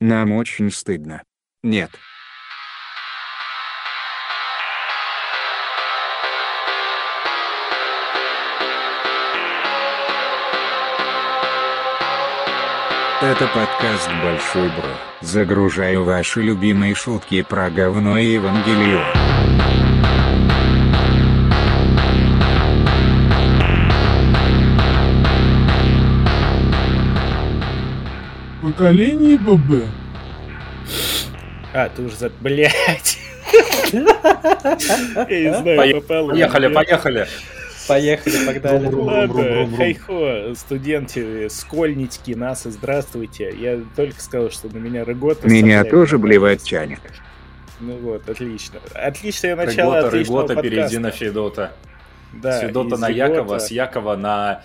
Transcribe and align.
Нам 0.00 0.32
очень 0.32 0.70
стыдно. 0.70 1.22
Нет. 1.62 1.90
Это 13.20 13.48
подкаст 13.48 14.08
«Большой 14.22 14.68
Бро». 14.68 14.88
Загружаю 15.20 16.04
ваши 16.04 16.40
любимые 16.40 16.94
шутки 16.94 17.42
про 17.42 17.68
говно 17.68 18.16
и 18.16 18.34
Евангелие. 18.34 19.04
Поколение 28.78 29.36
ББ. 29.38 29.82
А, 31.74 31.88
ты 31.88 32.02
уже 32.02 32.14
за... 32.14 32.30
Блять. 32.30 33.18
Я 33.92 34.00
не 35.28 35.52
знаю, 35.52 36.00
попал. 36.00 36.28
Поехали, 36.28 36.68
поехали. 36.72 37.26
Поехали, 37.88 38.46
погнали. 38.46 38.94
Ладно, 38.94 39.76
хайхо, 39.76 40.54
студенты, 40.54 41.48
школьнички, 41.50 42.36
нас, 42.36 42.62
здравствуйте. 42.62 43.52
Я 43.58 43.80
только 43.96 44.20
сказал, 44.20 44.52
что 44.52 44.68
на 44.68 44.78
меня 44.78 45.04
рыгота. 45.04 45.48
Меня 45.48 45.82
тоже 45.82 46.18
блевать 46.18 46.62
тянет. 46.62 47.00
Ну 47.80 47.96
вот, 47.96 48.28
отлично. 48.28 48.78
Отличное 48.94 49.56
начало 49.56 49.94
Рыгота, 49.96 50.08
отличного 50.08 50.42
Рыгота, 50.42 50.62
перейди 50.62 50.98
на 50.98 51.10
Федота. 51.10 51.72
Да, 52.32 52.52
С 52.52 52.60
Федота 52.60 52.96
на. 52.96 53.08
Якова, 53.08 53.58
с 53.58 53.72
Якова 53.72 54.14
на... 54.14 54.62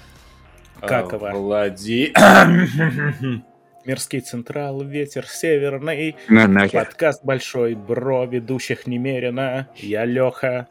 э, 0.82 0.88
Какова. 0.88 1.32
Влади... 1.32 2.14
Мирский 3.86 4.22
Централ, 4.22 4.82
ветер 4.82 5.28
северный. 5.28 6.16
На 6.30 6.48
нахер. 6.48 6.86
Подкаст 6.86 7.24
большой, 7.26 7.76
бро, 7.76 8.24
ведущих 8.26 8.88
немерено. 8.88 9.68
Я 9.76 10.06
Леха. 10.06 10.68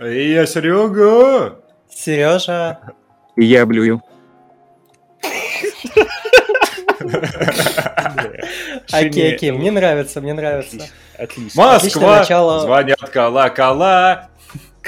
И 0.00 0.32
я 0.32 0.46
Серега! 0.46 1.60
Сережа, 1.88 2.80
Я 3.36 3.66
блюю. 3.66 4.02
окей, 8.92 9.34
окей, 9.34 9.50
мне 9.52 9.70
нравится, 9.70 10.20
мне 10.20 10.34
нравится. 10.34 10.88
Отлично. 11.16 11.62
Москва! 11.62 12.24
Звонят 12.60 13.00
колокола! 13.10 14.28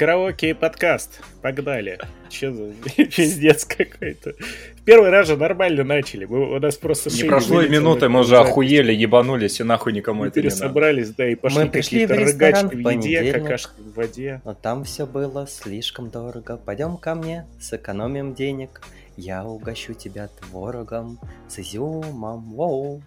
Караоке 0.01 0.49
и 0.49 0.53
подкаст. 0.53 1.21
Погнали. 1.43 1.99
Че 2.27 2.51
за 2.51 2.73
пиздец 2.95 3.65
какой-то. 3.65 4.33
В 4.75 4.81
Первый 4.83 5.11
раз 5.11 5.27
же 5.27 5.37
нормально 5.37 5.83
начали. 5.83 6.25
Мы, 6.25 6.55
у 6.55 6.59
нас 6.59 6.75
просто 6.75 7.11
Не 7.11 7.25
прошло 7.25 7.61
и 7.61 7.69
минуты, 7.69 8.09
мы 8.09 8.21
уже 8.21 8.39
охуели, 8.39 8.93
ебанулись, 8.93 9.59
и 9.59 9.63
нахуй 9.63 9.93
никому 9.93 10.21
Мы 10.21 10.29
это 10.29 10.39
не 10.39 10.45
надо. 10.45 10.55
пересобрались, 10.57 11.09
да, 11.11 11.27
и 11.29 11.35
пошли 11.35 11.59
Мы 11.59 11.69
пришли 11.69 12.07
какие-то 12.07 12.15
в 12.15 12.17
ресторан 12.17 12.69
рыгачки 12.69 12.83
в 12.83 13.05
еде, 13.05 13.31
какашки 13.31 13.79
в 13.79 13.93
воде. 13.93 14.41
Но 14.43 14.55
там 14.55 14.85
все 14.85 15.05
было 15.05 15.45
слишком 15.45 16.09
дорого. 16.09 16.57
Пойдем 16.57 16.97
ко 16.97 17.13
мне, 17.13 17.45
сэкономим 17.59 18.33
денег. 18.33 18.81
Я 19.17 19.45
угощу 19.45 19.93
тебя 19.93 20.29
творогом 20.29 21.19
с 21.47 21.59
изюмом, 21.59 22.55
воу. 22.55 23.03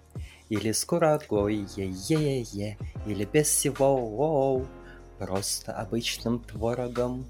Или 0.49 0.71
с 0.71 0.85
курагой, 0.85 1.67
е-е-е. 1.77 2.79
Или 3.09 3.25
без 3.25 3.49
всего, 3.49 3.97
воу. 3.97 4.69
Просто 5.19 5.73
обычным 5.73 6.41
творогом. 6.41 7.27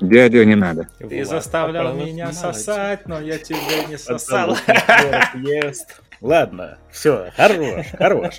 Дядя, 0.00 0.44
не 0.44 0.54
надо. 0.54 0.88
Ты 0.98 1.06
Влад 1.06 1.28
заставлял 1.28 1.84
Попалов, 1.84 2.06
меня 2.06 2.32
сосать, 2.32 3.06
но 3.06 3.20
я 3.20 3.38
тебя 3.38 3.84
не 3.88 3.96
сосал. 3.96 4.56
Ладно, 6.20 6.78
все, 6.90 7.30
хорош, 7.36 7.86
хорош. 7.98 8.38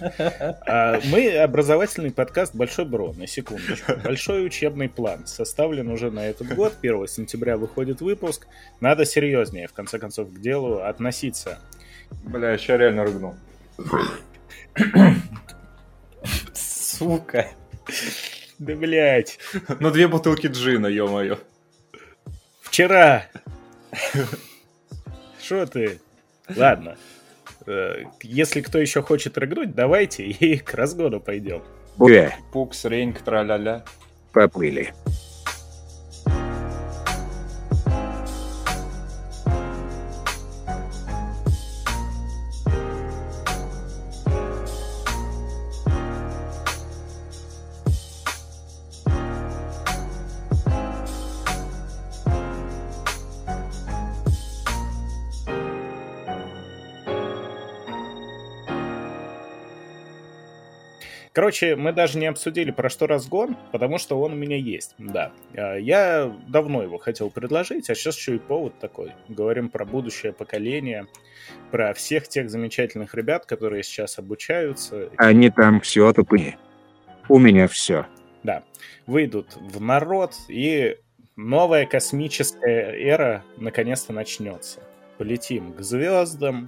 А, 0.68 1.00
мы 1.06 1.38
образовательный 1.38 2.12
подкаст 2.12 2.56
«Большой 2.56 2.86
Бро», 2.86 3.14
на 3.14 3.28
секундочку. 3.28 3.94
Большой 4.04 4.46
учебный 4.46 4.90
план 4.90 5.28
составлен 5.28 5.90
уже 5.90 6.10
на 6.10 6.26
этот 6.26 6.56
год. 6.56 6.74
1 6.82 7.08
сентября 7.08 7.58
выходит 7.58 8.02
выпуск. 8.02 8.48
Надо 8.80 9.06
серьезнее, 9.06 9.68
в 9.68 9.74
конце 9.74 10.00
концов, 10.00 10.30
к 10.34 10.40
делу 10.40 10.80
относиться. 10.80 11.60
Бля, 12.24 12.52
я 12.52 12.58
ща 12.58 12.78
реально 12.78 13.04
рыгнул. 13.04 13.36
Сука. 16.54 17.48
Да, 18.60 18.76
блядь, 18.76 19.38
Ну, 19.80 19.92
две 19.92 20.08
бутылки 20.08 20.48
джина, 20.48 20.88
ё-моё. 20.88 21.38
вчера. 22.62 23.26
Что 25.42 25.66
ты? 25.66 26.00
Ладно. 26.56 26.98
Э, 27.68 28.04
Если 28.22 28.62
кто 28.62 28.80
еще 28.80 29.02
хочет 29.02 29.38
рыгнуть, 29.38 29.76
давайте 29.76 30.24
и 30.26 30.58
к 30.58 30.74
разгону 30.74 31.20
пойдем. 31.20 31.64
Пукс, 32.52 32.86
реньк, 32.86 33.22
тра-ля-ля. 33.22 33.84
поплыли. 34.34 34.94
Короче, 61.46 61.76
мы 61.76 61.94
даже 61.94 62.18
не 62.18 62.26
обсудили, 62.26 62.72
про 62.72 62.90
что 62.90 63.06
разгон, 63.06 63.56
потому 63.72 64.00
что 64.00 64.20
он 64.20 64.34
у 64.34 64.36
меня 64.36 64.58
есть, 64.58 64.96
да. 64.98 65.32
А, 65.56 65.76
Я 65.76 66.36
давно 66.48 66.82
его 66.82 66.98
хотел 66.98 67.30
предложить, 67.30 67.88
а 67.92 67.94
сейчас 67.94 68.18
еще 68.18 68.38
и 68.38 68.40
повод 68.40 68.80
такой. 68.80 69.12
Говорим 69.30 69.70
про 69.70 69.86
будущее 69.86 70.34
поколение, 70.34 71.06
про 71.70 71.94
всех 71.94 72.28
тех 72.28 72.50
замечательных 72.50 73.14
ребят, 73.14 73.46
которые 73.46 73.84
сейчас 73.84 74.18
обучаются, 74.18 75.12
Они 75.18 75.52
там 75.52 75.82
все 75.82 76.12
тупые. 76.14 76.58
У 77.30 77.38
меня 77.38 77.68
все. 77.68 78.08
да, 78.42 78.64
выйдут 79.06 79.56
в 79.56 79.80
народ, 79.80 80.34
и 80.50 80.98
новая 81.36 81.86
космическая 81.86 82.92
эра 82.92 83.44
наконец-то 83.58 84.14
начнется. 84.14 84.80
Полетим 85.20 85.74
к 85.74 85.82
звездам, 85.82 86.66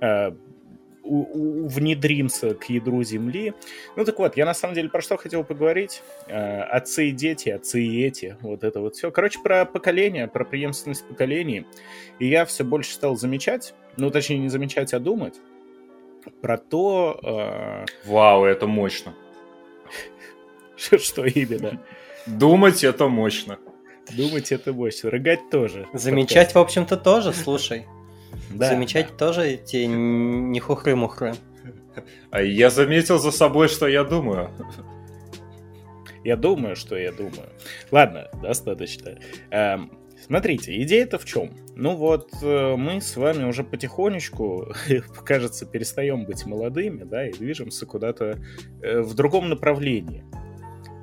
у- 0.00 0.34
внедримся 1.06 2.54
к 2.54 2.68
ядру 2.68 3.02
Земли. 3.02 3.54
Ну 3.96 4.04
так 4.04 4.18
вот, 4.18 4.36
я 4.36 4.44
на 4.44 4.54
самом 4.54 4.74
деле 4.74 4.88
про 4.88 5.00
что 5.00 5.16
хотел 5.16 5.44
поговорить. 5.44 6.02
Э, 6.26 6.62
отцы 6.62 7.08
и 7.08 7.12
дети, 7.12 7.48
отцы 7.50 7.82
и 7.82 8.04
эти, 8.04 8.36
вот 8.40 8.64
это 8.64 8.80
вот 8.80 8.96
все. 8.96 9.10
Короче, 9.10 9.38
про 9.40 9.64
поколение, 9.64 10.28
про 10.28 10.44
преемственность 10.44 11.06
поколений. 11.06 11.66
И 12.18 12.26
я 12.26 12.44
все 12.44 12.64
больше 12.64 12.92
стал 12.92 13.16
замечать, 13.16 13.74
ну 13.96 14.10
точнее 14.10 14.38
не 14.38 14.48
замечать, 14.48 14.92
а 14.94 14.98
думать 14.98 15.34
про 16.40 16.58
то, 16.58 17.20
э, 17.22 18.08
Вау, 18.08 18.44
это 18.44 18.66
мощно. 18.66 19.14
что 20.76 21.24
именно. 21.24 21.80
Думать 22.26 22.84
это 22.84 23.08
мощно. 23.08 23.58
Думать 24.16 24.52
это 24.52 24.72
мощно, 24.72 25.10
рыгать 25.10 25.50
тоже. 25.50 25.86
Замечать, 25.92 26.54
в 26.54 26.58
общем-то, 26.58 26.96
тоже, 26.96 27.32
слушай. 27.32 27.86
Да, 28.50 28.70
Замечать 28.70 29.16
тоже 29.16 29.56
те 29.56 29.86
не 29.86 30.60
хухры-мухры. 30.60 31.34
А 32.30 32.42
я 32.42 32.70
заметил 32.70 33.18
за 33.18 33.30
собой, 33.30 33.68
что 33.68 33.86
я 33.86 34.04
думаю. 34.04 34.50
Я 36.24 36.36
думаю, 36.36 36.76
что 36.76 36.96
я 36.96 37.12
думаю. 37.12 37.48
Ладно, 37.90 38.28
достаточно. 38.42 39.16
Эм, 39.50 39.92
смотрите, 40.20 40.82
идея-то 40.82 41.18
в 41.18 41.24
чем? 41.24 41.52
Ну 41.76 41.94
вот, 41.94 42.30
э, 42.42 42.74
мы 42.76 43.00
с 43.00 43.16
вами 43.16 43.44
уже 43.44 43.62
потихонечку, 43.62 44.72
кажется, 45.24 45.66
перестаем 45.66 46.24
быть 46.24 46.44
молодыми, 46.44 47.04
да, 47.04 47.28
и 47.28 47.32
движемся 47.32 47.86
куда-то 47.86 48.40
э, 48.82 49.00
в 49.00 49.14
другом 49.14 49.48
направлении. 49.48 50.24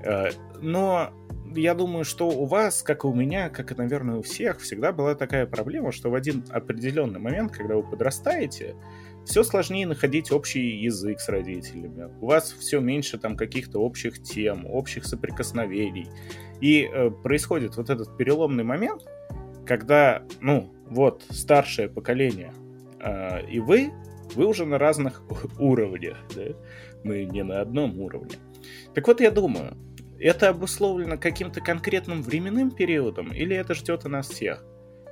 Э, 0.03 0.31
но 0.61 1.13
я 1.55 1.73
думаю, 1.73 2.05
что 2.05 2.27
у 2.27 2.45
вас, 2.45 2.83
как 2.83 3.03
и 3.03 3.07
у 3.07 3.13
меня, 3.13 3.49
как 3.49 3.71
и, 3.71 3.75
наверное, 3.75 4.17
у 4.17 4.21
всех, 4.21 4.59
всегда 4.59 4.91
была 4.91 5.15
такая 5.15 5.45
проблема, 5.45 5.91
что 5.91 6.09
в 6.09 6.15
один 6.15 6.43
определенный 6.49 7.19
момент, 7.19 7.51
когда 7.51 7.75
вы 7.75 7.83
подрастаете, 7.83 8.75
все 9.25 9.43
сложнее 9.43 9.87
находить 9.87 10.31
общий 10.31 10.77
язык 10.77 11.19
с 11.19 11.29
родителями. 11.29 12.09
У 12.19 12.27
вас 12.27 12.51
все 12.51 12.79
меньше 12.79 13.17
там 13.17 13.37
каких-то 13.37 13.79
общих 13.79 14.21
тем, 14.21 14.65
общих 14.65 15.05
соприкосновений. 15.05 16.07
И 16.59 16.89
э, 16.91 17.09
происходит 17.09 17.77
вот 17.77 17.89
этот 17.89 18.17
переломный 18.17 18.63
момент, 18.63 19.03
когда, 19.65 20.23
ну, 20.41 20.73
вот, 20.87 21.23
старшее 21.29 21.89
поколение, 21.89 22.53
э, 22.99 23.45
и 23.47 23.59
вы, 23.59 23.91
вы 24.35 24.45
уже 24.45 24.65
на 24.65 24.77
разных 24.77 25.23
уровнях, 25.59 26.17
да? 26.35 26.43
Мы 27.03 27.25
не 27.25 27.43
на 27.43 27.61
одном 27.61 27.99
уровне. 27.99 28.35
Так 28.93 29.07
вот, 29.07 29.19
я 29.19 29.31
думаю, 29.31 29.77
это 30.23 30.49
обусловлено 30.49 31.17
каким-то 31.17 31.59
конкретным 31.59 32.23
временным 32.23 32.71
периодом, 32.71 33.33
или 33.33 33.55
это 33.55 33.73
ждет 33.73 34.05
и 34.05 34.09
нас 34.09 34.29
всех? 34.29 34.63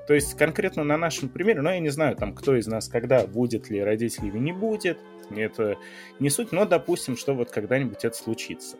То 0.07 0.13
есть 0.13 0.35
конкретно 0.35 0.83
на 0.83 0.97
нашем 0.97 1.29
примере, 1.29 1.61
ну, 1.61 1.69
я 1.69 1.79
не 1.79 1.89
знаю, 1.89 2.15
там, 2.15 2.33
кто 2.33 2.55
из 2.55 2.65
нас 2.65 2.87
когда 2.87 3.27
будет 3.27 3.69
ли 3.69 3.83
родителями, 3.83 4.39
не 4.39 4.53
будет, 4.53 4.99
это 5.29 5.77
не 6.19 6.29
суть, 6.29 6.51
но 6.51 6.65
допустим, 6.65 7.17
что 7.17 7.33
вот 7.33 7.51
когда-нибудь 7.51 8.03
это 8.03 8.15
случится. 8.15 8.77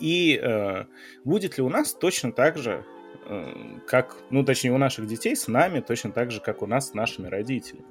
И 0.00 0.40
э, 0.42 0.84
будет 1.24 1.58
ли 1.58 1.62
у 1.62 1.68
нас 1.68 1.94
точно 1.94 2.32
так 2.32 2.58
же, 2.58 2.84
э, 3.26 3.78
как, 3.86 4.16
ну, 4.30 4.42
точнее, 4.44 4.72
у 4.72 4.78
наших 4.78 5.06
детей 5.06 5.36
с 5.36 5.48
нами 5.48 5.80
точно 5.80 6.12
так 6.12 6.30
же, 6.30 6.40
как 6.40 6.62
у 6.62 6.66
нас 6.66 6.90
с 6.90 6.94
нашими 6.94 7.28
родителями. 7.28 7.86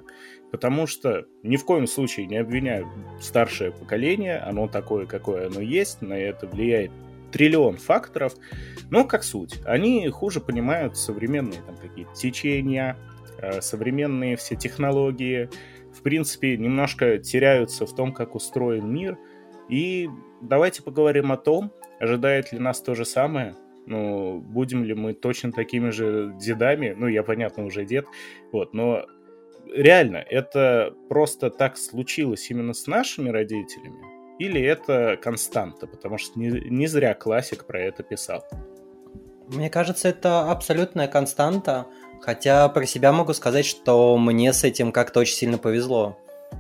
Потому 0.52 0.88
что 0.88 1.26
ни 1.42 1.58
в 1.58 1.66
коем 1.66 1.88
случае 1.88 2.26
не 2.26 2.38
обвиняю 2.38 2.88
старшее 3.22 3.72
поколение, 3.72 4.38
оно 4.38 4.68
такое, 4.68 5.06
какое 5.06 5.48
оно 5.48 5.62
есть, 5.62 6.02
на 6.02 6.14
это 6.14 6.48
влияет 6.48 6.92
триллион 7.36 7.76
факторов, 7.76 8.36
но 8.90 9.04
как 9.04 9.26
суть. 9.26 9.60
Они 9.66 10.08
хуже 10.08 10.40
понимают 10.40 10.96
современные 10.96 11.62
там 11.64 11.76
какие-то 11.76 12.14
течения, 12.14 12.98
э, 13.40 13.60
современные 13.60 14.38
все 14.38 14.56
технологии, 14.56 15.50
в 15.94 16.02
принципе, 16.02 16.56
немножко 16.56 17.18
теряются 17.18 17.86
в 17.86 17.94
том, 17.94 18.14
как 18.14 18.36
устроен 18.36 18.90
мир. 18.90 19.18
И 19.68 20.10
давайте 20.42 20.82
поговорим 20.82 21.34
о 21.34 21.36
том, 21.36 21.74
ожидает 22.00 22.54
ли 22.54 22.60
нас 22.60 22.80
то 22.80 22.96
же 22.96 23.04
самое, 23.04 23.58
ну, 23.86 24.40
будем 24.40 24.86
ли 24.86 24.94
мы 24.94 25.14
точно 25.14 25.52
такими 25.52 25.90
же 25.90 26.34
дедами, 26.40 26.96
ну, 26.98 27.08
я, 27.08 27.22
понятно, 27.22 27.66
уже 27.66 27.84
дед, 27.84 28.06
вот, 28.54 28.74
но 28.74 29.06
реально, 29.74 30.18
это 30.18 30.94
просто 31.10 31.50
так 31.50 31.76
случилось 31.76 32.50
именно 32.50 32.74
с 32.74 32.88
нашими 32.88 33.28
родителями, 33.28 34.15
или 34.40 34.62
это 34.62 35.18
константа, 35.22 35.88
потому 35.88 36.18
что 36.18 36.40
не, 36.40 36.50
не 36.70 36.88
зря 36.88 37.14
классик 37.14 37.66
про 37.66 37.80
это 37.80 38.04
писал. 38.04 38.46
Мне 39.48 39.70
кажется, 39.70 40.10
это 40.10 40.52
абсолютная 40.52 41.08
константа, 41.08 41.86
хотя 42.22 42.68
про 42.70 42.86
себя 42.86 43.12
могу 43.12 43.34
сказать, 43.34 43.66
что 43.66 44.18
мне 44.18 44.54
с 44.54 44.64
этим 44.64 44.92
как-то 44.92 45.20
очень 45.20 45.36
сильно 45.36 45.58
повезло. 45.58 46.18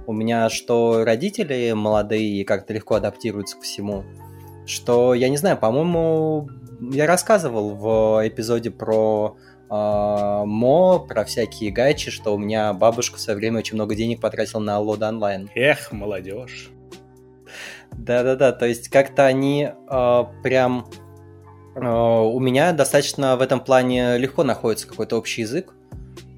У 0.07 0.13
меня 0.13 0.49
что 0.49 1.03
родители 1.03 1.71
молодые 1.73 2.45
как-то 2.45 2.73
легко 2.73 2.95
адаптируются 2.95 3.57
к 3.57 3.61
всему, 3.61 4.03
что, 4.65 5.13
я 5.13 5.29
не 5.29 5.37
знаю, 5.37 5.57
по-моему, 5.57 6.49
я 6.79 7.07
рассказывал 7.07 7.75
в 7.75 8.27
эпизоде 8.27 8.71
про 8.71 9.37
э, 9.69 10.43
МО, 10.45 10.99
про 10.99 11.23
всякие 11.23 11.71
гайчи, 11.71 12.11
что 12.11 12.35
у 12.35 12.37
меня 12.37 12.73
бабушка 12.73 13.17
в 13.17 13.21
свое 13.21 13.37
время 13.37 13.59
очень 13.59 13.75
много 13.75 13.95
денег 13.95 14.21
потратила 14.21 14.59
на 14.59 14.79
лода 14.79 15.09
онлайн. 15.09 15.49
Эх, 15.55 15.91
молодежь. 15.91 16.71
Да-да-да, 17.97 18.51
то 18.51 18.65
есть 18.65 18.89
как-то 18.89 19.25
они 19.25 19.69
э, 19.69 20.23
прям... 20.43 20.87
Э, 21.75 21.87
у 21.87 22.39
меня 22.39 22.71
достаточно 22.73 23.35
в 23.37 23.41
этом 23.41 23.59
плане 23.59 24.17
легко 24.17 24.43
находится 24.43 24.87
какой-то 24.87 25.17
общий 25.17 25.41
язык, 25.41 25.73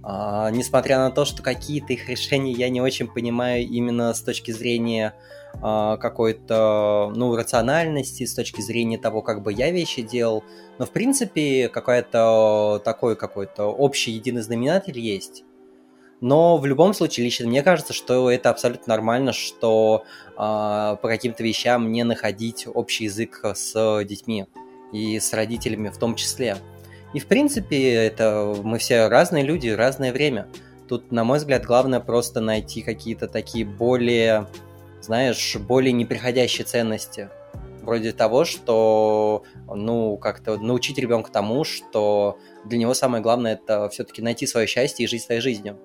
э, 0.03 0.49
несмотря 0.51 0.99
на 0.99 1.11
то, 1.11 1.25
что 1.25 1.43
какие-то 1.43 1.93
их 1.93 2.07
решения 2.07 2.51
я 2.51 2.69
не 2.69 2.79
очень 2.79 3.07
понимаю 3.07 3.63
именно 3.63 4.13
с 4.13 4.21
точки 4.21 4.51
зрения 4.51 5.15
э, 5.55 5.97
какой-то, 5.99 7.11
ну, 7.15 7.35
рациональности, 7.35 8.25
с 8.25 8.33
точки 8.33 8.61
зрения 8.61 8.97
того, 8.97 9.21
как 9.21 9.41
бы 9.41 9.51
я 9.51 9.71
вещи 9.71 10.03
делал, 10.03 10.43
но 10.77 10.85
в 10.85 10.91
принципе 10.91 11.69
какой-то 11.69 12.81
такой 12.85 13.15
какой-то 13.15 13.65
общий 13.65 14.11
единый 14.11 14.41
знаменатель 14.41 14.99
есть. 14.99 15.43
Но 16.19 16.57
в 16.57 16.65
любом 16.65 16.93
случае, 16.93 17.25
лично 17.25 17.47
мне 17.47 17.61
кажется, 17.61 17.93
что 17.93 18.31
это 18.31 18.49
абсолютно 18.49 18.95
нормально, 18.95 19.33
что 19.33 20.03
э, 20.31 20.35
по 20.35 20.97
каким-то 21.03 21.43
вещам 21.43 21.91
не 21.91 22.03
находить 22.03 22.67
общий 22.73 23.03
язык 23.03 23.41
с 23.53 24.03
детьми 24.03 24.47
и 24.91 25.19
с 25.19 25.33
родителями 25.33 25.89
в 25.89 25.97
том 25.97 26.15
числе. 26.15 26.57
И 27.13 27.19
в 27.19 27.27
принципе, 27.27 27.93
это 27.93 28.55
мы 28.63 28.79
все 28.79 29.07
разные 29.07 29.43
люди, 29.43 29.69
разное 29.69 30.11
время. 30.11 30.47
Тут, 30.87 31.11
на 31.11 31.23
мой 31.23 31.37
взгляд, 31.37 31.65
главное 31.65 31.99
просто 31.99 32.41
найти 32.41 32.81
какие-то 32.81 33.27
такие 33.27 33.65
более, 33.65 34.47
знаешь, 35.01 35.55
более 35.57 35.91
неприходящие 35.91 36.65
ценности. 36.65 37.29
Вроде 37.83 38.11
того, 38.11 38.43
что, 38.43 39.43
ну, 39.67 40.17
как-то 40.17 40.57
научить 40.57 40.97
ребенка 40.97 41.31
тому, 41.31 41.63
что 41.63 42.37
для 42.65 42.77
него 42.79 42.93
самое 42.93 43.21
главное 43.21 43.53
это 43.53 43.87
все-таки 43.89 44.21
найти 44.21 44.47
свое 44.47 44.67
счастье 44.67 45.05
и 45.05 45.07
жить 45.07 45.23
своей 45.23 45.41
жизнью 45.41 45.77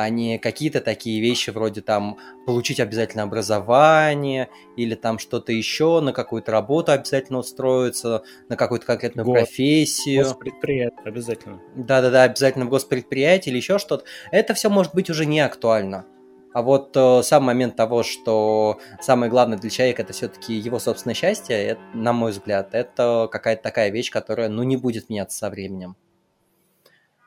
а 0.00 0.08
не 0.08 0.38
какие-то 0.38 0.80
такие 0.80 1.20
вещи 1.20 1.50
вроде 1.50 1.82
там 1.82 2.18
получить 2.46 2.80
обязательно 2.80 3.24
образование 3.24 4.48
или 4.76 4.94
там 4.94 5.18
что-то 5.18 5.52
еще, 5.52 6.00
на 6.00 6.14
какую-то 6.14 6.50
работу 6.52 6.92
обязательно 6.92 7.38
устроиться, 7.38 8.22
на 8.48 8.56
какую-то 8.56 8.86
конкретную 8.86 9.26
Гос, 9.26 9.34
профессию. 9.34 10.24
Госпредприятие 10.24 11.00
обязательно. 11.04 11.60
Да-да-да, 11.76 12.22
обязательно 12.22 12.64
в 12.64 12.70
госпредприятие 12.70 13.52
или 13.52 13.58
еще 13.58 13.78
что-то. 13.78 14.04
Это 14.30 14.54
все 14.54 14.70
может 14.70 14.94
быть 14.94 15.10
уже 15.10 15.26
не 15.26 15.40
актуально. 15.40 16.06
А 16.52 16.62
вот 16.62 16.96
э, 16.96 17.22
сам 17.22 17.44
момент 17.44 17.76
того, 17.76 18.02
что 18.02 18.80
самое 19.00 19.30
главное 19.30 19.58
для 19.58 19.70
человека 19.70 20.02
это 20.02 20.14
все-таки 20.14 20.54
его 20.54 20.78
собственное 20.78 21.14
счастье, 21.14 21.56
это, 21.56 21.80
на 21.92 22.12
мой 22.12 22.32
взгляд, 22.32 22.70
это 22.72 23.28
какая-то 23.30 23.62
такая 23.62 23.90
вещь, 23.90 24.10
которая 24.10 24.48
ну 24.48 24.62
не 24.62 24.76
будет 24.76 25.10
меняться 25.10 25.36
со 25.36 25.50
временем. 25.50 25.94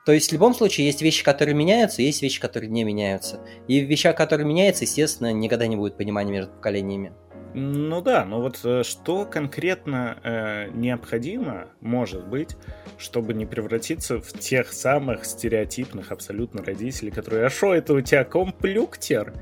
То 0.05 0.11
есть 0.11 0.29
в 0.29 0.33
любом 0.33 0.53
случае 0.53 0.85
есть 0.87 1.01
вещи, 1.01 1.23
которые 1.23 1.55
меняются, 1.55 2.01
есть 2.01 2.21
вещи, 2.21 2.41
которые 2.41 2.69
не 2.69 2.83
меняются. 2.83 3.39
И 3.67 3.79
в 3.79 3.89
вещах, 3.89 4.17
которые 4.17 4.45
меняются, 4.45 4.83
естественно, 4.83 5.31
никогда 5.31 5.65
не 5.67 5.77
будет 5.77 5.95
понимания 5.95 6.31
между 6.31 6.51
поколениями. 6.51 7.13
Ну 7.53 8.01
да, 8.01 8.25
но 8.25 8.41
вот 8.41 8.59
э, 8.63 8.81
что 8.83 9.25
конкретно 9.25 10.17
э, 10.23 10.69
необходимо, 10.73 11.67
может 11.81 12.27
быть, 12.27 12.57
чтобы 12.97 13.35
не 13.35 13.45
превратиться 13.45 14.19
в 14.19 14.33
тех 14.39 14.73
самых 14.73 15.23
стереотипных 15.23 16.11
абсолютно 16.11 16.63
родителей, 16.63 17.11
которые 17.11 17.45
«А 17.45 17.49
шо 17.51 17.75
это 17.75 17.93
у 17.93 18.01
тебя 18.01 18.23
комплюктер? 18.23 19.33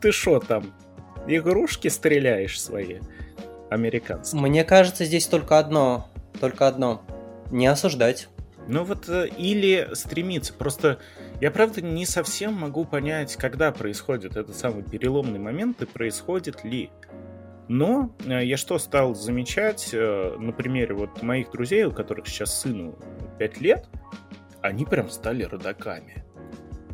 Ты 0.00 0.12
шо 0.12 0.40
там, 0.40 0.72
игрушки 1.26 1.88
стреляешь 1.88 2.60
свои?» 2.60 3.00
Американские. 3.70 4.40
Мне 4.40 4.64
кажется, 4.64 5.04
здесь 5.04 5.26
только 5.26 5.58
одно, 5.58 6.08
только 6.40 6.66
одно. 6.66 7.02
Не 7.50 7.66
осуждать. 7.66 8.28
Ну 8.68 8.84
вот 8.84 9.08
э, 9.08 9.28
или 9.28 9.88
стремиться. 9.94 10.52
Просто 10.52 10.98
я, 11.40 11.50
правда, 11.50 11.80
не 11.80 12.04
совсем 12.04 12.52
могу 12.52 12.84
понять, 12.84 13.34
когда 13.36 13.72
происходит 13.72 14.36
этот 14.36 14.54
самый 14.54 14.84
переломный 14.84 15.38
момент 15.38 15.80
и 15.82 15.86
происходит 15.86 16.64
ли. 16.64 16.90
Но 17.68 18.14
э, 18.26 18.44
я 18.44 18.58
что 18.58 18.78
стал 18.78 19.14
замечать 19.14 19.90
э, 19.92 20.36
на 20.38 20.52
примере 20.52 20.94
вот 20.94 21.22
моих 21.22 21.50
друзей, 21.50 21.84
у 21.84 21.92
которых 21.92 22.28
сейчас 22.28 22.60
сыну 22.60 22.98
5 23.38 23.60
лет, 23.62 23.86
они 24.60 24.84
прям 24.84 25.08
стали 25.08 25.44
родаками. 25.44 26.24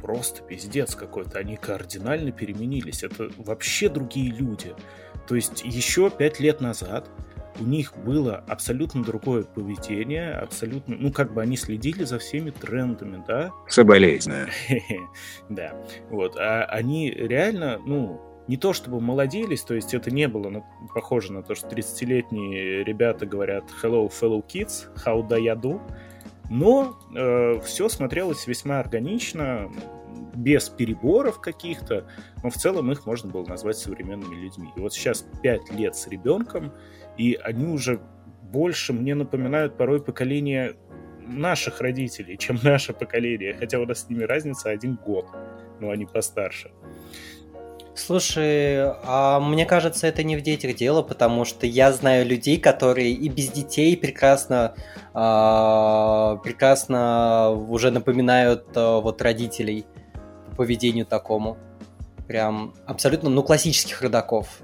Просто 0.01 0.43
пиздец 0.43 0.95
какой-то. 0.95 1.39
Они 1.39 1.57
кардинально 1.57 2.31
переменились. 2.31 3.03
Это 3.03 3.31
вообще 3.37 3.89
другие 3.89 4.31
люди. 4.31 4.75
То 5.27 5.35
есть 5.35 5.65
еще 5.65 6.09
5 6.09 6.41
лет 6.41 6.61
назад 6.61 7.09
у 7.61 7.65
них 7.65 7.93
было 7.97 8.45
абсолютно 8.49 9.03
другое 9.03 9.45
поведение, 9.45 10.33
абсолютно, 10.33 10.97
ну, 10.97 11.13
как 11.13 11.33
бы 11.33 11.43
они 11.43 11.57
следили 11.57 12.05
за 12.05 12.19
всеми 12.19 12.51
трендами, 12.51 13.23
да? 13.27 13.53
Соболезную. 13.69 14.49
Да, 15.49 15.75
вот, 16.11 16.37
а 16.37 16.65
они 16.65 17.11
реально, 17.11 17.79
ну, 17.85 18.21
не 18.49 18.57
то 18.57 18.73
чтобы 18.73 19.01
молодились, 19.01 19.63
то 19.63 19.75
есть 19.75 19.95
это 19.95 20.11
не 20.11 20.29
было 20.29 20.51
на, 20.51 20.65
похоже 20.95 21.33
на 21.33 21.43
то, 21.43 21.55
что 21.55 21.69
30-летние 21.69 22.85
ребята 22.85 23.27
говорят 23.27 23.65
«Hello, 23.83 24.11
fellow 24.11 24.45
kids, 24.47 24.89
how 25.05 25.27
do 25.27 25.39
you 25.39 25.61
do?», 25.61 25.81
но 26.51 26.99
э, 27.15 27.61
все 27.61 27.89
смотрелось 27.89 28.47
весьма 28.47 28.81
органично, 28.81 29.71
без 30.35 30.69
переборов 30.69 31.41
каких-то, 31.41 32.07
но 32.43 32.51
в 32.51 32.55
целом 32.55 32.91
их 32.93 33.07
можно 33.07 33.31
было 33.31 33.45
назвать 33.47 33.77
современными 33.79 34.35
людьми. 34.35 34.71
И 34.77 34.81
вот 34.81 34.93
сейчас 34.93 35.25
5 35.43 35.73
лет 35.73 35.97
с 35.97 36.07
ребенком, 36.09 36.73
и 37.17 37.39
они 37.43 37.67
уже 37.67 38.01
больше 38.43 38.93
мне 38.93 39.15
напоминают 39.15 39.77
порой 39.77 40.03
поколение 40.03 40.77
наших 41.27 41.81
родителей, 41.81 42.37
чем 42.37 42.59
наше 42.63 42.93
поколение, 42.93 43.55
хотя 43.55 43.79
у 43.79 43.87
нас 43.87 44.01
с 44.01 44.09
ними 44.09 44.25
разница 44.25 44.71
один 44.71 44.97
год, 44.97 45.27
но 45.81 45.91
они 45.91 46.07
постарше. 46.07 46.71
Слушай, 47.97 48.91
а 49.05 49.39
мне 49.39 49.67
кажется, 49.67 50.09
это 50.09 50.25
не 50.25 50.37
в 50.37 50.43
детях 50.43 50.75
дело, 50.75 51.03
потому 51.03 51.45
что 51.45 51.65
я 51.65 51.93
знаю 51.93 52.27
людей, 52.27 52.59
которые 52.59 53.13
и 53.13 53.29
без 53.29 53.51
детей 53.51 53.97
прекрасно, 53.97 54.75
э, 55.15 56.39
прекрасно 56.43 57.51
уже 57.51 57.93
напоминают 57.93 58.65
э, 58.75 59.01
вот 59.01 59.23
родителей 59.23 59.87
по 60.51 60.57
поведению 60.57 61.07
такому. 61.07 61.57
Прям 62.27 62.75
абсолютно, 62.85 63.31
ну, 63.31 63.45
классических 63.45 64.03
родаков. 64.03 64.61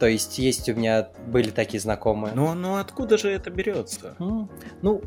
То 0.00 0.06
есть 0.06 0.38
есть 0.38 0.66
у 0.70 0.74
меня 0.74 1.08
были 1.26 1.50
такие 1.50 1.78
знакомые. 1.78 2.32
Ну, 2.34 2.54
ну 2.54 2.76
откуда 2.76 3.18
же 3.18 3.30
это 3.30 3.50
берется? 3.50 4.16
Ну, 4.80 5.02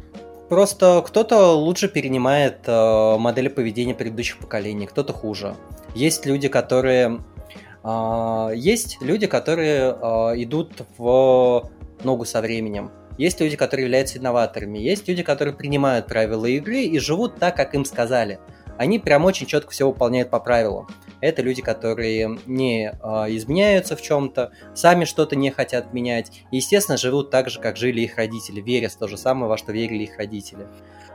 просто 0.50 1.04
кто-то 1.06 1.54
лучше 1.54 1.88
перенимает 1.88 2.60
э, 2.68 3.18
модели 3.18 3.48
поведения 3.48 3.96
предыдущих 3.96 4.38
поколений, 4.38 4.86
кто-то 4.86 5.12
хуже. 5.12 5.56
Есть 5.96 6.28
люди, 6.28 6.48
которые 6.48 7.24
э, 7.84 8.50
есть 8.56 9.00
люди, 9.02 9.26
которые 9.26 9.98
э, 10.00 10.44
идут 10.44 10.84
в 11.00 11.72
ногу 12.04 12.26
со 12.26 12.40
временем. 12.42 12.92
есть 13.18 13.42
люди, 13.42 13.56
которые 13.56 13.86
являются 13.86 14.20
инноваторами, 14.20 14.78
есть 14.78 15.08
люди, 15.08 15.24
которые 15.24 15.56
принимают 15.56 16.06
правила 16.06 16.46
игры 16.46 16.82
и 16.84 17.00
живут 17.00 17.40
так, 17.40 17.56
как 17.56 17.74
им 17.74 17.84
сказали. 17.84 18.40
Они 18.78 19.00
прям 19.00 19.26
очень 19.26 19.46
четко 19.46 19.72
все 19.72 19.88
выполняют 19.88 20.30
по 20.30 20.40
правилам. 20.40 20.88
Это 21.22 21.42
люди, 21.42 21.62
которые 21.62 22.40
не 22.46 22.90
э, 22.92 22.96
изменяются 23.36 23.96
в 23.96 24.02
чем-то, 24.02 24.52
сами 24.74 25.06
что-то 25.06 25.36
не 25.36 25.52
хотят 25.52 25.94
менять. 25.94 26.44
И, 26.52 26.58
естественно, 26.58 26.98
живут 26.98 27.30
так 27.30 27.50
же, 27.50 27.60
как 27.60 27.78
жили 27.78 28.02
их 28.02 28.18
родители, 28.18 28.62
веря 28.62 28.90
в 28.90 28.96
то 28.96 29.08
же 29.08 29.18
самое, 29.18 29.48
во 29.48 29.58
что 29.58 29.72
верили 29.72 30.04
их 30.04 30.18
родители. 30.18 30.68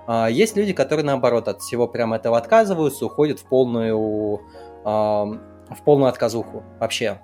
Э, 0.06 0.28
есть 0.30 0.56
люди, 0.56 0.72
которые, 0.72 1.04
наоборот, 1.04 1.48
от 1.48 1.60
всего 1.60 1.86
прямо 1.88 2.16
этого 2.16 2.38
отказываются, 2.38 3.06
уходят 3.06 3.40
в 3.40 3.44
полную, 3.44 4.40
э, 4.84 4.88
в 4.88 5.82
полную 5.84 6.08
отказуху 6.08 6.62
вообще. 6.78 7.20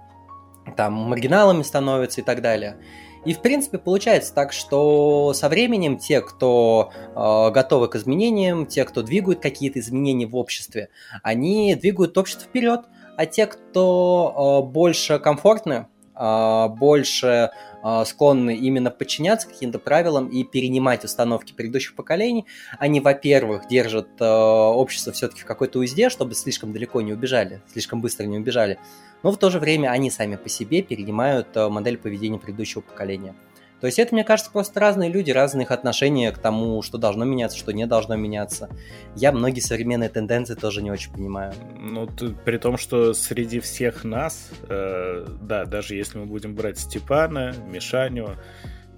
Там 0.77 0.95
маргиналами 0.95 1.63
становятся 1.63 2.23
и 2.23 2.25
так 2.25 2.41
далее. 2.43 2.79
И, 3.25 3.33
в 3.33 3.41
принципе, 3.41 3.79
получается 3.79 4.35
так, 4.35 4.53
что 4.53 5.33
со 5.35 5.49
временем 5.49 5.99
те, 5.99 6.21
кто 6.21 6.91
э, 6.93 7.51
готовы 7.51 7.89
к 7.89 7.97
изменениям, 7.97 8.67
те, 8.67 8.85
кто 8.85 9.03
двигают 9.03 9.41
какие-то 9.41 9.79
изменения 9.81 10.27
в 10.27 10.37
обществе, 10.37 10.91
они 11.23 11.75
двигают 11.75 12.17
общество 12.19 12.47
вперед, 12.47 12.83
а 13.17 13.27
те, 13.27 13.47
кто 13.47 14.63
э, 14.67 14.71
больше 14.71 15.19
комфортны, 15.19 15.87
э, 16.15 16.69
больше 16.69 17.51
э, 17.83 18.05
склонны 18.05 18.57
именно 18.57 18.91
подчиняться 18.91 19.49
каким-то 19.49 19.79
правилам 19.79 20.29
и 20.29 20.45
перенимать 20.45 21.05
установки 21.05 21.53
предыдущих 21.53 21.95
поколений, 21.95 22.45
они, 22.79 23.01
во-первых, 23.01 23.69
держат 23.69 24.09
э, 24.21 24.25
общество 24.25 25.13
все-таки 25.13 25.43
в 25.43 25.47
какой-то 25.47 25.79
узде, 25.79 26.11
чтобы 26.11 26.35
слишком 26.35 26.73
далеко 26.73 27.01
не 27.01 27.13
убежали, 27.13 27.63
слишком 27.73 28.01
быстро 28.01 28.25
не 28.25 28.39
убежали, 28.39 28.79
но 29.25 29.33
в 29.33 29.39
то 29.39 29.51
же 29.51 29.59
время 29.59 29.89
они 29.89 30.11
сами 30.11 30.37
по 30.37 30.49
себе 30.49 30.83
перенимают 30.83 31.49
э, 31.57 31.69
модель 31.69 31.99
поведения 31.99 32.39
предыдущего 32.39 32.83
поколения. 32.83 33.35
То 33.81 33.87
есть 33.87 33.99
это, 33.99 34.15
мне 34.15 34.23
кажется, 34.23 34.53
просто 34.53 34.81
разные 34.81 35.11
люди, 35.11 35.31
разные 35.31 35.65
их 35.65 35.71
отношения 35.71 36.31
к 36.31 36.39
тому, 36.39 36.81
что 36.83 36.97
должно 36.97 37.25
меняться, 37.25 37.59
что 37.59 37.73
не 37.73 37.87
должно 37.87 38.17
меняться. 38.17 38.71
Я 39.17 39.33
многие 39.33 39.61
современные 39.61 40.09
тенденции 40.09 40.55
тоже 40.55 40.81
не 40.83 40.91
очень 40.91 41.13
понимаю. 41.13 41.53
Ну, 41.79 42.09
при 42.45 42.59
том, 42.59 42.79
что 42.79 43.13
среди 43.15 43.61
всех 43.61 44.05
нас, 44.05 44.51
э, 44.69 45.27
да, 45.41 45.65
даже 45.65 45.97
если 45.97 46.19
мы 46.19 46.27
будем 46.27 46.55
брать 46.55 46.79
Степана, 46.79 47.55
Мишаню, 47.67 48.37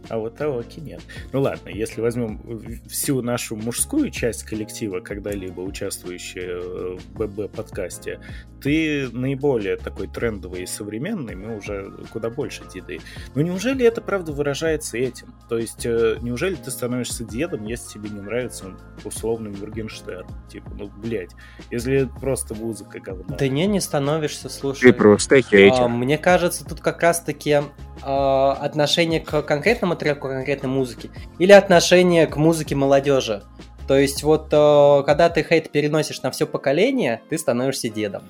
а 0.08 0.18
вот 0.18 0.40
Аоки 0.40 0.80
нет. 0.80 1.00
Ну 1.32 1.40
ладно, 1.40 1.68
если 1.68 2.00
возьмем 2.00 2.40
всю 2.88 3.22
нашу 3.22 3.56
мужскую 3.56 4.10
часть 4.10 4.44
коллектива, 4.44 5.00
когда-либо 5.00 5.60
участвующую 5.60 6.98
в 6.98 7.12
ББ-подкасте, 7.18 8.20
ты 8.60 9.08
наиболее 9.12 9.76
такой 9.76 10.08
трендовый 10.08 10.62
и 10.62 10.66
современный, 10.66 11.34
мы 11.34 11.56
уже 11.56 11.92
куда 12.12 12.30
больше 12.30 12.62
деды. 12.72 13.00
Но 13.34 13.42
неужели 13.42 13.84
это 13.84 14.00
правда 14.00 14.32
выражается 14.32 14.96
этим? 14.96 15.34
То 15.48 15.58
есть, 15.58 15.84
э, 15.84 16.18
неужели 16.20 16.54
ты 16.54 16.70
становишься 16.70 17.24
дедом, 17.24 17.64
если 17.64 17.94
тебе 17.94 18.10
не 18.10 18.20
нравится 18.20 18.76
условный 19.04 19.50
Моргенштерн? 19.50 20.26
Типа, 20.48 20.70
ну, 20.76 20.90
блядь, 20.96 21.32
если 21.70 22.08
просто 22.20 22.54
музыка 22.54 23.00
говно. 23.00 23.36
Да 23.38 23.48
не, 23.48 23.66
не 23.66 23.80
становишься, 23.80 24.48
слушай. 24.48 24.90
Ты 24.90 24.92
просто 24.92 25.42
хейтер. 25.42 25.82
А, 25.82 25.88
мне 25.88 26.18
кажется, 26.18 26.64
тут 26.64 26.80
как 26.80 27.02
раз-таки 27.02 27.62
а, 28.02 28.52
отношение 28.52 29.20
к 29.20 29.42
конкретному 29.42 29.96
треку, 29.96 30.28
конкретной 30.28 30.70
музыке, 30.70 31.10
или 31.38 31.52
отношение 31.52 32.26
к 32.26 32.36
музыке 32.36 32.74
молодежи. 32.74 33.42
То 33.88 33.96
есть 33.96 34.22
вот 34.22 34.48
а, 34.52 35.02
когда 35.02 35.28
ты 35.28 35.42
хейт 35.42 35.70
переносишь 35.70 36.22
на 36.22 36.30
все 36.30 36.46
поколение, 36.46 37.20
ты 37.28 37.38
становишься 37.38 37.88
дедом. 37.88 38.22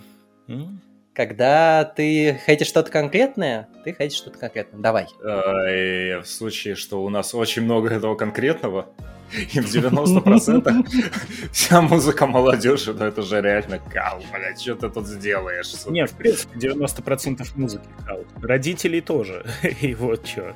Mm. 0.48 0.78
Когда 1.14 1.84
ты 1.84 2.38
хейтишь 2.46 2.66
что-то 2.66 2.90
конкретное, 2.90 3.68
ты 3.84 3.94
хейтишь 3.94 4.18
что-то 4.18 4.38
конкретное. 4.38 4.80
Давай. 4.80 5.06
в 5.22 6.24
случае, 6.26 6.74
что 6.74 7.02
у 7.02 7.08
нас 7.08 7.34
очень 7.34 7.62
много 7.62 7.88
этого 7.88 8.16
конкретного, 8.16 8.88
и 9.32 9.60
в 9.60 9.66
90% 9.66 10.86
вся 11.52 11.80
музыка 11.82 12.26
молодежи, 12.26 12.94
ну 12.94 13.04
это 13.04 13.22
же 13.22 13.40
реально 13.40 13.78
кал, 13.78 14.22
блядь, 14.32 14.60
что 14.60 14.74
ты 14.74 14.88
тут 14.88 15.06
сделаешь? 15.06 15.72
Не, 15.86 16.06
в 16.06 16.12
принципе, 16.12 16.58
90% 16.58 17.46
музыки 17.56 17.86
кал. 18.06 18.24
Родителей 18.40 19.00
тоже. 19.00 19.44
И 19.80 19.94
вот 19.94 20.26
что. 20.26 20.54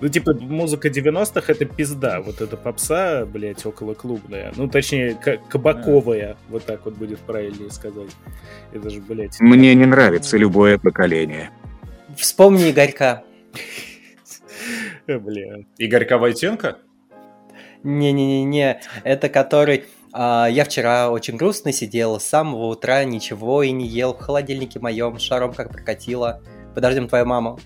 Ну, 0.00 0.08
типа, 0.08 0.32
музыка 0.32 0.88
90-х 0.88 1.52
это 1.52 1.66
пизда. 1.66 2.20
Вот 2.22 2.40
эта 2.40 2.56
попса, 2.56 3.26
блядь, 3.26 3.66
около 3.66 3.92
клубная. 3.92 4.52
Ну, 4.56 4.66
точнее, 4.66 5.14
кабаковая. 5.48 6.36
Вот 6.48 6.64
так 6.64 6.86
вот 6.86 6.94
будет 6.94 7.18
правильнее 7.18 7.70
сказать. 7.70 8.10
Это 8.72 8.88
же, 8.88 9.00
блядь... 9.00 9.38
Мне 9.40 9.74
не 9.74 9.84
нравится 9.84 10.38
любое 10.38 10.78
поколение. 10.78 11.50
Вспомни 12.16 12.70
Игорька. 12.70 13.24
Бля. 15.06 15.64
Игорька 15.76 16.16
Войтенко? 16.16 16.78
Не-не-не-не, 17.82 18.80
это 19.04 19.28
который... 19.28 19.84
А, 20.12 20.48
я 20.50 20.64
вчера 20.64 21.10
очень 21.10 21.36
грустно 21.36 21.72
сидел, 21.72 22.18
с 22.18 22.24
самого 22.24 22.66
утра 22.66 23.04
ничего 23.04 23.62
и 23.62 23.70
не 23.70 23.86
ел 23.86 24.12
в 24.12 24.18
холодильнике 24.18 24.80
моем, 24.80 25.18
шаром 25.18 25.52
как 25.52 25.70
прокатило. 25.70 26.42
Подождем 26.74 27.08
твою 27.08 27.26
маму. 27.26 27.58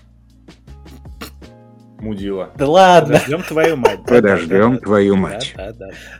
Мудила. 2.05 2.51
Да 2.55 2.67
ладно. 2.67 3.15
Подождем 3.15 3.43
твою 3.43 3.75
мать. 3.77 4.03
Подождем 4.05 4.77
твою 4.77 5.15
мать. 5.15 5.55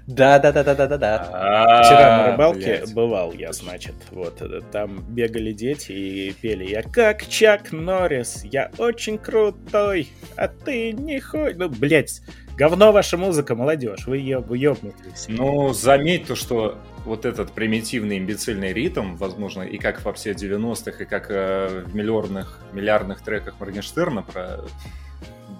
Да, 0.07 0.39
да, 0.39 0.51
да, 0.51 0.63
да, 0.63 0.75
да, 0.75 0.87
да, 0.87 0.97
да. 0.97 1.83
Вчера 1.83 2.17
на 2.17 2.31
рыбалке 2.31 2.83
бывал 2.93 3.31
я, 3.33 3.53
значит. 3.53 3.93
Вот 4.11 4.41
э, 4.41 4.61
там 4.71 5.03
бегали 5.09 5.51
дети 5.51 5.91
и 5.91 6.31
пели. 6.33 6.65
Я 6.65 6.81
как 6.81 7.27
Чак 7.27 7.71
Норрис, 7.71 8.43
я 8.45 8.71
очень 8.79 9.19
крутой, 9.19 10.09
а 10.35 10.47
ты 10.47 10.91
не 10.91 11.19
хоть. 11.19 11.55
Ну, 11.57 11.69
блядь, 11.69 12.21
Говно 12.57 12.93
ваша 12.93 13.17
музыка, 13.17 13.53
молодежь, 13.53 14.07
вы 14.07 14.17
еб, 14.17 14.49
ёбнутые. 14.49 15.13
Ну, 15.27 15.73
заметь 15.73 16.27
то, 16.27 16.35
что 16.35 16.77
вот 17.03 17.25
этот 17.25 17.51
примитивный 17.51 18.17
имбецильный 18.17 18.71
ритм, 18.71 19.15
возможно, 19.15 19.63
и 19.63 19.77
как 19.77 20.03
во 20.05 20.13
все 20.13 20.31
90-х, 20.31 21.03
и 21.03 21.05
как 21.05 21.29
э, 21.29 21.83
в 21.85 21.93
миллиардных, 21.93 22.61
миллиардных 22.71 23.21
треках 23.21 23.59
Моргенштерна 23.59 24.23
про 24.23 24.61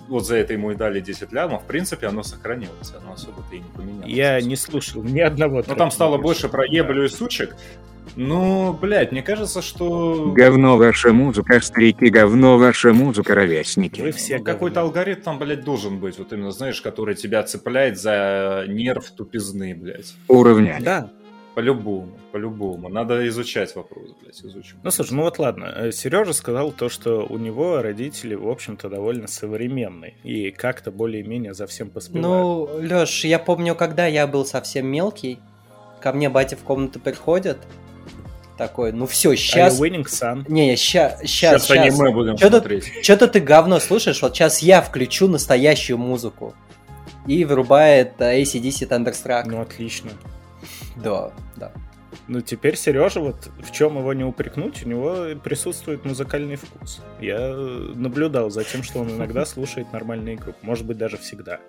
вот 0.08 0.26
за 0.26 0.38
это 0.38 0.54
ему 0.54 0.72
и 0.72 0.76
дали 0.76 1.00
10 1.00 1.32
лямов, 1.32 1.64
в 1.64 1.66
принципе, 1.66 2.08
оно 2.08 2.24
сохранилось, 2.24 2.94
оно 3.00 3.14
особо-то 3.14 3.56
и 3.56 3.60
не 3.60 3.70
поменялось. 3.76 4.12
Я 4.12 4.42
не 4.42 4.56
слушал 4.56 5.04
ни 5.04 5.20
одного. 5.20 5.64
Но 5.68 5.76
там 5.76 5.92
стало 5.92 6.18
больше 6.18 6.50
про 6.50 6.66
еблю 6.66 7.06
и 7.06 7.08
сучек, 7.08 7.56
ну, 8.16 8.74
блядь, 8.74 9.12
мне 9.12 9.22
кажется, 9.22 9.62
что... 9.62 10.32
Говно 10.34 10.78
ваша 10.78 11.12
музыка, 11.12 11.60
старики, 11.60 12.10
говно 12.10 12.58
ваша 12.58 12.94
музыка, 12.94 13.36
ровесники. 13.36 14.02
Вы 14.02 14.12
все 14.12 14.38
ну, 14.38 14.44
какой-то 14.44 14.82
алгоритм 14.82 15.22
там, 15.22 15.40
блядь, 15.40 15.64
должен 15.64 16.00
быть, 16.00 16.18
вот 16.18 16.32
именно, 16.32 16.52
знаешь, 16.52 16.82
который 16.82 17.16
тебя 17.16 17.44
цепляет 17.44 17.98
за 18.00 18.66
нерв 18.68 19.10
тупизны, 19.12 19.76
блядь. 19.76 20.14
Уровня. 20.28 20.78
Да, 20.82 21.10
по-любому, 21.56 22.12
по-любому. 22.34 22.90
Надо 22.90 23.26
изучать 23.30 23.76
вопрос, 23.76 24.10
блядь, 24.22 24.40
изучим. 24.44 24.78
Ну, 24.84 24.92
слушай, 24.92 25.14
ну 25.14 25.24
вот 25.24 25.40
ладно. 25.40 25.74
Э, 25.74 25.92
Сережа 25.92 26.34
сказал 26.34 26.74
то, 26.74 26.90
что 26.90 27.26
у 27.26 27.38
него 27.38 27.82
родители, 27.82 28.36
в 28.36 28.48
общем-то, 28.50 28.90
довольно 28.90 29.28
современные. 29.28 30.16
И 30.24 30.52
как-то 30.52 30.92
более-менее 30.92 31.54
за 31.54 31.66
всем 31.66 31.90
поспевают. 31.90 32.28
Ну, 32.28 32.70
Леш, 32.82 33.24
я 33.24 33.40
помню, 33.40 33.74
когда 33.74 34.06
я 34.06 34.28
был 34.28 34.46
совсем 34.46 34.86
мелкий, 34.88 35.40
ко 36.02 36.12
мне 36.12 36.30
батя 36.30 36.58
в 36.58 36.60
комнату 36.60 37.00
приходит, 37.00 37.58
такой, 38.58 38.92
ну 38.92 39.08
все, 39.08 39.36
сейчас... 39.36 39.80
Winning 39.80 40.06
Sun? 40.06 40.44
Не, 40.48 40.76
сейчас, 40.76 41.22
сейчас, 41.22 41.66
сейчас. 41.66 41.72
аниме 41.72 42.12
будем 42.12 42.38
что 42.38 42.50
смотреть. 42.50 42.92
Что-то 43.02 43.28
ты 43.28 43.40
говно 43.40 43.80
слушаешь, 43.80 44.22
вот 44.22 44.36
сейчас 44.36 44.60
я 44.60 44.82
включу 44.82 45.28
настоящую 45.28 45.98
музыку. 45.98 46.54
И 47.28 47.44
вырубает 47.44 48.20
ACDC 48.20 48.88
Thunderstruck. 48.88 49.46
Ну, 49.48 49.62
отлично. 49.62 50.12
Да, 50.96 51.32
да. 51.56 51.72
Ну, 52.28 52.42
теперь 52.42 52.78
Сережа, 52.78 53.20
вот 53.20 53.50
в 53.60 53.72
чем 53.72 53.98
его 53.98 54.14
не 54.14 54.24
упрекнуть, 54.24 54.86
у 54.86 54.90
него 54.90 55.40
присутствует 55.44 56.06
музыкальный 56.06 56.56
вкус. 56.56 57.02
Я 57.20 57.54
наблюдал 57.96 58.50
за 58.50 58.64
тем, 58.64 58.84
что 58.84 59.00
он 59.00 59.12
иногда 59.12 59.46
слушает 59.46 59.92
нормальные 59.92 60.38
группы. 60.38 60.58
Может 60.62 60.86
быть, 60.86 60.98
даже 60.98 61.18
всегда. 61.18 61.60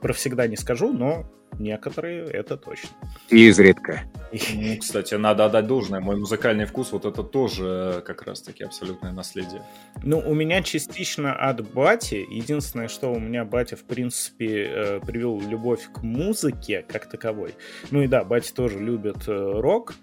Про 0.00 0.12
всегда 0.12 0.46
не 0.46 0.56
скажу, 0.56 0.92
но 0.92 1.26
некоторые 1.58 2.24
это 2.24 2.56
точно. 2.56 2.90
Изредка. 3.30 4.02
Ну, 4.54 4.78
кстати, 4.78 5.14
надо 5.14 5.44
отдать 5.44 5.66
должное. 5.66 6.00
Мой 6.00 6.16
музыкальный 6.16 6.64
вкус, 6.64 6.92
вот 6.92 7.04
это 7.04 7.22
тоже 7.22 7.98
э, 7.98 8.00
как 8.00 8.22
раз-таки 8.22 8.64
абсолютное 8.64 9.12
наследие. 9.12 9.62
Ну, 10.02 10.18
у 10.18 10.34
меня 10.34 10.62
частично 10.62 11.34
от 11.34 11.70
бати. 11.74 12.26
Единственное, 12.30 12.88
что 12.88 13.12
у 13.12 13.18
меня 13.18 13.44
батя, 13.44 13.76
в 13.76 13.84
принципе, 13.84 14.64
э, 14.64 15.00
привел 15.00 15.38
любовь 15.40 15.86
к 15.92 16.02
музыке 16.02 16.82
как 16.88 17.10
таковой. 17.10 17.54
Ну 17.90 18.00
и 18.00 18.06
да, 18.06 18.24
батя 18.24 18.54
тоже 18.54 18.78
любит 18.78 19.28
э, 19.28 19.32
рок, 19.60 19.94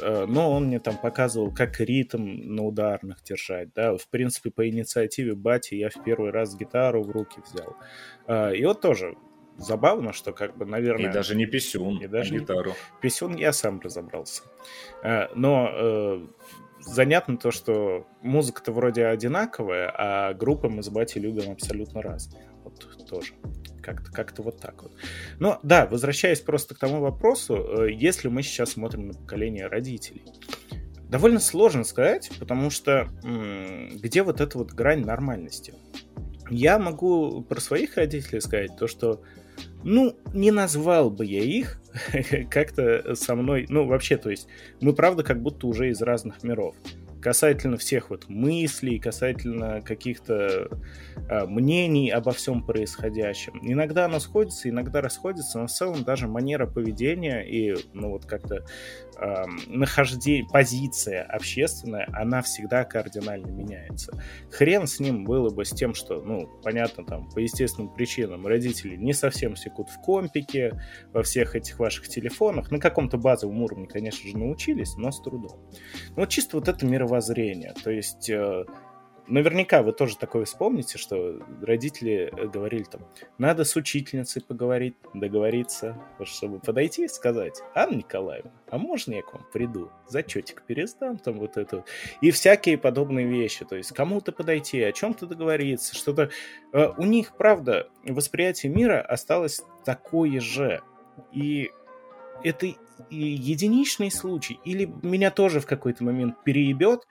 но 0.00 0.50
он 0.50 0.68
мне 0.68 0.80
там 0.80 0.96
показывал, 0.96 1.52
как 1.52 1.78
ритм 1.80 2.24
на 2.24 2.62
ударных 2.62 3.22
держать, 3.22 3.74
да, 3.74 3.94
в 3.94 4.08
принципе, 4.08 4.50
по 4.50 4.66
инициативе 4.66 5.34
Бати 5.34 5.74
я 5.74 5.90
в 5.90 6.02
первый 6.02 6.30
раз 6.30 6.56
гитару 6.56 7.02
в 7.02 7.10
руки 7.10 7.42
взял. 7.44 7.76
И 8.28 8.64
вот 8.64 8.80
тоже 8.80 9.16
забавно, 9.58 10.12
что 10.12 10.32
как 10.32 10.56
бы, 10.56 10.64
наверное... 10.64 11.10
И 11.10 11.12
даже 11.12 11.34
не 11.34 11.46
писюн, 11.46 11.98
и 11.98 12.06
даже 12.06 12.34
а 12.34 12.38
гитару. 12.38 12.74
Писюн 13.00 13.34
я 13.36 13.52
сам 13.52 13.80
разобрался. 13.80 14.42
Э, 15.02 15.28
но 15.34 15.68
э, 15.72 16.26
занятно 16.80 17.36
то, 17.36 17.50
что 17.50 18.06
музыка-то 18.22 18.72
вроде 18.72 19.06
одинаковая, 19.06 19.92
а 19.96 20.34
группы 20.34 20.68
мы 20.68 20.82
с 20.82 20.88
Бати 20.88 21.18
любим 21.18 21.52
абсолютно 21.52 22.02
разные. 22.02 22.50
Вот 22.64 23.06
тоже. 23.08 23.34
Как-то 23.82 24.12
как 24.12 24.38
вот 24.38 24.60
так 24.60 24.82
вот. 24.82 24.92
Но 25.38 25.58
да, 25.62 25.86
возвращаясь 25.86 26.40
просто 26.40 26.74
к 26.74 26.78
тому 26.78 27.00
вопросу, 27.00 27.56
э, 27.56 27.92
если 27.92 28.28
мы 28.28 28.42
сейчас 28.42 28.72
смотрим 28.72 29.08
на 29.08 29.14
поколение 29.14 29.66
родителей, 29.66 30.24
довольно 31.08 31.40
сложно 31.40 31.84
сказать, 31.84 32.30
потому 32.38 32.70
что 32.70 33.08
где 33.22 34.22
вот 34.22 34.40
эта 34.40 34.56
вот 34.56 34.72
грань 34.72 35.04
нормальности? 35.04 35.74
Я 36.52 36.78
могу 36.78 37.42
про 37.42 37.60
своих 37.60 37.96
родителей 37.96 38.40
сказать 38.40 38.76
то, 38.76 38.86
что 38.86 39.22
ну, 39.82 40.16
не 40.32 40.50
назвал 40.50 41.10
бы 41.10 41.24
я 41.24 41.42
их 41.42 41.80
как-то 42.50 43.14
со 43.14 43.34
мной, 43.34 43.66
ну, 43.68 43.86
вообще, 43.86 44.16
то 44.16 44.30
есть, 44.30 44.46
мы, 44.80 44.92
правда, 44.92 45.22
как 45.22 45.42
будто 45.42 45.66
уже 45.66 45.90
из 45.90 46.00
разных 46.02 46.42
миров 46.42 46.76
касательно 47.22 47.76
всех 47.76 48.10
вот 48.10 48.28
мыслей, 48.28 48.98
касательно 48.98 49.80
каких-то 49.80 50.68
э, 51.28 51.46
мнений 51.46 52.10
обо 52.10 52.32
всем 52.32 52.64
происходящем. 52.64 53.58
Иногда 53.62 54.06
оно 54.06 54.18
сходится, 54.18 54.68
иногда 54.68 55.00
расходится, 55.00 55.60
но 55.60 55.66
в 55.66 55.70
целом 55.70 56.02
даже 56.04 56.26
манера 56.26 56.66
поведения 56.66 57.40
и, 57.40 57.76
ну 57.92 58.10
вот 58.10 58.26
как-то 58.26 58.64
э, 59.18 59.44
нахождение, 59.68 60.46
позиция 60.50 61.22
общественная, 61.22 62.08
она 62.12 62.42
всегда 62.42 62.84
кардинально 62.84 63.46
меняется. 63.46 64.12
Хрен 64.50 64.86
с 64.86 64.98
ним 64.98 65.24
было 65.24 65.50
бы 65.50 65.64
с 65.64 65.70
тем, 65.70 65.94
что, 65.94 66.20
ну, 66.20 66.48
понятно, 66.62 67.04
там, 67.04 67.30
по 67.30 67.38
естественным 67.38 67.94
причинам 67.94 68.46
родители 68.46 68.96
не 68.96 69.12
совсем 69.12 69.56
секут 69.56 69.88
в 69.88 70.00
компике, 70.00 70.82
во 71.12 71.22
всех 71.22 71.54
этих 71.54 71.78
ваших 71.78 72.08
телефонах, 72.08 72.70
на 72.70 72.78
каком-то 72.78 73.16
базовом 73.16 73.62
уровне, 73.62 73.86
конечно 73.86 74.28
же, 74.28 74.36
научились, 74.36 74.96
но 74.96 75.12
с 75.12 75.20
трудом. 75.22 75.60
Ну, 76.10 76.16
вот 76.16 76.28
чисто 76.28 76.56
вот 76.56 76.68
это 76.68 76.84
мировоззрение, 76.84 77.11
то 77.82 77.90
есть 77.90 78.30
э, 78.30 78.64
наверняка 79.26 79.82
вы 79.82 79.92
тоже 79.92 80.16
такое 80.16 80.44
вспомните, 80.44 80.98
что 80.98 81.40
родители 81.62 82.32
э, 82.36 82.46
говорили 82.48 82.84
там, 82.84 83.02
надо 83.38 83.64
с 83.64 83.76
учительницей 83.76 84.42
поговорить, 84.42 84.96
договориться, 85.14 85.98
чтобы 86.24 86.58
подойти 86.58 87.04
и 87.04 87.08
сказать, 87.08 87.62
Анна 87.74 87.96
Николаевна, 87.96 88.52
а 88.70 88.78
можно 88.78 89.14
я 89.14 89.22
к 89.22 89.32
вам 89.32 89.46
приду, 89.52 89.90
зачетик 90.08 90.62
пересдам, 90.62 91.18
там 91.18 91.38
вот 91.38 91.56
это, 91.56 91.84
и 92.20 92.30
всякие 92.30 92.78
подобные 92.78 93.26
вещи, 93.26 93.64
то 93.64 93.76
есть 93.76 93.92
кому-то 93.92 94.32
подойти, 94.32 94.82
о 94.82 94.92
чем-то 94.92 95.26
договориться, 95.26 95.94
что-то. 95.94 96.30
Э, 96.72 96.88
у 96.96 97.04
них, 97.04 97.36
правда, 97.36 97.88
восприятие 98.04 98.72
мира 98.72 99.00
осталось 99.00 99.62
такое 99.84 100.40
же, 100.40 100.82
и 101.32 101.70
это 102.42 102.74
единичный 103.10 104.10
случай, 104.10 104.58
или 104.64 104.90
меня 105.02 105.30
тоже 105.30 105.60
в 105.60 105.66
какой-то 105.66 106.04
момент 106.04 106.36
переебет, 106.44 107.06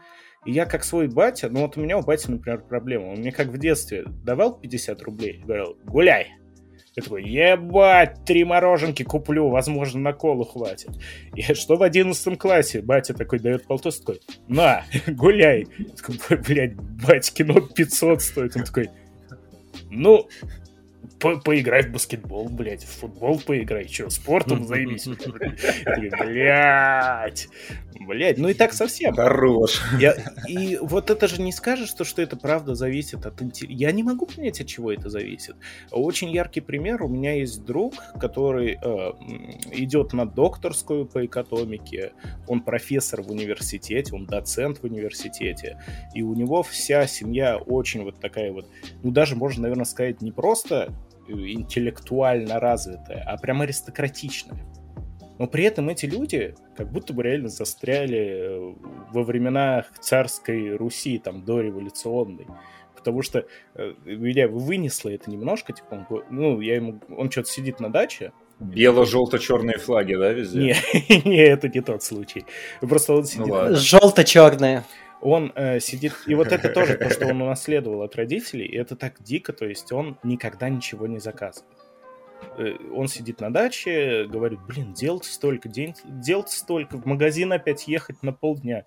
и 0.46 0.52
я 0.52 0.66
как 0.66 0.84
свой 0.84 1.08
батя, 1.08 1.50
ну 1.50 1.62
вот 1.62 1.78
у 1.78 1.82
меня 1.82 1.98
у 1.98 2.02
бати, 2.02 2.30
например, 2.30 2.64
проблема. 2.64 3.08
Он 3.12 3.20
мне 3.20 3.32
как 3.32 3.48
в 3.48 3.58
детстве 3.58 4.06
давал 4.08 4.60
50 4.60 5.02
рублей, 5.04 5.42
говорил, 5.46 5.78
гуляй. 5.84 6.30
Я 6.96 7.04
такой, 7.04 7.24
ебать, 7.24 8.26
три 8.26 8.44
мороженки 8.44 9.04
куплю, 9.04 9.48
возможно, 9.48 10.02
на 10.02 10.14
колу 10.14 10.44
хватит. 10.44 10.90
И 11.36 11.42
что 11.54 11.78
в 11.78 11.84
одиннадцатом 11.84 12.36
классе 12.36 12.82
батя 12.82 13.14
такой 13.14 13.40
дает 13.40 13.66
полтос, 13.66 14.00
такой, 14.00 14.20
на, 14.48 14.84
гуляй. 15.08 15.68
Я 15.78 15.86
такой, 15.96 16.38
блядь, 16.38 16.76
бать, 16.76 17.32
кино 17.32 17.62
500 17.62 18.22
стоит. 18.22 18.56
Он 18.58 18.64
такой, 18.64 18.90
ну, 19.90 20.28
по 21.22 21.38
поиграй 21.38 21.84
в 21.84 21.92
баскетбол, 21.92 22.50
блядь, 22.50 22.84
в 22.84 23.00
футбол 23.00 23.40
поиграй, 23.40 23.88
что, 23.88 24.10
спортом 24.10 24.64
займись, 24.68 25.08
блядь, 25.08 25.60
блядь, 28.00 28.38
ну 28.38 28.50
и 28.50 28.54
так 28.54 28.74
совсем. 28.74 29.16
Хорош. 29.16 29.82
Я, 30.00 30.16
и 30.48 30.78
вот 30.82 31.12
это 31.12 31.28
же 31.28 31.42
не 31.42 31.52
скажешь, 31.52 31.90
что, 31.90 32.04
что 32.04 32.22
это 32.22 32.36
правда 32.36 32.74
зависит 32.74 33.26
от 33.26 33.42
интеллекта. 33.42 33.78
Я 33.78 33.92
не 33.92 34.04
могу 34.04 34.26
понять, 34.26 34.60
от 34.60 34.68
чего 34.68 34.92
это 34.92 35.10
зависит. 35.10 35.56
Очень 35.92 36.32
яркий 36.32 36.62
пример. 36.62 37.04
У 37.04 37.08
меня 37.08 37.36
есть 37.36 37.64
друг, 37.64 37.94
который 38.20 38.80
э, 38.82 39.12
идет 39.74 40.14
на 40.14 40.26
докторскую 40.26 41.06
по 41.06 41.26
экономике. 41.26 42.14
Он 42.48 42.62
профессор 42.62 43.22
в 43.22 43.30
университете, 43.30 44.16
он 44.16 44.26
доцент 44.26 44.80
в 44.80 44.86
университете. 44.86 45.80
И 46.16 46.24
у 46.24 46.34
него 46.34 46.64
вся 46.64 47.06
семья 47.06 47.58
очень 47.58 48.04
вот 48.04 48.20
такая 48.20 48.52
вот, 48.52 48.68
ну 49.04 49.12
даже 49.12 49.36
можно, 49.36 49.64
наверное, 49.64 49.86
сказать, 49.86 50.22
не 50.22 50.32
просто 50.32 50.92
интеллектуально 51.28 52.60
развитая, 52.60 53.24
а 53.28 53.38
прям 53.38 53.62
аристократичная. 53.62 54.60
Но 55.40 55.48
при 55.48 55.64
этом 55.64 55.90
эти 55.90 56.06
люди 56.06 56.56
как 56.78 56.92
будто 56.92 57.14
бы 57.14 57.24
реально 57.24 57.50
застряли 57.50 58.20
э, 58.20 58.74
во 59.12 59.24
временах 59.24 59.88
царской 60.00 60.76
Руси, 60.76 61.18
там, 61.18 61.44
дореволюционной. 61.44 62.46
Потому 62.96 63.24
что 63.24 63.46
э, 63.74 63.94
меня 64.06 64.48
вынесло 64.48 65.10
это 65.10 65.32
немножко, 65.32 65.74
типа, 65.74 66.06
он, 66.10 66.24
ну, 66.30 66.62
я 66.62 66.76
ему, 66.76 67.00
он 67.18 67.32
что-то 67.32 67.50
сидит 67.50 67.80
на 67.80 67.90
даче, 67.90 68.34
Бело-желто-черные 68.60 69.80
флаги, 69.80 70.14
да, 70.14 70.32
везде? 70.32 70.60
Не, 70.60 71.22
не, 71.26 71.38
это 71.38 71.68
не 71.68 71.82
тот 71.82 72.04
случай. 72.04 72.46
Просто 72.80 73.14
он 73.14 73.26
сидит... 73.26 73.48
Ну, 73.48 73.76
Желто-черные 73.76 74.84
он 75.22 75.52
э, 75.56 75.80
сидит, 75.80 76.14
и 76.26 76.36
вот 76.36 76.52
это 76.52 76.70
тоже 76.70 76.98
то, 76.98 77.10
что 77.10 77.28
он 77.28 77.42
унаследовал 77.42 78.02
от 78.02 78.16
родителей, 78.16 78.66
и 78.66 78.76
это 78.76 78.96
так 78.96 79.22
дико, 79.22 79.54
то 79.54 79.66
есть 79.66 79.92
он 79.92 80.18
никогда 80.24 80.70
ничего 80.70 81.08
не 81.08 81.20
заказывает. 81.20 81.72
Э, 82.58 82.76
он 82.94 83.08
сидит 83.08 83.40
на 83.40 83.52
даче, 83.52 84.26
говорит, 84.28 84.60
блин, 84.62 84.94
делать 84.94 85.26
столько, 85.26 85.70
день, 85.70 85.96
делать 86.06 86.50
столько, 86.50 86.98
в 86.98 87.06
магазин 87.06 87.54
опять 87.54 87.88
ехать 87.88 88.24
на 88.24 88.34
полдня. 88.34 88.86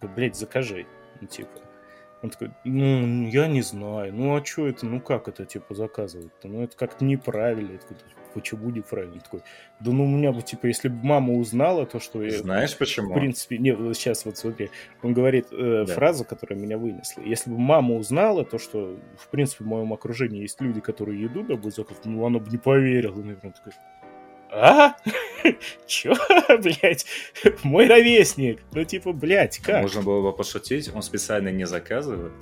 Говорит, 0.00 0.16
блядь, 0.16 0.36
закажи. 0.36 0.86
Ну, 1.20 1.26
типа. 1.26 1.50
Он 2.22 2.30
такой, 2.30 2.50
ну, 2.64 3.28
я 3.28 3.46
не 3.46 3.62
знаю, 3.62 4.12
ну, 4.12 4.36
а 4.36 4.44
что 4.44 4.66
это, 4.66 4.86
ну, 4.86 5.00
как 5.00 5.28
это, 5.28 5.44
типа, 5.44 5.74
заказывать-то? 5.74 6.48
Ну, 6.48 6.62
это 6.62 6.76
как-то 6.76 7.04
неправильно. 7.04 7.72
Я 7.72 7.78
такой, 7.78 7.96
почему 8.36 8.70
неправильно? 8.70 9.18
Такой, 9.20 9.40
да 9.80 9.90
ну 9.92 10.04
у 10.04 10.08
меня 10.08 10.30
бы, 10.30 10.42
типа, 10.42 10.66
если 10.66 10.88
бы 10.88 10.98
мама 11.02 11.32
узнала 11.32 11.86
то, 11.86 11.98
что 11.98 12.22
я... 12.22 12.38
Знаешь 12.38 12.76
почему? 12.76 13.14
В 13.14 13.18
принципе, 13.18 13.56
не, 13.56 13.72
сейчас 13.94 14.26
вот 14.26 14.36
смотри, 14.36 14.70
он 15.02 15.14
говорит 15.14 15.46
э, 15.52 15.84
да. 15.86 15.94
фразу, 15.94 16.24
которая 16.24 16.58
меня 16.58 16.76
вынесла. 16.76 17.22
Если 17.22 17.48
бы 17.48 17.58
мама 17.58 17.94
узнала 17.94 18.44
то, 18.44 18.58
что, 18.58 18.98
в 19.18 19.28
принципе, 19.28 19.64
в 19.64 19.66
моем 19.66 19.92
окружении 19.94 20.42
есть 20.42 20.60
люди, 20.60 20.80
которые 20.80 21.22
еду 21.22 21.42
добавят 21.42 21.74
заказ, 21.74 21.96
ну 22.04 22.26
она 22.26 22.38
бы 22.38 22.50
не 22.50 22.58
поверила. 22.58 23.16
Наверное, 23.16 23.52
такой, 23.52 23.72
а? 24.50 24.96
Чё, 25.86 26.14
блядь? 26.62 27.06
Мой 27.62 27.88
ровесник. 27.88 28.60
Ну, 28.72 28.84
типа, 28.84 29.12
блядь, 29.14 29.58
как? 29.58 29.80
Можно 29.82 30.02
было 30.02 30.30
бы 30.30 30.36
пошутить, 30.36 30.90
он 30.94 31.00
специально 31.00 31.48
не 31.48 31.66
заказывает, 31.66 32.34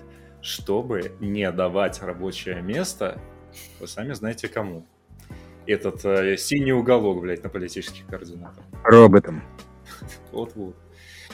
чтобы 0.42 1.12
не 1.20 1.50
давать 1.52 2.02
рабочее 2.02 2.60
место, 2.62 3.20
вы 3.78 3.86
сами 3.86 4.12
знаете 4.14 4.48
кому 4.48 4.84
этот 5.66 6.04
э, 6.04 6.36
синий 6.36 6.72
уголок, 6.72 7.20
блядь, 7.20 7.42
на 7.42 7.48
политических 7.48 8.06
координатах. 8.06 8.64
Роботом. 8.82 9.42
Вот-вот. 10.32 10.76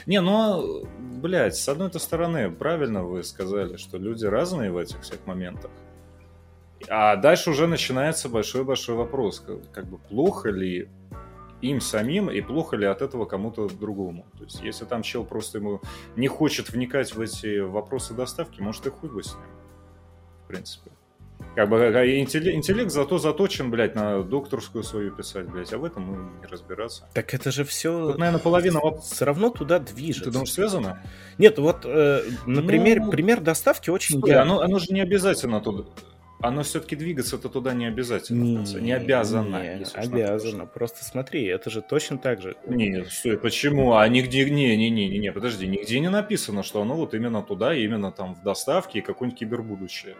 Не, 0.05 0.21
ну, 0.21 0.85
блядь, 0.99 1.55
с 1.55 1.67
одной 1.69 1.91
стороны, 1.93 2.49
правильно 2.49 3.03
вы 3.03 3.23
сказали, 3.23 3.77
что 3.77 3.97
люди 3.97 4.25
разные 4.25 4.71
в 4.71 4.77
этих 4.77 5.01
всех 5.01 5.25
моментах. 5.25 5.71
А 6.89 7.15
дальше 7.15 7.51
уже 7.51 7.67
начинается 7.67 8.27
большой-большой 8.29 8.95
вопрос, 8.95 9.39
как, 9.39 9.71
как 9.71 9.85
бы 9.85 9.99
плохо 9.99 10.49
ли 10.49 10.89
им 11.61 11.79
самим 11.79 12.31
и 12.31 12.41
плохо 12.41 12.75
ли 12.75 12.85
от 12.87 13.03
этого 13.03 13.25
кому-то 13.25 13.69
другому. 13.69 14.25
То 14.37 14.45
есть, 14.45 14.61
если 14.61 14.85
там 14.85 15.03
чел 15.03 15.23
просто 15.23 15.59
ему 15.59 15.81
не 16.15 16.27
хочет 16.27 16.71
вникать 16.71 17.13
в 17.13 17.21
эти 17.21 17.59
вопросы 17.59 18.15
доставки, 18.15 18.61
может 18.61 18.87
и 18.87 18.89
хуй 18.89 19.09
бы 19.09 19.23
с 19.23 19.35
ним, 19.35 19.45
в 20.43 20.47
принципе. 20.47 20.91
Как 21.55 21.67
бы 21.67 21.77
интеллект, 21.77 22.55
интеллект 22.55 22.91
зато 22.91 23.17
заточен, 23.17 23.71
блядь, 23.71 23.93
на 23.93 24.23
докторскую 24.23 24.83
свою 24.83 25.11
писать, 25.11 25.47
блядь, 25.49 25.73
а 25.73 25.77
в 25.77 25.83
этом 25.83 26.07
ну, 26.07 26.41
не 26.41 26.47
разбираться. 26.47 27.09
Так 27.13 27.33
это 27.33 27.51
же 27.51 27.65
все... 27.65 28.07
Тут, 28.07 28.17
наверное, 28.17 28.39
половина... 28.39 28.79
Все 29.01 29.25
равно 29.25 29.49
туда 29.49 29.79
движется. 29.79 30.25
Ты 30.25 30.31
думаешь, 30.31 30.53
связано? 30.53 31.01
Нет, 31.37 31.59
вот, 31.59 31.81
э, 31.83 32.21
например, 32.45 33.01
ну, 33.01 33.11
пример 33.11 33.41
доставки 33.41 33.89
очень... 33.89 34.17
Стой, 34.19 34.35
оно, 34.35 34.61
оно 34.61 34.79
же 34.79 34.93
не 34.93 35.01
обязательно 35.01 35.59
туда... 35.59 35.83
Оно 36.43 36.63
все-таки 36.63 36.95
двигаться-то 36.95 37.49
туда 37.49 37.73
не 37.73 37.85
обязательно. 37.85 38.41
Не, 38.41 38.81
не 38.81 38.93
обязано. 38.93 39.77
Не, 39.77 39.85
обязано. 39.93 40.65
Просто 40.65 41.03
смотри, 41.03 41.45
это 41.45 41.69
же 41.69 41.81
точно 41.81 42.17
так 42.17 42.41
же. 42.41 42.55
Не, 42.65 43.05
стой, 43.05 43.37
почему? 43.37 43.93
А 43.95 44.07
нигде, 44.07 44.49
не, 44.49 44.75
не, 44.75 44.89
не, 44.89 45.07
не, 45.07 45.19
не, 45.19 45.31
подожди, 45.31 45.67
нигде 45.67 45.99
не 45.99 46.09
написано, 46.09 46.63
что 46.63 46.81
оно 46.81 46.95
вот 46.95 47.13
именно 47.13 47.43
туда, 47.43 47.75
именно 47.75 48.11
там 48.11 48.33
в 48.33 48.41
доставке 48.41 48.99
и 48.99 49.01
какое-нибудь 49.01 49.39
кибербудущее. 49.39 50.15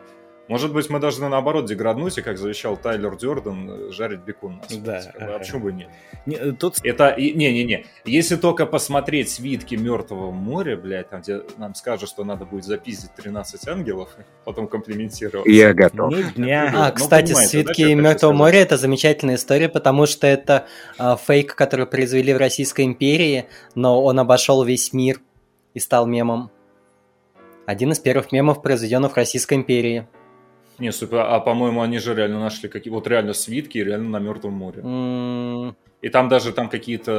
Может 0.47 0.73
быть, 0.73 0.89
мы 0.89 0.99
должны 0.99 1.29
наоборот 1.29 1.65
деграднуть, 1.65 2.17
и 2.17 2.21
как 2.21 2.37
завещал 2.37 2.75
Тайлер 2.75 3.15
Дёрден, 3.15 3.91
жарить 3.91 4.19
бекон 4.19 4.61
на 4.69 4.77
Да. 4.79 5.13
А 5.17 5.39
почему 5.39 5.61
бы 5.61 5.71
нет? 5.71 5.89
Не, 6.25 6.35
э, 6.35 6.51
тут... 6.51 6.79
Это, 6.83 7.15
не-не-не, 7.17 7.85
если 8.05 8.35
только 8.35 8.65
посмотреть 8.65 9.29
свитки 9.29 9.75
Мертвого 9.75 10.31
моря, 10.31 10.75
блядь, 10.75 11.09
там, 11.09 11.21
где 11.21 11.41
нам 11.57 11.73
скажут, 11.73 12.09
что 12.09 12.23
надо 12.23 12.45
будет 12.45 12.65
запиздить 12.65 13.13
13 13.15 13.67
ангелов, 13.67 14.09
потом 14.45 14.67
комплиментировать. 14.67 15.47
Я 15.47 15.73
готов. 15.73 16.13
дня. 16.33 16.71
А, 16.75 16.89
ну, 16.89 16.95
кстати, 16.95 17.33
свитки 17.33 17.85
да, 17.85 17.93
Мертвого 17.93 18.33
моря 18.33 18.59
это 18.59 18.77
замечательная 18.77 19.35
история, 19.35 19.69
потому 19.69 20.05
что 20.05 20.27
это 20.27 20.65
э, 20.99 21.15
фейк, 21.25 21.55
который 21.55 21.85
произвели 21.85 22.33
в 22.33 22.37
Российской 22.37 22.85
империи, 22.85 23.45
но 23.75 24.03
он 24.03 24.19
обошел 24.19 24.63
весь 24.63 24.91
мир 24.91 25.21
и 25.73 25.79
стал 25.79 26.07
мемом. 26.07 26.51
Один 27.65 27.91
из 27.91 27.99
первых 27.99 28.31
мемов, 28.31 28.61
произведенных 28.61 29.13
в 29.13 29.15
Российской 29.15 29.53
империи. 29.53 30.07
Не, 30.81 30.91
супер, 30.91 31.19
а 31.19 31.39
по-моему, 31.39 31.81
они 31.83 31.99
же 31.99 32.15
реально 32.15 32.39
нашли 32.39 32.67
какие 32.67 32.91
вот 32.91 33.07
реально 33.07 33.33
свитки 33.33 33.77
реально 33.77 34.09
на 34.09 34.19
Мертвом 34.19 34.53
море. 34.53 34.81
М, 34.83 35.75
И 36.01 36.09
там 36.09 36.27
даже 36.27 36.51
там 36.53 36.69
какие-то 36.69 37.11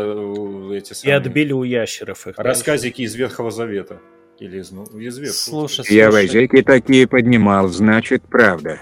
э, 0.72 0.78
эти 0.78 0.90
И 0.90 0.94
самые 0.94 1.16
отбили 1.18 1.52
у 1.52 1.62
ящеров 1.62 2.26
их. 2.26 2.34
рассказики 2.38 3.02
из 3.02 3.14
Ветхого 3.14 3.52
Завета. 3.52 4.00
Или 4.40 4.58
из, 4.58 4.72
ну, 4.72 4.82
из 4.98 5.16
Ветхого. 5.18 5.68
Слушай, 5.68 5.84
Я 5.94 6.10
слушай. 6.10 6.26
вазеки 6.26 6.62
такие 6.62 7.06
поднимал, 7.06 7.68
значит 7.68 8.22
правда. 8.24 8.80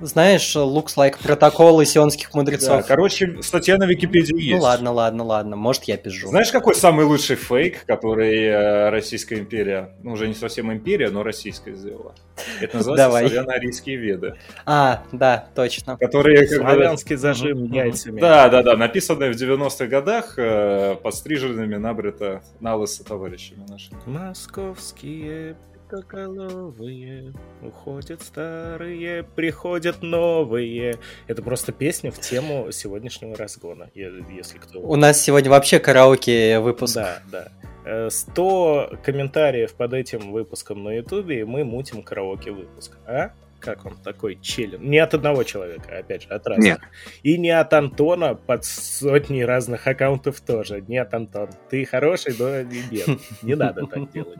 Знаешь, 0.00 0.56
looks 0.56 0.96
like 0.96 1.16
протоколы 1.22 1.84
сионских 1.84 2.30
Да, 2.32 2.38
мудрецов. 2.38 2.86
короче, 2.86 3.42
статья 3.42 3.76
на 3.76 3.84
Википедии 3.84 4.34
есть. 4.40 4.56
ну 4.56 4.62
ладно, 4.62 4.92
ладно, 4.92 5.24
ладно. 5.24 5.56
Может, 5.56 5.84
я 5.84 5.96
пизжу. 5.96 6.28
Знаешь, 6.28 6.50
какой 6.50 6.74
самый 6.74 7.04
лучший 7.04 7.36
фейк, 7.36 7.84
который 7.86 8.44
э, 8.44 8.88
Российская 8.90 9.38
империя, 9.38 9.90
ну 10.02 10.12
уже 10.12 10.26
не 10.28 10.34
совсем 10.34 10.72
империя, 10.72 11.10
но 11.10 11.22
российская 11.22 11.74
сделала? 11.74 12.14
Это 12.60 12.78
называется 12.78 13.06
Давай. 13.06 13.26
славяно-арийские 13.28 13.96
веды, 13.96 14.34
А, 14.64 15.02
да, 15.12 15.46
точно. 15.54 15.98
которые 15.98 16.46
как 16.46 16.58
бы- 16.58 16.64
Славянский 16.64 17.16
зажим 17.16 17.64
Мгм, 17.64 17.72
яйцами. 17.74 18.20
Да, 18.20 18.48
да, 18.48 18.62
да, 18.62 18.76
написанные 18.76 19.30
в 19.32 19.36
90-х 19.36 19.86
годах, 19.86 20.34
э, 20.38 20.96
подстриженными 21.02 21.76
набрито 21.76 22.42
на 22.60 22.76
лысо 22.76 23.04
товарищами 23.04 23.64
нашими. 23.68 23.98
Московские 24.06 25.56
пятоголовые, 25.90 27.32
уходят 27.62 28.22
старые, 28.22 29.24
приходят 29.24 30.02
новые. 30.02 30.98
Это 31.26 31.42
просто 31.42 31.72
песня 31.72 32.10
в 32.10 32.18
тему 32.20 32.70
сегодняшнего 32.70 33.36
разгона, 33.36 33.90
если 33.94 34.58
кто... 34.58 34.80
У 34.80 34.96
нас 34.96 35.20
сегодня 35.20 35.50
вообще 35.50 35.78
караоке 35.78 36.60
выпуск. 36.60 36.94
Да, 36.94 37.22
да. 37.30 37.48
Э, 37.84 38.08
100 38.10 38.98
комментариев 39.04 39.74
под 39.74 39.94
этим 39.94 40.32
выпуском 40.32 40.84
на 40.84 40.90
Ютубе, 40.90 41.40
и 41.40 41.44
мы 41.44 41.64
мутим 41.64 42.02
караоке 42.02 42.52
выпуск. 42.52 42.96
А? 43.06 43.32
Как 43.60 43.84
он 43.86 43.96
такой 43.96 44.36
челлендж? 44.40 44.82
Не 44.82 44.98
от 44.98 45.14
одного 45.14 45.42
человека, 45.44 45.98
опять 45.98 46.22
же, 46.22 46.28
от 46.30 46.46
разных. 46.46 46.64
Нет. 46.66 46.80
И 47.22 47.38
не 47.38 47.50
от 47.50 47.72
Антона 47.72 48.34
под 48.34 48.64
сотни 48.64 49.42
разных 49.42 49.86
аккаунтов 49.86 50.40
тоже. 50.40 50.80
Нет, 50.80 51.12
Антон, 51.14 51.50
ты 51.68 51.84
хороший, 51.84 52.34
но 52.38 52.62
не- 52.62 52.82
нет. 52.90 53.20
Не 53.42 53.54
надо 53.54 53.86
так 53.86 54.10
делать. 54.12 54.38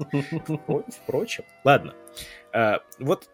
Впрочем, 1.03 1.45
ладно. 1.65 1.95
А, 2.53 2.81
Вот 2.99 3.29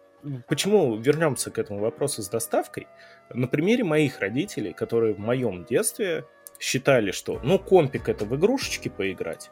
почему 0.47 0.97
вернемся 0.97 1.51
к 1.51 1.57
этому 1.57 1.79
вопросу 1.79 2.21
с 2.21 2.29
доставкой. 2.29 2.87
На 3.33 3.47
примере 3.47 3.83
моих 3.83 4.19
родителей, 4.19 4.73
которые 4.73 5.13
в 5.13 5.19
моем 5.19 5.63
детстве 5.65 6.25
считали, 6.59 7.11
что 7.11 7.39
ну 7.43 7.59
компик 7.59 8.09
это 8.09 8.25
в 8.25 8.35
игрушечки 8.35 8.89
поиграть, 8.89 9.51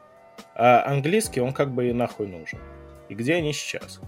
а 0.56 0.84
английский 0.86 1.40
он 1.40 1.54
как 1.54 1.72
бы 1.72 1.90
и 1.90 1.94
нахуй 1.94 2.28
нужен. 2.28 2.60
И 3.10 3.14
где 3.16 3.36
они 3.36 3.54
сейчас? 3.54 4.00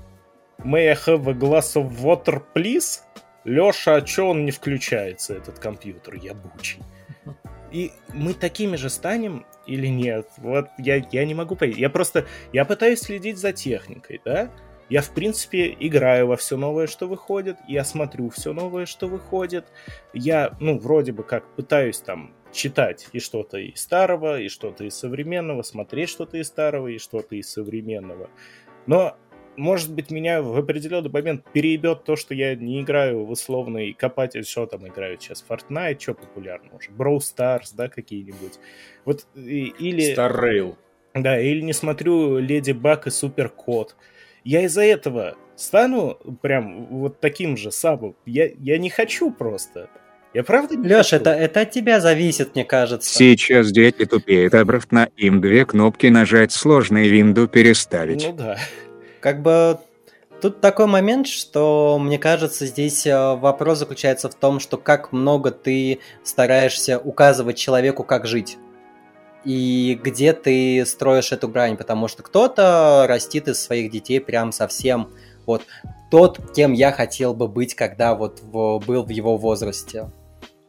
May 0.63 0.89
I 0.89 0.95
have 0.95 1.27
a 1.27 1.33
glass 1.33 1.75
of 1.75 2.01
water, 2.01 2.41
please? 2.53 3.01
Леша, 3.45 3.95
а 3.95 4.01
чё 4.01 4.27
он 4.27 4.45
не 4.45 4.51
включается, 4.51 5.35
этот 5.35 5.59
компьютер 5.59 6.15
ебучий? 6.15 6.81
И 7.71 7.91
мы 8.13 8.33
такими 8.33 8.75
же 8.75 8.89
станем 8.89 9.45
или 9.65 9.87
нет? 9.87 10.27
Вот 10.37 10.67
я, 10.77 10.95
я 11.11 11.25
не 11.25 11.33
могу 11.33 11.55
понять. 11.55 11.77
Я 11.77 11.89
просто, 11.89 12.25
я 12.53 12.65
пытаюсь 12.65 13.01
следить 13.01 13.37
за 13.37 13.53
техникой, 13.53 14.21
да? 14.25 14.49
Я, 14.89 15.01
в 15.01 15.11
принципе, 15.11 15.75
играю 15.79 16.27
во 16.27 16.37
все 16.37 16.57
новое, 16.57 16.87
что 16.87 17.07
выходит. 17.07 17.57
Я 17.67 17.83
смотрю 17.83 18.29
все 18.29 18.53
новое, 18.53 18.85
что 18.85 19.07
выходит. 19.07 19.67
Я, 20.13 20.55
ну, 20.59 20.79
вроде 20.79 21.11
бы 21.11 21.23
как 21.23 21.45
пытаюсь 21.55 21.99
там 21.99 22.33
читать 22.53 23.09
и 23.11 23.19
что-то 23.19 23.57
из 23.57 23.81
старого, 23.81 24.39
и 24.39 24.47
что-то 24.47 24.85
из 24.85 24.95
современного, 24.95 25.61
смотреть 25.61 26.09
что-то 26.09 26.37
из 26.37 26.47
старого, 26.47 26.87
и 26.87 26.97
что-то 26.97 27.35
из 27.35 27.49
современного. 27.49 28.29
Но, 28.85 29.17
может 29.57 29.91
быть, 29.93 30.11
меня 30.11 30.41
в 30.41 30.55
определенный 30.57 31.09
момент 31.09 31.43
переебет 31.51 32.03
то, 32.03 32.15
что 32.15 32.33
я 32.33 32.55
не 32.55 32.81
играю 32.81 33.25
в 33.25 33.31
условный 33.31 33.93
копатель, 33.93 34.45
что 34.45 34.65
там 34.65 34.87
играют 34.87 35.21
сейчас, 35.21 35.43
Fortnite, 35.47 35.99
что 35.99 36.13
популярно 36.13 36.69
уже, 36.77 36.91
Brawl 36.91 37.17
Stars, 37.17 37.71
да, 37.75 37.89
какие-нибудь. 37.89 38.59
Вот, 39.03 39.25
и- 39.35 39.73
или... 39.79 40.15
Star 40.15 40.33
Rail. 40.33 40.75
Да, 41.13 41.39
или 41.39 41.61
не 41.61 41.73
смотрю 41.73 42.37
Леди 42.37 42.71
Баг 42.71 43.07
и 43.07 43.09
Супер 43.09 43.49
Кот. 43.49 43.95
Я 44.43 44.61
из-за 44.61 44.83
этого 44.83 45.35
стану 45.55 46.17
прям 46.41 46.85
вот 46.85 47.19
таким 47.19 47.57
же 47.57 47.71
самым. 47.71 48.15
Я, 48.25 48.49
я 48.59 48.77
не 48.77 48.89
хочу 48.89 49.31
просто. 49.31 49.89
Я 50.33 50.43
правда 50.43 50.75
не 50.75 50.87
Леш, 50.87 51.09
хочу. 51.09 51.15
это, 51.15 51.31
это 51.31 51.61
от 51.61 51.71
тебя 51.71 51.99
зависит, 51.99 52.53
мне 52.53 52.63
кажется. 52.63 53.11
Сейчас 53.11 53.71
дети 53.71 54.05
тупеют, 54.05 54.53
обрав 54.53 54.91
на 54.91 55.05
им 55.17 55.41
две 55.41 55.65
кнопки 55.65 56.07
нажать 56.07 56.51
сложно 56.51 56.99
и 56.99 57.09
винду 57.09 57.47
переставить. 57.47 58.23
Ну 58.27 58.33
да. 58.33 58.57
Как 59.19 59.41
бы 59.41 59.79
тут 60.41 60.61
такой 60.61 60.87
момент, 60.87 61.27
что 61.27 61.97
мне 61.99 62.19
кажется, 62.19 62.65
здесь 62.65 63.05
э, 63.05 63.35
вопрос 63.35 63.79
заключается 63.79 64.29
в 64.29 64.35
том, 64.35 64.59
что 64.59 64.77
как 64.77 65.11
много 65.11 65.51
ты 65.51 65.99
стараешься 66.23 66.99
указывать 66.99 67.57
человеку, 67.57 68.03
как 68.03 68.27
жить. 68.27 68.57
И 69.43 69.99
где 70.03 70.33
ты 70.33 70.85
строишь 70.85 71.31
эту 71.31 71.47
грань, 71.47 71.77
потому 71.77 72.07
что 72.07 72.21
кто-то 72.21 73.05
растит 73.07 73.47
из 73.47 73.61
своих 73.61 73.91
детей 73.91 74.19
прям 74.19 74.51
совсем 74.51 75.09
вот 75.45 75.63
тот, 76.11 76.53
кем 76.53 76.73
я 76.73 76.91
хотел 76.91 77.33
бы 77.33 77.47
быть, 77.47 77.73
когда 77.73 78.13
вот 78.15 78.41
в- 78.41 78.79
был 78.85 79.03
в 79.03 79.09
его 79.09 79.37
возрасте. 79.37 80.09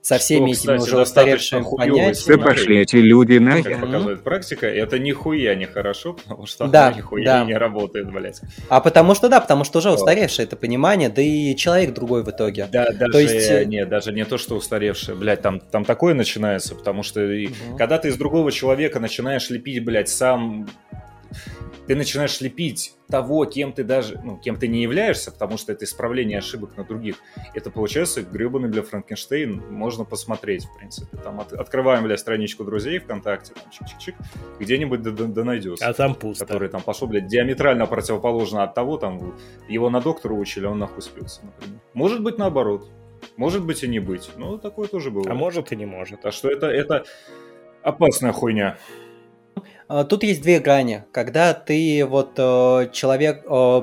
Со 0.08 0.16
всеми 0.16 0.54
Что, 0.54 0.72
этими 0.72 0.76
кстати, 0.78 0.80
уже 0.94 1.02
устаревшими 1.02 1.60
Да 1.60 1.68
понятиями. 1.76 2.12
сценарий. 2.14 2.42
пошли 2.44 2.78
эти 2.78 2.96
люди 2.96 3.34
Как 3.38 3.42
нахер. 3.46 3.78
показывает 3.80 4.22
практика, 4.22 4.66
это 4.66 4.98
нихуя 4.98 5.54
не 5.54 5.66
хорошо, 5.66 6.14
потому 6.22 6.46
что 6.46 6.66
Да, 6.66 6.86
оно 6.88 6.96
нихуя 6.96 7.24
да. 7.24 7.44
не 7.44 7.52
работает, 7.54 8.10
блядь. 8.10 8.40
А 8.70 8.80
потому 8.80 9.14
что 9.14 9.28
да, 9.28 9.38
потому 9.38 9.64
что 9.64 9.80
уже 9.80 9.88
Да. 9.90 9.96
устаревшее 9.96 10.46
это 10.46 10.56
понимание, 10.56 11.10
да 11.10 11.20
и 11.20 11.54
человек 11.56 11.92
другой 11.92 12.22
в 12.22 12.30
итоге. 12.30 12.68
Да, 12.72 12.90
даже, 12.90 13.18
есть, 13.18 13.50
э, 13.50 13.64
не, 13.66 13.84
даже 13.84 14.12
не 14.12 14.24
то, 14.24 14.38
что 14.38 14.56
устаревшее, 14.56 15.14
блядь, 15.14 15.42
там, 15.42 15.60
там 15.60 15.84
такое 15.84 16.14
начинается, 16.14 16.74
потому 16.74 17.02
что 17.02 17.20
Мгм. 17.20 17.76
когда 17.76 17.98
ты 17.98 18.08
из 18.08 18.16
другого 18.16 18.50
человека 18.50 19.00
начинаешь 19.00 19.50
лепить, 19.50 19.84
блядь, 19.84 20.08
сам, 20.08 20.66
ты 21.88 21.96
начинаешь 21.96 22.40
лепить 22.42 22.94
того, 23.08 23.46
кем 23.46 23.72
ты 23.72 23.82
даже, 23.82 24.20
ну, 24.22 24.36
кем 24.36 24.56
ты 24.56 24.68
не 24.68 24.82
являешься, 24.82 25.32
потому 25.32 25.56
что 25.56 25.72
это 25.72 25.86
исправление 25.86 26.38
ошибок 26.38 26.76
на 26.76 26.84
других. 26.84 27.16
Это 27.54 27.70
получается 27.70 28.20
гребаный, 28.22 28.68
бля, 28.68 28.82
Франкенштейн, 28.82 29.72
можно 29.72 30.04
посмотреть, 30.04 30.66
в 30.66 30.76
принципе. 30.78 31.16
Там 31.16 31.40
от- 31.40 31.54
открываем, 31.54 32.04
бля, 32.04 32.18
страничку 32.18 32.62
друзей 32.64 32.98
ВКонтакте, 32.98 33.54
там, 33.54 33.64
чик-чик-чик, 33.72 34.14
где-нибудь 34.60 35.02
да, 35.02 35.10
да- 35.12 35.24
да 35.24 35.44
найдется. 35.44 35.86
А 35.88 35.94
там 35.94 36.14
пусто. 36.14 36.44
который 36.44 36.68
там 36.68 36.82
пошел, 36.82 37.08
блядь, 37.08 37.26
диаметрально 37.26 37.86
противоположно 37.86 38.62
от 38.62 38.74
того, 38.74 38.98
там, 38.98 39.34
его 39.68 39.88
на 39.88 40.02
доктора 40.02 40.34
учили, 40.34 40.66
он 40.66 40.78
нахуй 40.78 41.00
спился, 41.00 41.40
например. 41.46 41.80
Может 41.94 42.22
быть, 42.22 42.36
наоборот. 42.36 42.86
Может 43.36 43.64
быть 43.64 43.82
и 43.82 43.88
не 43.88 43.98
быть. 43.98 44.30
Но 44.36 44.58
такое 44.58 44.88
тоже 44.88 45.10
бывает. 45.10 45.30
А 45.30 45.34
может 45.34 45.72
и 45.72 45.76
не 45.76 45.86
может. 45.86 46.20
Так 46.20 46.34
что 46.34 46.50
это, 46.50 46.66
это 46.66 47.04
опасная 47.82 48.32
хуйня. 48.32 48.76
А, 49.88 50.04
Тут 50.04 50.22
есть 50.22 50.42
две 50.42 50.60
грани. 50.60 51.04
Когда 51.12 51.54
ты 51.54 52.04
вот 52.04 52.32
э, 52.36 52.90
человек 52.92 53.42
э, 53.48 53.82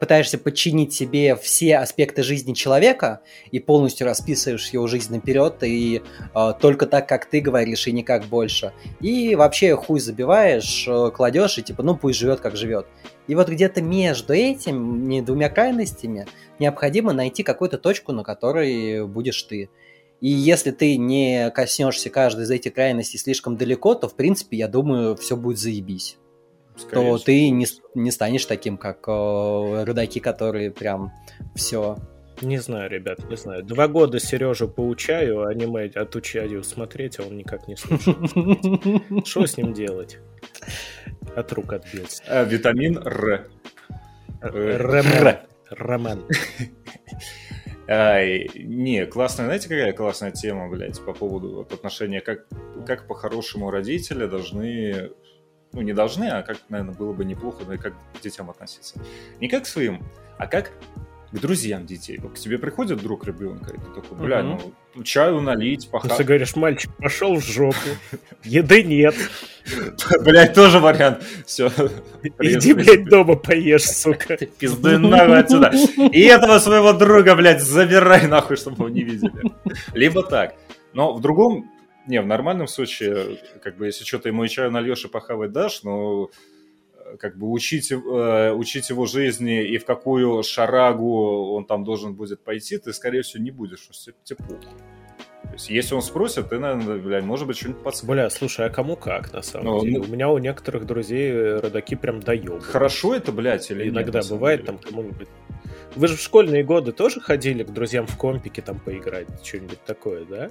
пытаешься 0.00 0.36
подчинить 0.36 0.92
себе 0.92 1.36
все 1.36 1.78
аспекты 1.78 2.24
жизни 2.24 2.54
человека 2.54 3.20
и 3.52 3.60
полностью 3.60 4.06
расписываешь 4.06 4.70
его 4.70 4.88
жизнь 4.88 5.12
наперед 5.12 5.62
и 5.62 6.02
э, 6.34 6.52
только 6.60 6.86
так, 6.86 7.08
как 7.08 7.26
ты 7.26 7.40
говоришь, 7.40 7.86
и 7.86 7.92
никак 7.92 8.24
больше. 8.24 8.72
И 9.00 9.36
вообще 9.36 9.76
хуй 9.76 10.00
забиваешь, 10.00 10.88
кладешь 11.14 11.58
и 11.58 11.62
типа, 11.62 11.84
ну 11.84 11.96
пусть 11.96 12.18
живет, 12.18 12.40
как 12.40 12.56
живет. 12.56 12.86
И 13.28 13.36
вот 13.36 13.48
где-то 13.48 13.80
между 13.80 14.34
этими 14.34 15.20
двумя 15.20 15.48
крайностями 15.48 16.26
необходимо 16.58 17.12
найти 17.12 17.44
какую-то 17.44 17.78
точку, 17.78 18.12
на 18.12 18.24
которой 18.24 19.06
будешь 19.06 19.42
ты. 19.44 19.70
И 20.20 20.28
если 20.28 20.70
ты 20.70 20.96
не 20.96 21.50
коснешься 21.50 22.10
каждой 22.10 22.44
из 22.44 22.50
этих 22.50 22.74
крайностей 22.74 23.18
слишком 23.18 23.56
далеко, 23.56 23.94
то, 23.94 24.08
в 24.08 24.14
принципе, 24.14 24.56
я 24.56 24.68
думаю, 24.68 25.16
все 25.16 25.36
будет 25.36 25.58
заебись. 25.58 26.16
Скорее 26.76 27.12
то 27.12 27.16
всего. 27.16 27.24
ты 27.24 27.50
не, 27.50 27.66
не 27.94 28.10
станешь 28.10 28.46
таким, 28.46 28.76
как 28.76 29.06
э, 29.06 29.84
родаки, 29.84 30.20
которые 30.20 30.70
прям 30.70 31.12
все. 31.54 31.98
Не 32.40 32.58
знаю, 32.58 32.90
ребят, 32.90 33.28
не 33.30 33.36
знаю. 33.36 33.62
Два 33.62 33.86
года 33.86 34.18
Сережу 34.18 34.68
поучаю, 34.68 35.46
аниме 35.46 35.84
отучаю 35.94 36.64
смотреть, 36.64 37.20
а 37.20 37.22
он 37.22 37.36
никак 37.36 37.68
не 37.68 37.76
слушает. 37.76 38.16
Что 39.26 39.46
с 39.46 39.56
ним 39.56 39.72
делать? 39.72 40.18
От 41.36 41.52
рук 41.52 41.72
отбился. 41.72 42.22
А, 42.26 42.42
витамин 42.44 42.98
Р. 42.98 43.48
Э, 44.40 44.76
Роман. 44.76 45.36
Роман. 45.70 46.24
Ай, 47.86 48.50
не, 48.54 49.04
классная, 49.04 49.46
знаете, 49.46 49.68
какая 49.68 49.92
классная 49.92 50.30
тема, 50.30 50.68
блядь, 50.68 51.04
по 51.04 51.12
поводу 51.12 51.56
вот, 51.56 51.72
отношения, 51.72 52.20
как, 52.22 52.46
как 52.86 53.06
по-хорошему 53.06 53.70
родители 53.70 54.24
должны, 54.26 55.10
ну, 55.72 55.82
не 55.82 55.92
должны, 55.92 56.24
а 56.24 56.42
как, 56.42 56.56
наверное, 56.70 56.94
было 56.94 57.12
бы 57.12 57.26
неплохо, 57.26 57.64
ну, 57.66 57.74
и 57.74 57.76
как 57.76 57.92
к 58.14 58.22
детям 58.22 58.48
относиться. 58.48 58.98
Не 59.38 59.48
как 59.48 59.64
к 59.64 59.66
своим, 59.66 60.02
а 60.38 60.46
как 60.46 60.72
к 61.34 61.40
друзьям 61.40 61.84
детей. 61.84 62.18
Вот 62.22 62.34
к 62.34 62.38
тебе 62.38 62.58
приходит 62.58 63.02
друг 63.02 63.26
ребенка, 63.26 63.74
и 63.74 63.78
ты 63.78 64.00
такой, 64.00 64.18
бля, 64.18 64.42
ну, 64.44 65.02
чаю 65.02 65.40
налить, 65.40 65.90
поха... 65.90 66.08
Ты 66.08 66.22
говоришь, 66.22 66.54
мальчик, 66.54 66.94
пошел 66.96 67.34
в 67.34 67.44
жопу, 67.44 67.76
еды 68.44 68.84
нет. 68.84 69.16
Блять, 70.20 70.54
тоже 70.54 70.78
вариант. 70.78 71.24
Все. 71.44 71.72
Иди, 72.40 72.72
блядь, 72.72 73.06
дома 73.06 73.34
поешь, 73.34 73.82
сука. 73.82 74.36
Пиздуй 74.58 74.98
нахуй 74.98 75.40
отсюда. 75.40 75.72
И 76.12 76.20
этого 76.20 76.60
своего 76.60 76.92
друга, 76.92 77.34
блядь, 77.34 77.62
забирай 77.62 78.28
нахуй, 78.28 78.56
чтобы 78.56 78.76
его 78.76 78.88
не 78.88 79.02
видели. 79.02 79.52
Либо 79.92 80.22
так. 80.22 80.54
Но 80.92 81.14
в 81.14 81.20
другом, 81.20 81.68
не, 82.06 82.20
в 82.20 82.26
нормальном 82.26 82.68
случае, 82.68 83.38
как 83.60 83.76
бы, 83.76 83.86
если 83.86 84.04
что-то 84.04 84.28
ему 84.28 84.44
и 84.44 84.48
чаю 84.48 84.70
нальешь 84.70 85.04
и 85.04 85.08
похавать 85.08 85.50
дашь, 85.50 85.82
но 85.82 86.30
как 87.18 87.36
бы 87.38 87.50
учить, 87.50 87.92
э, 87.92 88.52
учить 88.52 88.90
его 88.90 89.06
жизни 89.06 89.64
и 89.66 89.78
в 89.78 89.84
какую 89.84 90.42
шарагу 90.42 91.54
он 91.54 91.64
там 91.64 91.84
должен 91.84 92.14
будет 92.14 92.42
пойти, 92.42 92.78
ты, 92.78 92.92
скорее 92.92 93.22
всего, 93.22 93.42
не 93.42 93.50
будешь, 93.50 93.88
похуй. 94.38 94.58
То 95.44 95.52
есть, 95.52 95.70
если 95.70 95.94
он 95.94 96.02
спросит, 96.02 96.48
ты, 96.48 96.58
наверное, 96.58 96.96
блядь, 96.96 97.24
может 97.24 97.46
быть, 97.46 97.58
что-нибудь 97.58 97.82
подскажешь. 97.82 98.08
Бля, 98.08 98.30
слушай, 98.30 98.66
а 98.66 98.70
кому 98.70 98.96
как, 98.96 99.32
на 99.32 99.42
самом 99.42 99.66
ну, 99.66 99.80
деле? 99.82 99.98
Ну... 99.98 100.04
У 100.04 100.06
меня 100.06 100.30
у 100.30 100.38
некоторых 100.38 100.86
друзей 100.86 101.30
э, 101.30 101.60
родаки 101.60 101.94
прям 101.94 102.20
доебывают. 102.20 102.64
Хорошо 102.64 103.14
это, 103.14 103.30
блядь, 103.30 103.70
или 103.70 103.88
Иногда 103.88 104.20
нет, 104.20 104.30
бывает 104.30 104.64
там 104.64 104.78
кому-нибудь... 104.78 105.28
Вы 105.94 106.08
же 106.08 106.16
в 106.16 106.20
школьные 106.20 106.64
годы 106.64 106.92
тоже 106.92 107.20
ходили 107.20 107.62
к 107.62 107.70
друзьям 107.70 108.06
в 108.06 108.16
компике 108.16 108.62
там 108.62 108.80
поиграть, 108.80 109.28
что-нибудь 109.44 109.84
такое, 109.84 110.24
да? 110.24 110.48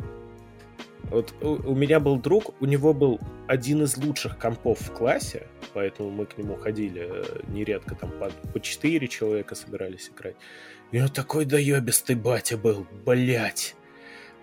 Вот 1.10 1.34
у, 1.42 1.72
у 1.72 1.76
меня 1.76 2.00
был 2.00 2.18
друг, 2.18 2.56
у 2.62 2.66
него 2.66 2.94
был 2.94 3.20
один 3.48 3.84
из 3.84 3.98
лучших 3.98 4.38
компов 4.38 4.80
в 4.80 4.92
классе, 4.92 5.48
поэтому 5.74 6.10
мы 6.10 6.26
к 6.26 6.38
нему 6.38 6.56
ходили 6.56 7.08
э, 7.08 7.42
нередко, 7.48 7.96
там 7.96 8.12
по, 8.12 8.30
по 8.52 8.60
4 8.60 9.08
человека 9.08 9.56
собирались 9.56 10.10
играть. 10.10 10.36
И 10.92 11.00
он 11.00 11.10
такой 11.10 11.46
доебистый 11.46 12.16
батя 12.16 12.58
был, 12.58 12.86
блять. 13.06 13.76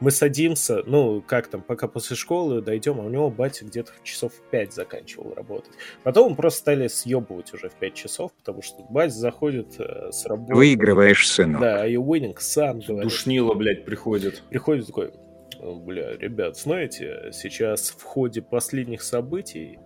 Мы 0.01 0.11
садимся, 0.11 0.83
ну, 0.87 1.21
как 1.21 1.49
там, 1.49 1.61
пока 1.61 1.87
после 1.87 2.17
школы 2.17 2.63
дойдем, 2.63 3.01
а 3.01 3.05
у 3.05 3.11
него 3.11 3.31
батя 3.31 3.67
где-то 3.67 3.93
часов 4.03 4.33
в 4.33 4.51
5 4.51 4.73
заканчивал 4.73 5.35
работать. 5.35 5.73
Потом 6.03 6.31
мы 6.31 6.37
просто 6.37 6.61
стали 6.61 6.89
съебывать 6.89 7.53
уже 7.53 7.69
в 7.69 7.75
5 7.75 7.95
часов, 7.95 8.33
потому 8.33 8.63
что 8.63 8.83
батя 8.89 9.13
заходит 9.13 9.79
э, 9.79 10.11
с 10.11 10.25
работы. 10.25 10.55
Выигрываешь, 10.55 11.29
сынок. 11.29 11.61
Да, 11.61 11.87
и 11.87 11.97
winning 11.97 12.37
сан 12.39 12.81
говорит. 12.81 13.11
Душнило, 13.11 13.53
блядь, 13.53 13.85
приходит. 13.85 14.43
Приходит 14.49 14.87
такой, 14.87 15.13
бля, 15.61 16.17
ребят, 16.17 16.57
знаете, 16.57 17.31
сейчас 17.33 17.91
в 17.91 18.03
ходе 18.03 18.43
последних 18.43 19.03
событий 19.03 19.79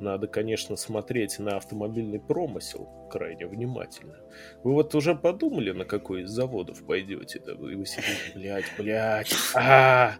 надо, 0.00 0.28
конечно, 0.28 0.76
смотреть 0.76 1.38
на 1.38 1.56
автомобильный 1.56 2.20
промысел 2.20 2.88
крайне 3.10 3.46
внимательно. 3.46 4.14
Вы 4.62 4.74
вот 4.74 4.94
уже 4.94 5.14
подумали, 5.14 5.72
на 5.72 5.84
какой 5.84 6.22
из 6.22 6.30
заводов 6.30 6.84
пойдете? 6.86 7.40
Да 7.44 7.54
вы 7.54 7.84
сидите, 7.84 8.32
блядь, 8.34 8.64
блядь, 8.78 9.34
а 9.54 10.12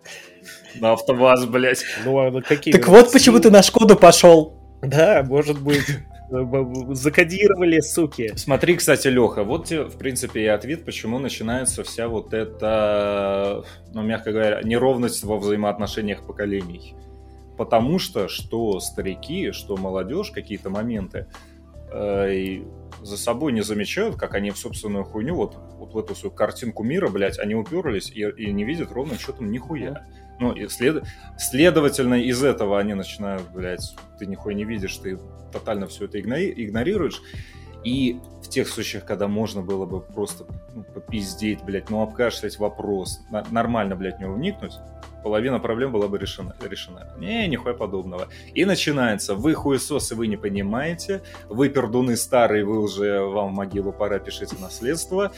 На 0.80 0.92
автоваз, 0.92 1.46
блядь. 1.46 1.84
Ну, 2.04 2.18
а 2.18 2.30
на 2.30 2.42
какие? 2.42 2.72
Так 2.72 2.88
вот 2.88 3.12
почему 3.12 3.38
ты 3.38 3.50
на 3.50 3.62
Шкоду 3.62 3.96
пошел. 3.96 4.58
Да, 4.82 5.22
может 5.24 5.62
быть. 5.62 5.84
Закодировали, 6.30 7.80
суки. 7.80 8.32
Смотри, 8.36 8.76
кстати, 8.76 9.08
Леха, 9.08 9.44
вот 9.44 9.66
тебе, 9.66 9.84
в 9.84 9.96
принципе, 9.96 10.42
и 10.42 10.46
ответ, 10.46 10.84
почему 10.84 11.18
начинается 11.18 11.82
вся 11.84 12.08
вот 12.08 12.34
эта, 12.34 13.64
ну, 13.94 14.02
мягко 14.02 14.32
говоря, 14.32 14.60
неровность 14.62 15.24
во 15.24 15.38
взаимоотношениях 15.38 16.26
поколений. 16.26 16.94
Потому 17.56 17.98
что, 17.98 18.28
что 18.28 18.78
старики, 18.80 19.52
что 19.52 19.76
молодежь, 19.76 20.30
какие-то 20.30 20.68
моменты, 20.68 21.26
э, 21.90 22.62
за 23.02 23.16
собой 23.16 23.52
не 23.52 23.62
замечают, 23.62 24.16
как 24.16 24.34
они 24.34 24.50
в 24.50 24.58
собственную 24.58 25.04
хуйню, 25.04 25.34
вот, 25.34 25.56
вот 25.78 25.94
в 25.94 25.98
эту 25.98 26.14
свою 26.14 26.34
картинку 26.34 26.84
мира, 26.84 27.08
блядь, 27.08 27.38
они 27.38 27.54
уперлись 27.54 28.10
и, 28.10 28.20
и 28.20 28.52
не 28.52 28.64
видят 28.64 28.92
ровным 28.92 29.18
счетом 29.18 29.50
нихуя. 29.50 30.04
Ну, 30.40 30.52
и 30.52 30.68
след... 30.68 31.04
следовательно, 31.36 32.14
из 32.14 32.42
этого 32.42 32.78
они 32.78 32.94
начинают, 32.94 33.48
блядь, 33.52 33.94
ты 34.18 34.26
нихуя 34.26 34.54
не 34.54 34.64
видишь, 34.64 34.96
ты 34.96 35.18
тотально 35.52 35.86
все 35.86 36.04
это 36.04 36.20
игнори... 36.20 36.52
игнорируешь. 36.56 37.20
И 37.84 38.20
в 38.42 38.48
тех 38.48 38.68
случаях, 38.68 39.04
когда 39.04 39.28
можно 39.28 39.62
было 39.62 39.86
бы 39.86 40.00
просто 40.00 40.44
ну, 40.74 40.82
попиздеть, 40.82 41.62
блядь, 41.62 41.90
ну, 41.90 42.02
обкашлять 42.02 42.58
вопрос, 42.58 43.20
нормально, 43.50 43.96
блядь, 43.96 44.20
него 44.20 44.34
вникнуть, 44.34 44.74
половина 45.22 45.58
проблем 45.58 45.92
была 45.92 46.08
бы 46.08 46.18
решена. 46.18 46.54
решена. 46.60 47.06
Не, 47.18 47.46
нихуя 47.48 47.74
подобного. 47.74 48.28
И 48.54 48.64
начинается. 48.64 49.34
Вы 49.34 49.54
хуесосы, 49.54 50.14
вы 50.14 50.26
не 50.26 50.36
понимаете. 50.36 51.22
Вы 51.48 51.68
пердуны 51.68 52.16
старые, 52.16 52.64
вы 52.64 52.80
уже, 52.80 53.20
вам 53.20 53.52
в 53.52 53.56
могилу 53.56 53.92
пора, 53.92 54.18
пишите 54.18 54.56
наследство. 54.60 55.32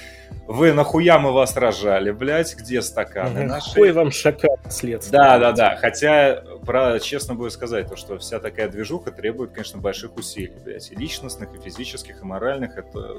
Вы 0.47 0.73
нахуя 0.73 1.19
мы 1.19 1.33
вас 1.33 1.57
рожали, 1.57 2.11
блядь, 2.11 2.57
где 2.57 2.83
стаканы 2.83 3.45
наши? 3.45 3.75
Хуй 3.75 3.93
вам 3.93 4.11
шакал 4.11 4.59
наследство. 4.65 5.13
Да, 5.13 5.39
да, 5.39 5.53
да. 5.53 5.77
Хотя, 5.77 6.43
про, 6.65 6.99
честно 7.01 7.35
будет 7.35 7.53
сказать, 7.53 7.89
то, 7.89 7.97
что 7.97 8.19
вся 8.19 8.41
такая 8.41 8.69
движуха 8.69 9.11
требует, 9.11 9.53
конечно, 9.53 9.81
больших 9.81 10.17
усилий, 10.17 10.57
блядь, 10.65 10.91
и 10.91 10.95
личностных, 10.95 11.55
и 11.55 11.59
физических, 11.61 12.23
и 12.23 12.25
моральных. 12.25 12.77
Это 12.77 13.17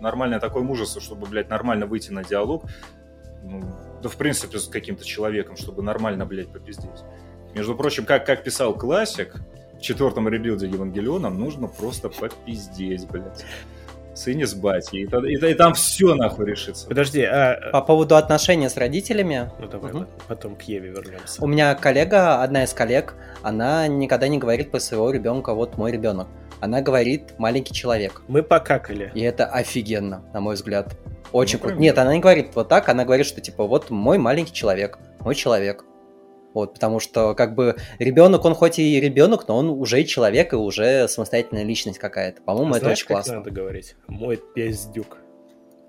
нормальное 0.00 0.40
такое 0.40 0.62
мужество, 0.62 1.00
чтобы, 1.00 1.26
блядь, 1.26 1.48
нормально 1.48 1.86
выйти 1.86 2.10
на 2.10 2.24
диалог. 2.24 2.64
Ну, 3.42 3.62
да, 4.04 4.10
в 4.10 4.16
принципе, 4.16 4.58
с 4.58 4.68
каким-то 4.68 5.02
человеком, 5.02 5.56
чтобы 5.56 5.82
нормально, 5.82 6.26
блядь, 6.26 6.48
попиздеть. 6.48 7.02
Между 7.54 7.74
прочим, 7.74 8.04
как, 8.04 8.26
как 8.26 8.44
писал 8.44 8.74
классик, 8.74 9.36
в 9.78 9.80
четвертом 9.80 10.28
ребилде 10.28 10.66
Евангелиона 10.66 11.30
нужно 11.30 11.68
просто 11.68 12.10
попиздеть, 12.10 13.08
блядь. 13.08 13.46
Сыне 14.14 14.46
с 14.46 14.54
батей. 14.54 15.04
И, 15.04 15.32
и, 15.32 15.50
и 15.50 15.54
там 15.54 15.72
все 15.72 16.14
нахуй 16.14 16.46
решится. 16.46 16.86
Подожди, 16.86 17.22
а... 17.22 17.70
По 17.72 17.80
поводу 17.80 18.16
отношений 18.16 18.68
с 18.68 18.76
родителями... 18.76 19.50
Ну 19.58 19.68
давай, 19.68 19.92
угу. 19.92 20.06
потом 20.28 20.54
к 20.54 20.62
Еве 20.62 20.90
вернемся. 20.90 21.42
У 21.42 21.46
меня 21.46 21.74
коллега, 21.74 22.42
одна 22.42 22.64
из 22.64 22.74
коллег, 22.74 23.14
она 23.42 23.88
никогда 23.88 24.28
не 24.28 24.38
говорит 24.38 24.70
про 24.70 24.80
своего 24.80 25.10
ребенка, 25.10 25.54
вот 25.54 25.78
мой 25.78 25.90
ребенок. 25.90 26.28
Она 26.60 26.82
говорит 26.82 27.38
маленький 27.38 27.72
человек. 27.72 28.20
Мы 28.28 28.42
покакали. 28.42 29.10
И 29.14 29.20
это 29.20 29.46
офигенно, 29.46 30.22
на 30.34 30.40
мой 30.40 30.56
взгляд. 30.56 30.94
Очень 31.34 31.58
ну, 31.58 31.64
круто. 31.64 31.80
Нет, 31.80 31.98
она 31.98 32.14
не 32.14 32.20
говорит 32.20 32.50
вот 32.54 32.68
так, 32.68 32.88
она 32.88 33.04
говорит, 33.04 33.26
что 33.26 33.40
типа 33.40 33.66
вот 33.66 33.90
мой 33.90 34.18
маленький 34.18 34.52
человек, 34.52 35.00
мой 35.18 35.34
человек. 35.34 35.84
Вот, 36.54 36.74
потому 36.74 37.00
что 37.00 37.34
как 37.34 37.56
бы 37.56 37.74
ребенок, 37.98 38.44
он 38.44 38.54
хоть 38.54 38.78
и 38.78 39.00
ребенок, 39.00 39.48
но 39.48 39.56
он 39.56 39.70
уже 39.70 40.00
и 40.00 40.06
человек, 40.06 40.52
и 40.52 40.56
уже 40.56 41.08
самостоятельная 41.08 41.64
личность 41.64 41.98
какая-то. 41.98 42.40
По-моему, 42.42 42.76
это 42.76 42.90
очень 42.90 43.08
классно. 43.08 43.38
надо 43.38 43.50
говорить? 43.50 43.96
Мой 44.06 44.40
пиздюк. 44.54 45.18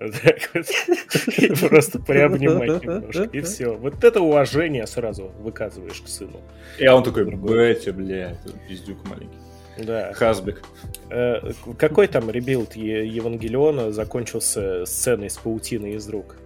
Просто 0.00 2.00
приобнимать 2.00 2.82
немножко, 2.82 3.28
и 3.32 3.40
все. 3.42 3.76
Вот 3.76 4.02
это 4.02 4.20
уважение 4.20 4.84
сразу 4.88 5.30
выказываешь 5.38 6.00
к 6.00 6.08
сыну. 6.08 6.40
И 6.76 6.88
он 6.88 7.04
такой, 7.04 7.24
Бетя, 7.24 7.92
блядь, 7.92 8.40
пиздюк 8.68 8.98
маленький. 9.08 9.38
Да. 9.78 10.12
Хазбек. 10.14 10.62
Э, 11.10 11.52
какой 11.78 12.06
там 12.06 12.30
ребилд 12.30 12.76
Евангелиона 12.76 13.92
закончился 13.92 14.84
сценой 14.86 15.30
с 15.30 15.36
паутиной 15.36 15.94
из 15.94 16.08
рук? 16.08 16.36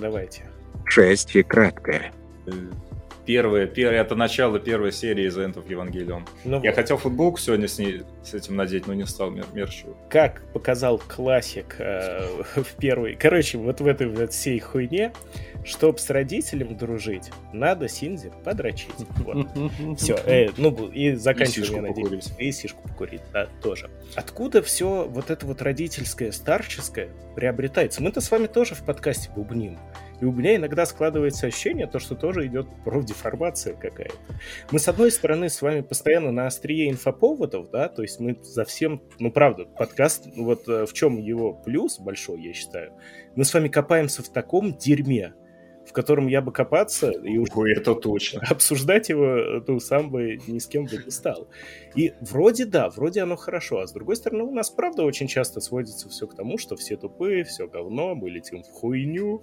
Давайте. 0.00 0.42
Шесть 0.84 1.34
и 1.34 1.42
краткое. 1.42 2.12
Э, 2.46 2.50
первое, 3.24 3.66
первое, 3.66 4.00
это 4.00 4.14
начало 4.14 4.58
первой 4.58 4.92
серии 4.92 5.26
из 5.26 5.36
End 5.36 5.54
of 5.54 5.66
Evangelion. 5.66 6.22
Ну, 6.44 6.62
Я 6.62 6.70
вот. 6.70 6.76
хотел 6.76 6.96
футболку 6.96 7.38
сегодня 7.38 7.66
с, 7.68 7.78
ней, 7.78 8.02
с 8.22 8.34
этим 8.34 8.56
надеть, 8.56 8.86
но 8.86 8.94
не 8.94 9.06
стал 9.06 9.30
мер 9.30 9.46
мерчу. 9.52 9.96
Как 10.08 10.42
показал 10.52 10.98
классик 10.98 11.76
э, 11.78 12.20
в 12.54 12.76
первой... 12.76 13.14
Короче, 13.14 13.58
вот 13.58 13.80
в 13.80 13.86
этой 13.86 14.08
вот 14.08 14.32
всей 14.32 14.58
хуйне 14.60 15.12
Чтоб 15.66 15.98
с 15.98 16.08
родителем 16.10 16.76
дружить, 16.76 17.32
надо 17.52 17.88
Синзи 17.88 18.32
подрочить. 18.44 18.94
Вот. 19.26 19.48
Все. 19.98 20.14
Э, 20.24 20.50
ну, 20.56 20.88
и 20.88 21.14
заканчиваем, 21.14 21.86
я 21.86 21.92
надеюсь. 21.92 22.32
И 22.38 22.52
сишку 22.52 22.82
покурить, 22.82 23.22
да, 23.32 23.48
тоже. 23.60 23.90
Откуда 24.14 24.62
все 24.62 25.08
вот 25.08 25.30
это 25.30 25.46
вот 25.46 25.62
родительское, 25.62 26.30
старческое 26.30 27.08
приобретается? 27.34 28.02
Мы-то 28.02 28.20
с 28.20 28.30
вами 28.30 28.46
тоже 28.46 28.76
в 28.76 28.84
подкасте 28.84 29.30
бубним. 29.34 29.78
И 30.20 30.24
у 30.24 30.32
меня 30.32 30.56
иногда 30.56 30.86
складывается 30.86 31.48
ощущение, 31.48 31.86
то, 31.86 31.98
что 31.98 32.14
тоже 32.14 32.46
идет 32.46 32.68
профдеформация 32.84 33.74
какая-то. 33.74 34.14
Мы, 34.70 34.78
с 34.78 34.86
одной 34.86 35.10
стороны, 35.10 35.48
с 35.50 35.60
вами 35.60 35.80
постоянно 35.80 36.30
на 36.30 36.46
острие 36.46 36.90
инфоповодов, 36.90 37.70
да, 37.70 37.88
то 37.88 38.02
есть 38.02 38.20
мы 38.20 38.38
за 38.42 38.64
всем, 38.64 39.02
ну, 39.18 39.32
правда, 39.32 39.64
подкаст, 39.64 40.26
вот 40.36 40.68
э, 40.68 40.86
в 40.86 40.92
чем 40.92 41.18
его 41.18 41.52
плюс 41.52 41.98
большой, 41.98 42.40
я 42.42 42.54
считаю, 42.54 42.92
мы 43.34 43.44
с 43.44 43.52
вами 43.52 43.68
копаемся 43.68 44.22
в 44.22 44.28
таком 44.28 44.76
дерьме, 44.76 45.34
в 45.86 45.92
котором 45.92 46.26
я 46.26 46.42
бы 46.42 46.52
копаться 46.52 47.10
и 47.10 47.38
уж 47.38 47.48
Ой, 47.54 47.72
это 47.72 47.94
точно. 47.94 48.42
обсуждать 48.50 49.08
его, 49.08 49.62
ну, 49.66 49.80
сам 49.80 50.10
бы 50.10 50.38
ни 50.46 50.58
с 50.58 50.66
кем 50.66 50.86
бы 50.86 50.96
не 51.04 51.10
стал. 51.10 51.48
И 51.94 52.12
вроде 52.20 52.66
да, 52.66 52.90
вроде 52.90 53.22
оно 53.22 53.36
хорошо, 53.36 53.80
а 53.80 53.86
с 53.86 53.92
другой 53.92 54.16
стороны 54.16 54.44
у 54.44 54.52
нас, 54.52 54.70
правда, 54.70 55.04
очень 55.04 55.28
часто 55.28 55.60
сводится 55.60 56.08
все 56.08 56.26
к 56.26 56.34
тому, 56.34 56.58
что 56.58 56.76
все 56.76 56.96
тупые, 56.96 57.44
все 57.44 57.66
говно, 57.68 58.14
мы 58.14 58.30
летим 58.30 58.62
в 58.62 58.70
хуйню 58.70 59.42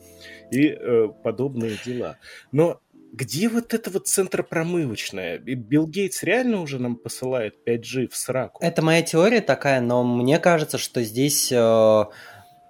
и 0.52 0.68
э, 0.68 1.08
подобные 1.24 1.78
дела. 1.86 2.18
Но 2.52 2.82
где 3.14 3.48
вот 3.48 3.74
это 3.76 3.92
вот 3.92 4.08
центропромывочное? 4.08 5.38
Билл 5.38 5.88
Гейтс 5.88 6.24
реально 6.24 6.62
уже 6.62 6.80
нам 6.80 6.96
посылает 6.96 7.56
5G 7.66 8.08
в 8.10 8.16
сраку? 8.16 8.64
Это 8.64 8.82
моя 8.82 9.04
теория 9.04 9.42
такая, 9.42 9.82
но 9.82 10.04
мне 10.04 10.40
кажется, 10.40 10.78
что 10.78 11.02
здесь... 11.04 11.52
Э 11.52 12.06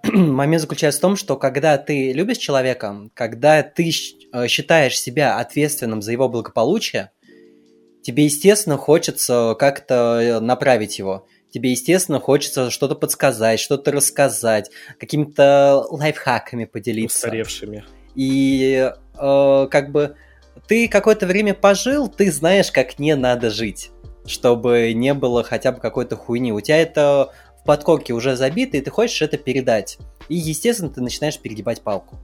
момент 0.12 0.62
заключается 0.62 1.00
в 1.00 1.02
том, 1.02 1.16
что 1.16 1.38
когда 1.38 1.78
ты 1.78 2.12
любишь 2.12 2.38
человека, 2.38 3.10
когда 3.14 3.64
ты 3.64 3.90
э, 3.90 4.48
считаешь 4.48 5.00
себя 5.00 5.38
ответственным 5.38 6.02
за 6.02 6.12
его 6.12 6.28
благополучие, 6.28 7.12
тебе, 8.02 8.26
естественно, 8.26 8.78
хочется 8.78 9.56
как-то 9.58 10.20
э, 10.22 10.40
направить 10.42 11.00
его. 11.00 11.26
Тебе, 11.52 11.72
естественно, 11.72 12.20
хочется 12.20 12.70
что-то 12.70 12.96
подсказать, 12.96 13.60
что-то 13.60 13.92
рассказать, 13.92 14.72
какими-то 15.00 15.86
лайфхаками 15.90 16.66
поделиться. 16.66 17.28
Устаревшими. 17.28 17.86
И 18.16 18.92
э, 19.18 19.68
как 19.72 19.92
бы 19.92 20.18
ты 20.68 20.90
какое-то 20.90 21.28
время 21.28 21.54
пожил, 21.54 22.10
ты 22.10 22.30
знаешь, 22.30 22.72
как 22.72 23.00
не 23.00 23.16
надо 23.16 23.50
жить, 23.50 23.92
чтобы 24.26 24.92
не 24.94 25.14
было 25.14 25.44
хотя 25.44 25.72
бы 25.72 25.80
какой-то 25.80 26.18
хуйни. 26.18 26.52
У 26.52 26.60
тебя 26.60 26.82
это 26.82 27.32
в 27.64 27.66
подкорке 27.66 28.14
уже 28.14 28.36
забито, 28.36 28.76
и 28.76 28.82
ты 28.82 28.92
хочешь 28.92 29.22
это 29.22 29.38
передать. 29.38 29.98
И, 30.28 30.36
естественно, 30.36 30.90
ты 30.90 31.02
начинаешь 31.02 31.40
перегибать 31.40 31.82
палку. 31.82 32.20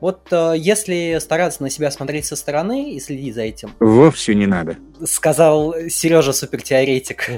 Вот 0.00 0.28
э, 0.30 0.54
если 0.56 1.18
стараться 1.18 1.62
на 1.62 1.70
себя 1.70 1.90
смотреть 1.90 2.26
со 2.26 2.36
стороны 2.36 2.92
и 2.92 3.00
следить 3.00 3.34
за 3.34 3.42
этим, 3.42 3.74
Вовсе 3.80 4.34
не 4.34 4.46
надо. 4.46 4.76
сказал 5.04 5.74
Сережа 5.88 6.32
супертеоретик, 6.32 7.30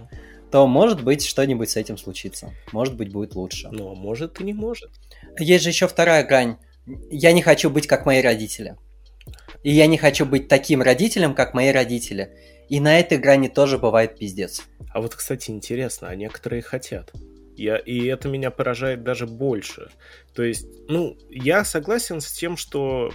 то 0.50 0.66
может 0.66 1.04
быть 1.04 1.24
что-нибудь 1.24 1.70
с 1.70 1.76
этим 1.76 1.98
случится. 1.98 2.52
Может 2.72 2.96
быть 2.96 3.12
будет 3.12 3.34
лучше. 3.34 3.68
Ну, 3.70 3.92
а 3.92 3.94
может 3.94 4.40
и 4.40 4.44
не 4.44 4.54
может. 4.54 4.90
Есть 5.38 5.64
же 5.64 5.70
еще 5.70 5.86
вторая 5.86 6.24
грань. 6.24 6.56
Я 7.10 7.32
не 7.32 7.42
хочу 7.42 7.68
быть 7.70 7.86
как 7.86 8.06
мои 8.06 8.22
родители. 8.22 8.76
И 9.62 9.70
я 9.70 9.86
не 9.86 9.98
хочу 9.98 10.24
быть 10.24 10.48
таким 10.48 10.80
родителем, 10.80 11.34
как 11.34 11.52
мои 11.52 11.70
родители. 11.70 12.30
И 12.68 12.80
на 12.80 12.98
этой 12.98 13.18
грани 13.18 13.48
тоже 13.48 13.78
бывает 13.78 14.18
пиздец. 14.18 14.62
А 14.92 15.00
вот, 15.00 15.14
кстати, 15.14 15.50
интересно, 15.50 16.08
а 16.08 16.14
некоторые 16.14 16.62
хотят. 16.62 17.12
Я, 17.56 17.76
и 17.76 18.06
это 18.06 18.28
меня 18.28 18.52
поражает 18.52 19.02
даже 19.02 19.26
больше. 19.26 19.90
То 20.32 20.44
есть, 20.44 20.66
ну, 20.88 21.18
я 21.28 21.64
согласен 21.64 22.20
с 22.20 22.30
тем, 22.30 22.56
что 22.56 23.10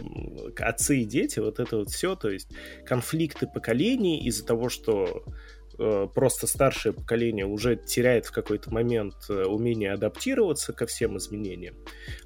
отцы 0.60 1.00
и 1.00 1.06
дети, 1.06 1.40
вот 1.40 1.60
это 1.60 1.78
вот 1.78 1.90
все, 1.90 2.16
то 2.16 2.30
есть 2.30 2.50
конфликты 2.86 3.48
поколений 3.48 4.22
из-за 4.26 4.46
того, 4.46 4.68
что 4.68 5.24
просто 5.78 6.48
старшее 6.48 6.94
поколение 6.94 7.46
уже 7.46 7.76
теряет 7.76 8.26
в 8.26 8.32
какой-то 8.32 8.72
момент 8.72 9.16
э, 9.30 9.46
умение 9.46 9.92
адаптироваться 9.92 10.74
ко 10.74 10.86
всем 10.86 11.18
изменениям, 11.18 11.76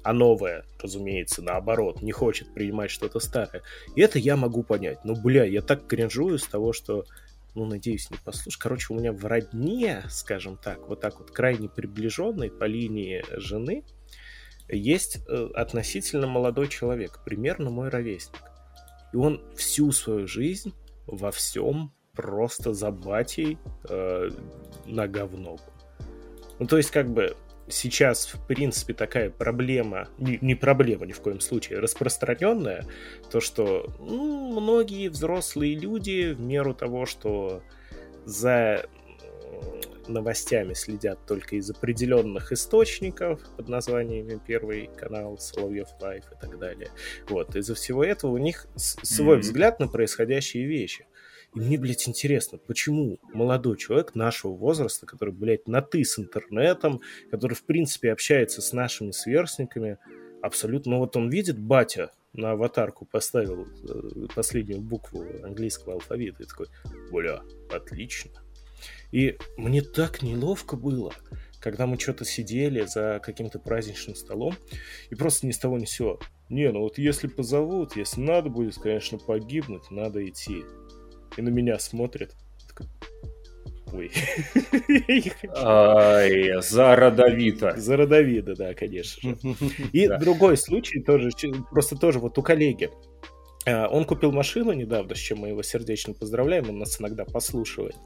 а 0.02 0.12
новое, 0.12 0.64
разумеется, 0.80 1.42
наоборот, 1.42 2.02
не 2.02 2.12
хочет 2.12 2.52
принимать 2.54 2.90
что-то 2.90 3.20
старое. 3.20 3.62
И 3.96 4.00
это 4.00 4.18
я 4.18 4.36
могу 4.36 4.62
понять. 4.62 5.04
Но, 5.04 5.14
бля, 5.14 5.44
я 5.44 5.62
так 5.62 5.86
кринжую 5.86 6.38
с 6.38 6.46
того, 6.46 6.72
что 6.72 7.04
ну, 7.54 7.64
надеюсь, 7.64 8.10
не 8.10 8.16
послушаешь. 8.18 8.58
Короче, 8.58 8.92
у 8.92 8.98
меня 8.98 9.12
в 9.12 9.24
родне, 9.24 10.02
скажем 10.10 10.56
так, 10.56 10.88
вот 10.88 11.00
так 11.00 11.18
вот 11.18 11.30
крайне 11.30 11.68
приближенной 11.68 12.50
по 12.50 12.64
линии 12.64 13.24
жены, 13.30 13.84
есть 14.68 15.18
э, 15.26 15.48
относительно 15.54 16.26
молодой 16.26 16.68
человек, 16.68 17.20
примерно 17.24 17.70
мой 17.70 17.88
ровесник. 17.88 18.42
И 19.12 19.16
он 19.16 19.42
всю 19.56 19.90
свою 19.92 20.26
жизнь 20.26 20.74
во 21.06 21.30
всем 21.30 21.92
просто 22.18 22.74
за 22.74 22.90
батей 22.90 23.58
э, 23.88 24.30
на 24.86 25.06
говно. 25.06 25.56
Ну, 26.58 26.66
то 26.66 26.76
есть, 26.76 26.90
как 26.90 27.08
бы, 27.08 27.36
сейчас, 27.68 28.26
в 28.26 28.44
принципе, 28.44 28.92
такая 28.92 29.30
проблема, 29.30 30.08
не, 30.18 30.36
не 30.40 30.56
проблема 30.56 31.06
ни 31.06 31.12
в 31.12 31.20
коем 31.20 31.38
случае, 31.38 31.78
распространенная, 31.78 32.84
то, 33.30 33.38
что 33.38 33.86
ну, 34.00 34.60
многие 34.60 35.08
взрослые 35.10 35.76
люди 35.76 36.32
в 36.32 36.40
меру 36.40 36.74
того, 36.74 37.06
что 37.06 37.62
за 38.24 38.84
новостями 40.08 40.72
следят 40.74 41.24
только 41.24 41.54
из 41.54 41.70
определенных 41.70 42.50
источников 42.50 43.40
под 43.56 43.68
названиями 43.68 44.40
Первый 44.44 44.90
канал, 44.96 45.38
Соловьев 45.38 45.88
Live 46.00 46.24
и 46.32 46.40
так 46.40 46.58
далее. 46.58 46.90
Вот, 47.28 47.54
из-за 47.54 47.74
всего 47.76 48.02
этого 48.02 48.32
у 48.32 48.38
них 48.38 48.66
свой 48.74 49.36
Мгм. 49.36 49.42
взгляд 49.42 49.78
на 49.78 49.86
происходящие 49.86 50.66
вещи. 50.66 51.06
И 51.54 51.60
мне, 51.60 51.78
блядь, 51.78 52.08
интересно, 52.08 52.58
почему 52.58 53.18
молодой 53.32 53.76
человек 53.76 54.14
нашего 54.14 54.52
возраста, 54.52 55.06
который, 55.06 55.32
блядь, 55.32 55.66
на 55.66 55.80
«ты» 55.80 56.04
с 56.04 56.18
интернетом, 56.18 57.00
который, 57.30 57.54
в 57.54 57.64
принципе, 57.64 58.12
общается 58.12 58.60
с 58.60 58.72
нашими 58.72 59.10
сверстниками, 59.12 59.98
абсолютно... 60.42 60.92
Ну 60.92 60.98
вот 60.98 61.16
он 61.16 61.30
видит 61.30 61.58
батя 61.58 62.12
на 62.32 62.52
аватарку 62.52 63.04
поставил 63.04 63.66
э, 63.66 64.26
последнюю 64.34 64.80
букву 64.80 65.24
английского 65.42 65.94
алфавита 65.94 66.42
и 66.42 66.46
такой, 66.46 66.66
бля, 67.10 67.42
отлично. 67.70 68.30
И 69.10 69.38
мне 69.56 69.82
так 69.82 70.22
неловко 70.22 70.76
было, 70.76 71.12
когда 71.60 71.86
мы 71.86 71.98
что-то 71.98 72.24
сидели 72.24 72.84
за 72.84 73.20
каким-то 73.24 73.58
праздничным 73.58 74.14
столом, 74.14 74.54
и 75.10 75.14
просто 75.14 75.46
ни 75.46 75.50
с 75.50 75.58
того 75.58 75.78
ни 75.78 75.86
с 75.86 75.90
сего. 75.90 76.20
Не, 76.48 76.70
ну 76.70 76.80
вот 76.80 76.98
если 76.98 77.26
позовут, 77.26 77.96
если 77.96 78.20
надо 78.20 78.50
будет, 78.50 78.76
конечно, 78.76 79.18
погибнуть, 79.18 79.90
надо 79.90 80.26
идти. 80.26 80.64
И 81.38 81.40
на 81.40 81.50
меня 81.50 81.78
смотрит. 81.78 82.34
Ой. 83.92 84.10
Ай, 85.54 86.60
за 86.60 86.96
родовито. 86.96 87.74
За 87.76 87.96
родовида, 87.96 88.56
да, 88.56 88.74
конечно 88.74 89.30
же. 89.30 89.38
И 89.92 90.08
другой 90.08 90.56
случай 90.56 91.00
тоже, 91.00 91.30
просто 91.70 91.96
тоже 91.96 92.18
вот 92.18 92.36
у 92.38 92.42
коллеги. 92.42 92.90
А, 93.66 93.86
Он 93.86 94.04
купил 94.04 94.32
машину 94.32 94.72
недавно, 94.72 95.14
с 95.14 95.18
чем 95.18 95.38
мы 95.38 95.48
его 95.50 95.62
сердечно 95.62 96.12
поздравляем, 96.12 96.70
он 96.70 96.78
нас 96.80 97.00
иногда 97.00 97.24
послушивает. 97.24 97.96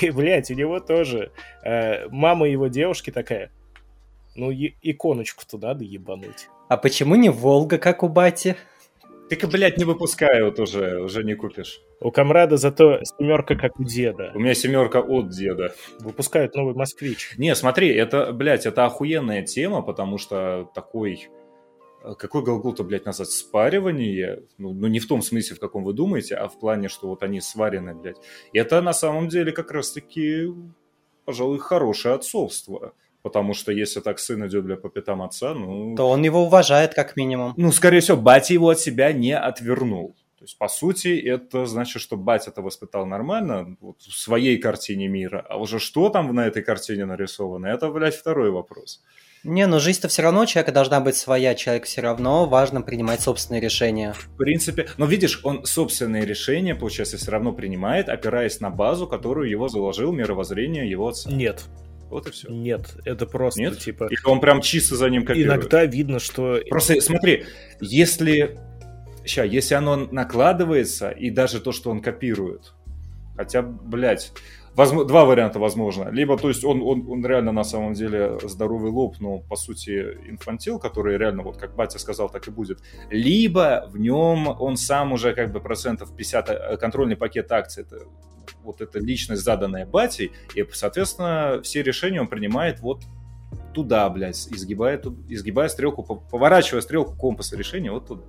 И, 0.00 0.10
блядь, 0.10 0.50
у 0.50 0.54
него 0.54 0.80
тоже 0.80 1.30
э, 1.62 2.08
мама 2.08 2.48
его 2.48 2.68
девушки 2.68 3.10
такая, 3.10 3.52
ну, 4.34 4.50
иконочку-то 4.50 5.58
надо 5.58 5.84
ебануть. 5.84 6.48
А 6.70 6.78
почему 6.78 7.16
не 7.16 7.28
Волга, 7.28 7.76
как 7.76 8.02
у 8.02 8.08
бати? 8.08 8.56
Так, 9.28 9.48
блядь, 9.50 9.76
не 9.76 9.84
выпускают 9.84 10.58
уже, 10.58 11.00
уже 11.00 11.22
не 11.22 11.34
купишь. 11.34 11.82
У 12.02 12.10
комрада 12.10 12.56
зато 12.56 13.00
семерка, 13.04 13.54
как 13.54 13.78
у 13.78 13.84
деда. 13.84 14.32
У 14.34 14.40
меня 14.40 14.54
семерка 14.54 15.00
от 15.00 15.30
деда. 15.30 15.74
Выпускают 16.00 16.54
новый 16.54 16.74
москвич. 16.74 17.34
Не, 17.38 17.54
смотри, 17.54 17.94
это, 17.94 18.32
блядь, 18.32 18.66
это 18.66 18.84
охуенная 18.84 19.42
тема, 19.42 19.82
потому 19.82 20.18
что 20.18 20.68
такой... 20.74 21.28
э, 22.02 22.14
Какой 22.18 22.42
глагол-то, 22.42 22.82
блядь, 22.84 23.06
назвать? 23.06 23.30
Спаривание? 23.30 24.42
Ну, 24.58 24.72
ну, 24.72 24.88
не 24.88 24.98
в 24.98 25.06
том 25.06 25.22
смысле, 25.22 25.56
в 25.56 25.60
каком 25.60 25.84
вы 25.84 25.92
думаете, 25.92 26.34
а 26.34 26.48
в 26.48 26.58
плане, 26.58 26.88
что 26.88 27.08
вот 27.08 27.22
они 27.22 27.40
сварены, 27.40 27.94
блядь. 27.94 28.18
И 28.52 28.58
это 28.58 28.82
на 28.82 28.92
самом 28.92 29.28
деле 29.28 29.52
как 29.52 29.70
раз-таки, 29.70 30.48
пожалуй, 31.24 31.58
хорошее 31.58 32.14
отцовство. 32.14 32.94
Потому 33.22 33.54
что 33.54 33.70
если 33.70 34.00
так 34.00 34.18
сын 34.18 34.44
идет, 34.48 34.64
бля, 34.64 34.74
по 34.74 34.88
пятам 34.88 35.22
отца, 35.22 35.54
ну... 35.54 35.94
То 35.94 36.08
он 36.08 36.24
его 36.24 36.42
уважает, 36.42 36.92
как 36.92 37.14
минимум. 37.16 37.54
Ну, 37.56 37.70
скорее 37.70 38.00
всего, 38.00 38.16
батя 38.16 38.52
его 38.52 38.70
от 38.70 38.80
себя 38.80 39.12
не 39.12 39.36
отвернул. 39.36 40.16
То 40.42 40.44
есть, 40.44 40.58
по 40.58 40.66
сути, 40.66 41.20
это 41.20 41.66
значит, 41.66 42.02
что 42.02 42.16
батя 42.16 42.50
это 42.50 42.62
воспитал 42.62 43.06
нормально 43.06 43.76
вот, 43.80 44.00
в 44.00 44.12
своей 44.12 44.58
картине 44.58 45.06
мира. 45.06 45.46
А 45.48 45.56
уже 45.56 45.78
что 45.78 46.08
там 46.08 46.34
на 46.34 46.48
этой 46.48 46.64
картине 46.64 47.04
нарисовано, 47.04 47.66
это, 47.66 47.88
блядь, 47.90 48.16
второй 48.16 48.50
вопрос. 48.50 49.04
Не, 49.44 49.68
ну 49.68 49.78
жизнь-то 49.78 50.08
все 50.08 50.22
равно, 50.22 50.40
у 50.40 50.46
человека 50.46 50.72
должна 50.72 50.98
быть 50.98 51.14
своя, 51.14 51.54
человек 51.54 51.84
все 51.84 52.00
равно 52.00 52.46
важно 52.46 52.82
принимать 52.82 53.20
собственные 53.20 53.60
решения. 53.60 54.14
В 54.14 54.36
принципе, 54.36 54.88
но 54.96 55.06
видишь, 55.06 55.38
он 55.44 55.64
собственные 55.64 56.26
решения, 56.26 56.74
получается, 56.74 57.18
все 57.18 57.30
равно 57.30 57.52
принимает, 57.52 58.08
опираясь 58.08 58.58
на 58.58 58.70
базу, 58.70 59.06
которую 59.06 59.48
его 59.48 59.68
заложил 59.68 60.10
мировоззрение 60.10 60.90
его 60.90 61.06
отца. 61.06 61.30
Нет, 61.30 61.66
Вот 62.10 62.26
и 62.26 62.32
все. 62.32 62.48
нет, 62.50 62.96
это 63.04 63.26
просто 63.26 63.60
Нет? 63.60 63.78
типа... 63.78 64.08
Или 64.10 64.28
он 64.28 64.40
прям 64.40 64.60
чисто 64.60 64.96
за 64.96 65.08
ним 65.08 65.24
копирует? 65.24 65.56
Иногда 65.56 65.84
видно, 65.84 66.18
что... 66.18 66.58
Просто 66.68 67.00
смотри, 67.00 67.44
если... 67.80 68.58
Ща, 69.24 69.44
если 69.44 69.74
оно 69.74 69.96
накладывается, 69.96 71.10
и 71.10 71.30
даже 71.30 71.60
то, 71.60 71.72
что 71.72 71.90
он 71.90 72.00
копирует, 72.00 72.74
хотя, 73.36 73.62
блядь, 73.62 74.32
возможно, 74.74 75.08
два 75.08 75.24
варианта 75.24 75.58
возможно. 75.58 76.08
Либо, 76.10 76.36
то 76.36 76.48
есть, 76.48 76.64
он, 76.64 76.82
он, 76.82 77.06
он 77.08 77.24
реально 77.24 77.52
на 77.52 77.64
самом 77.64 77.94
деле 77.94 78.38
здоровый 78.42 78.90
лоб, 78.90 79.16
но, 79.20 79.38
по 79.38 79.56
сути, 79.56 80.18
инфантил, 80.28 80.78
который 80.78 81.16
реально, 81.18 81.42
вот 81.42 81.56
как 81.56 81.74
батя 81.74 81.98
сказал, 81.98 82.28
так 82.28 82.48
и 82.48 82.50
будет. 82.50 82.80
Либо 83.10 83.88
в 83.88 83.98
нем 83.98 84.48
он 84.48 84.76
сам 84.76 85.12
уже 85.12 85.34
как 85.34 85.52
бы 85.52 85.60
процентов 85.60 86.14
50, 86.16 86.50
э, 86.50 86.76
контрольный 86.76 87.16
пакет 87.16 87.50
акций, 87.52 87.82
это 87.82 88.06
вот 88.62 88.80
эта 88.80 88.98
личность, 88.98 89.42
заданная 89.42 89.86
батей, 89.86 90.32
и, 90.54 90.64
соответственно, 90.72 91.60
все 91.62 91.82
решения 91.82 92.20
он 92.20 92.28
принимает 92.28 92.80
вот 92.80 93.04
туда, 93.72 94.08
блядь, 94.10 94.48
изгибая, 94.50 95.00
изгибая 95.28 95.68
стрелку, 95.68 96.02
по- 96.02 96.16
поворачивая 96.16 96.82
стрелку 96.82 97.16
компаса 97.16 97.56
решения 97.56 97.90
вот 97.90 98.06
туда. 98.06 98.22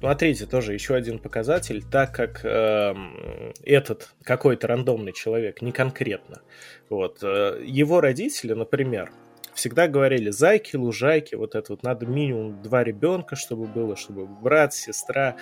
Смотрите, 0.00 0.46
тоже 0.46 0.72
еще 0.72 0.94
один 0.94 1.18
показатель, 1.18 1.84
так 1.84 2.14
как 2.14 2.40
эм, 2.42 3.52
этот 3.62 4.14
какой-то 4.22 4.66
рандомный 4.66 5.12
человек, 5.12 5.60
не 5.60 5.72
конкретно, 5.72 6.40
вот, 6.88 7.18
э, 7.22 7.62
его 7.62 8.00
родители, 8.00 8.54
например, 8.54 9.12
всегда 9.52 9.88
говорили, 9.88 10.30
зайки, 10.30 10.74
лужайки, 10.74 11.34
вот 11.34 11.54
это 11.54 11.74
вот, 11.74 11.82
надо 11.82 12.06
минимум 12.06 12.62
два 12.62 12.82
ребенка, 12.82 13.36
чтобы 13.36 13.66
было, 13.66 13.94
чтобы 13.94 14.26
брат, 14.26 14.72
сестра, 14.72 15.36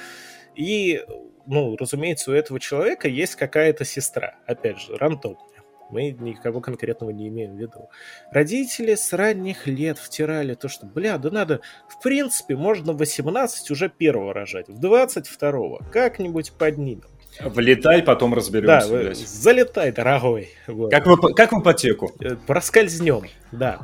и, 0.56 1.04
ну, 1.46 1.76
разумеется, 1.76 2.32
у 2.32 2.34
этого 2.34 2.58
человека 2.58 3.06
есть 3.06 3.36
какая-то 3.36 3.84
сестра, 3.84 4.34
опять 4.44 4.80
же, 4.80 4.96
рандомная. 4.96 5.57
Мы 5.90 6.10
никого 6.10 6.60
конкретного 6.60 7.10
не 7.10 7.28
имеем 7.28 7.56
в 7.56 7.58
виду. 7.58 7.88
Родители 8.30 8.94
с 8.94 9.12
ранних 9.12 9.66
лет 9.66 9.98
втирали 9.98 10.54
то, 10.54 10.68
что, 10.68 10.86
бля, 10.86 11.18
да 11.18 11.30
надо, 11.30 11.60
в 11.88 12.02
принципе, 12.02 12.56
можно 12.56 12.92
в 12.92 12.98
18 12.98 13.70
уже 13.70 13.88
первого 13.88 14.34
рожать, 14.34 14.68
в 14.68 14.78
22-го, 14.80 15.80
как-нибудь 15.90 16.52
поднимем. 16.52 17.02
Влетай, 17.40 18.02
потом 18.02 18.30
Да, 18.30 18.36
разберемся, 18.36 18.88
вы- 18.88 18.98
блядь. 19.04 19.18
залетай, 19.18 19.92
дорогой. 19.92 20.50
Вот. 20.66 20.90
Как, 20.90 21.06
в, 21.06 21.34
как 21.34 21.52
в 21.52 21.60
ипотеку. 21.60 22.12
Э, 22.20 22.36
проскользнем, 22.46 23.24
да. 23.52 23.80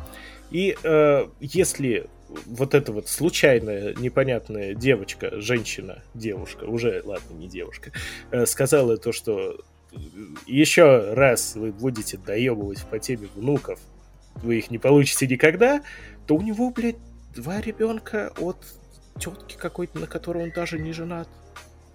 И 0.50 0.76
э, 0.82 1.26
если 1.40 2.06
вот 2.46 2.74
эта 2.74 2.90
вот 2.92 3.08
случайная, 3.08 3.94
непонятная 3.94 4.74
девочка, 4.74 5.40
женщина, 5.40 6.02
девушка, 6.14 6.64
уже, 6.64 7.02
ладно, 7.04 7.34
не 7.34 7.46
девушка, 7.48 7.92
э, 8.30 8.44
сказала 8.46 8.96
то, 8.96 9.12
что 9.12 9.58
еще 10.46 11.12
раз 11.14 11.54
вы 11.56 11.72
будете 11.72 12.16
доебывать 12.16 12.84
по 12.84 12.98
теме 12.98 13.28
внуков, 13.34 13.78
вы 14.36 14.58
их 14.58 14.70
не 14.70 14.78
получите 14.78 15.26
никогда, 15.26 15.82
то 16.26 16.34
у 16.36 16.42
него, 16.42 16.70
блядь, 16.70 16.96
два 17.34 17.60
ребенка 17.60 18.32
от 18.38 18.56
тетки 19.18 19.56
какой-то, 19.56 19.98
на 19.98 20.06
которой 20.06 20.44
он 20.44 20.50
даже 20.50 20.78
не 20.78 20.92
женат. 20.92 21.28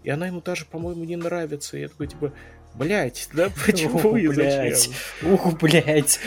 И 0.04 0.10
она 0.10 0.28
ему 0.28 0.41
даже, 0.41 0.66
по-моему, 0.66 1.04
не 1.04 1.18
нравится. 1.18 1.78
И 1.78 1.82
я 1.82 1.89
такой, 1.89 2.08
типа, 2.08 2.32
блядь, 2.76 3.30
да 3.34 3.50
почему 3.66 4.16
и 4.16 4.28
блядь. 4.28 4.78
зачем? 4.84 4.93
Ух, 5.34 5.60
блядь. 5.60 6.20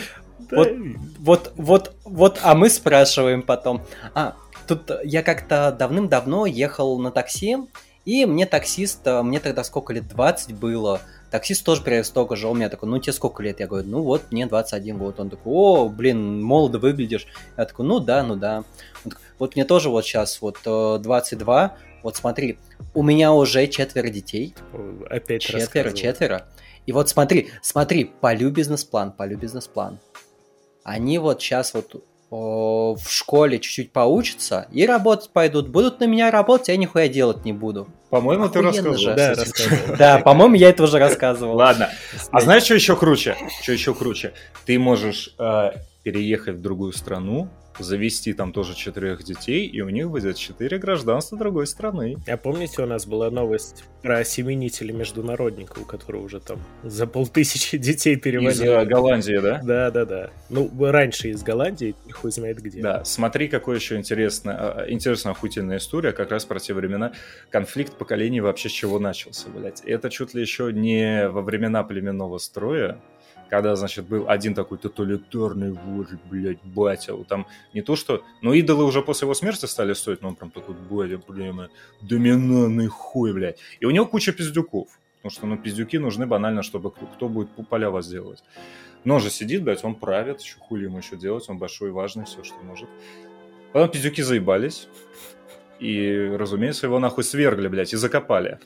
Да, 0.49 0.57
Вот- 0.57 0.71
Вот, 1.19 1.53
вот, 1.55 1.95
вот, 2.03 2.39
а 2.43 2.53
мы 2.53 2.69
спрашиваем 2.69 3.41
потом. 3.41 3.81
А, 4.13 4.35
тут 4.67 4.91
я 5.03 5.23
как-то 5.23 5.75
давным-давно 5.77 6.45
ехал 6.45 6.99
на 6.99 7.11
такси, 7.11 7.57
и 8.05 8.25
мне 8.25 8.45
таксист, 8.45 8.99
э, 9.07 9.23
мне 9.23 9.39
тогда 9.39 9.63
сколько 9.63 9.93
лет, 9.93 10.07
20 10.09 10.53
было, 10.53 11.01
таксист 11.33 11.65
тоже 11.65 11.81
примерно 11.81 12.03
столько 12.03 12.35
же, 12.35 12.47
он 12.47 12.57
меня 12.57 12.69
такой, 12.69 12.87
ну 12.87 12.99
тебе 12.99 13.11
сколько 13.11 13.41
лет? 13.41 13.59
Я 13.59 13.65
говорю, 13.65 13.87
ну 13.87 14.03
вот, 14.03 14.31
мне 14.31 14.45
21 14.45 14.99
год. 14.99 15.19
Он 15.19 15.31
такой, 15.31 15.51
о, 15.51 15.89
блин, 15.89 16.43
молодо 16.43 16.77
выглядишь. 16.77 17.25
Я 17.57 17.65
такой, 17.65 17.87
ну 17.87 17.99
да, 17.99 18.21
ну 18.21 18.35
да. 18.35 18.63
Он 19.03 19.11
такой, 19.11 19.25
вот 19.39 19.55
мне 19.55 19.65
тоже 19.65 19.89
вот 19.89 20.05
сейчас 20.05 20.39
вот 20.41 20.59
э, 20.63 20.99
22, 21.01 21.75
вот 22.03 22.15
смотри, 22.15 22.59
у 22.93 23.01
меня 23.01 23.33
уже 23.33 23.65
четверо 23.65 24.09
детей, 24.09 24.53
Опять 25.09 25.41
Четверо, 25.41 25.91
четверо. 25.91 26.47
И 26.85 26.91
вот 26.91 27.09
смотри, 27.09 27.49
смотри, 27.63 28.05
полю 28.05 28.51
бизнес-план, 28.51 29.11
полю 29.11 29.35
бизнес-план. 29.35 29.99
Они 30.83 31.17
вот 31.17 31.41
сейчас 31.41 31.73
вот 31.73 32.03
в 32.33 33.09
школе 33.09 33.59
чуть-чуть 33.59 33.91
поучатся 33.91 34.67
и 34.71 34.85
работать 34.85 35.29
пойдут. 35.31 35.69
Будут 35.69 35.99
на 35.99 36.05
меня 36.05 36.31
работать, 36.31 36.69
я 36.69 36.77
нихуя 36.77 37.07
делать 37.07 37.45
не 37.45 37.53
буду. 37.53 37.87
По-моему, 38.09 38.49
ты 38.49 38.61
рассказывал. 38.61 38.97
же. 38.97 39.13
Да, 39.15 39.29
рассказывал. 39.35 39.97
Да, 39.97 40.19
по-моему, 40.19 40.55
я 40.55 40.69
это 40.69 40.83
уже 40.83 40.99
рассказывал. 40.99 41.55
Ладно. 41.55 41.89
А 42.31 42.41
знаешь, 42.41 42.63
что 42.63 42.75
еще 42.75 42.95
круче? 42.95 43.35
Что 43.61 43.71
еще 43.71 43.93
круче? 43.93 44.33
Ты 44.65 44.79
можешь 44.79 45.35
э, 45.37 45.71
переехать 46.03 46.55
в 46.55 46.61
другую 46.61 46.93
страну, 46.93 47.49
завести 47.79 48.33
там 48.33 48.51
тоже 48.53 48.75
четырех 48.75 49.23
детей, 49.23 49.65
и 49.67 49.81
у 49.81 49.89
них 49.89 50.09
будет 50.09 50.37
четыре 50.37 50.77
гражданства 50.77 51.37
другой 51.37 51.67
страны. 51.67 52.17
А 52.27 52.37
помните, 52.37 52.81
у 52.81 52.85
нас 52.85 53.05
была 53.05 53.29
новость 53.31 53.83
про 54.01 54.19
осеменителя 54.19 54.93
международника, 54.93 55.79
у 55.79 55.85
которого 55.85 56.23
уже 56.23 56.39
там 56.39 56.59
за 56.83 57.07
полтысячи 57.07 57.77
детей 57.77 58.15
Из 58.15 58.21
перевозили? 58.21 58.69
э, 58.69 58.85
Голландии, 58.85 59.39
да? 59.41 59.61
Да, 59.63 59.91
да, 59.91 60.05
да. 60.05 60.29
Ну, 60.49 60.69
раньше 60.79 61.29
из 61.29 61.41
Голландии, 61.43 61.95
хуй 62.11 62.31
знает 62.31 62.61
где. 62.61 62.81
Да, 62.81 63.03
смотри, 63.05 63.47
какая 63.47 63.75
еще 63.75 63.95
интересная, 63.95 64.85
э, 64.85 64.91
интересная 64.91 65.31
охуительная 65.31 65.77
история, 65.77 66.11
как 66.11 66.31
раз 66.31 66.45
про 66.45 66.59
те 66.59 66.73
времена. 66.73 67.13
Конфликт 67.49 67.97
поколений 67.97 68.41
вообще 68.41 68.69
с 68.69 68.73
чего 68.73 68.99
начался, 68.99 69.49
блядь. 69.49 69.81
Это 69.81 70.09
чуть 70.09 70.33
ли 70.33 70.41
еще 70.41 70.71
не 70.73 71.29
во 71.29 71.41
времена 71.41 71.83
племенного 71.83 72.37
строя, 72.37 72.99
когда, 73.53 73.75
значит, 73.75 74.07
был 74.07 74.27
один 74.27 74.55
такой 74.55 74.79
тоталитарный 74.79 75.73
вождь, 75.73 76.19
блядь, 76.31 76.57
батя. 76.63 77.13
Вот 77.13 77.27
Там 77.27 77.45
не 77.75 77.83
то 77.83 77.95
что... 77.95 78.23
Ну, 78.41 78.51
идолы 78.53 78.83
уже 78.83 79.03
после 79.03 79.25
его 79.25 79.35
смерти 79.35 79.67
стали 79.67 79.93
стоить, 79.93 80.23
но 80.23 80.29
он 80.29 80.35
прям 80.35 80.49
такой, 80.49 80.73
батя, 80.73 81.21
блин, 81.27 81.69
доминантный 82.01 82.87
хуй, 82.87 83.31
блядь. 83.31 83.59
И 83.79 83.85
у 83.85 83.91
него 83.91 84.07
куча 84.07 84.31
пиздюков. 84.31 84.87
Потому 85.17 85.31
что, 85.31 85.45
ну, 85.45 85.57
пиздюки 85.57 85.99
нужны 85.99 86.25
банально, 86.25 86.63
чтобы 86.63 86.89
кто, 86.89 87.05
кто 87.05 87.29
будет 87.29 87.49
поля 87.69 87.91
возделывать. 87.91 88.43
Но 89.03 89.15
он 89.15 89.21
же 89.21 89.29
сидит, 89.29 89.63
блядь, 89.63 89.83
он 89.83 89.93
правит, 89.93 90.41
еще 90.41 90.57
хули 90.57 90.85
ему 90.85 90.97
еще 90.97 91.15
делать, 91.15 91.47
он 91.47 91.59
большой, 91.59 91.91
важный, 91.91 92.25
все, 92.25 92.43
что 92.43 92.55
может. 92.63 92.89
Потом 93.71 93.91
пиздюки 93.91 94.23
заебались. 94.23 94.87
И, 95.79 96.35
разумеется, 96.39 96.87
его 96.87 96.97
нахуй 96.97 97.23
свергли, 97.23 97.67
блядь, 97.67 97.93
и 97.93 97.97
закопали. 97.97 98.57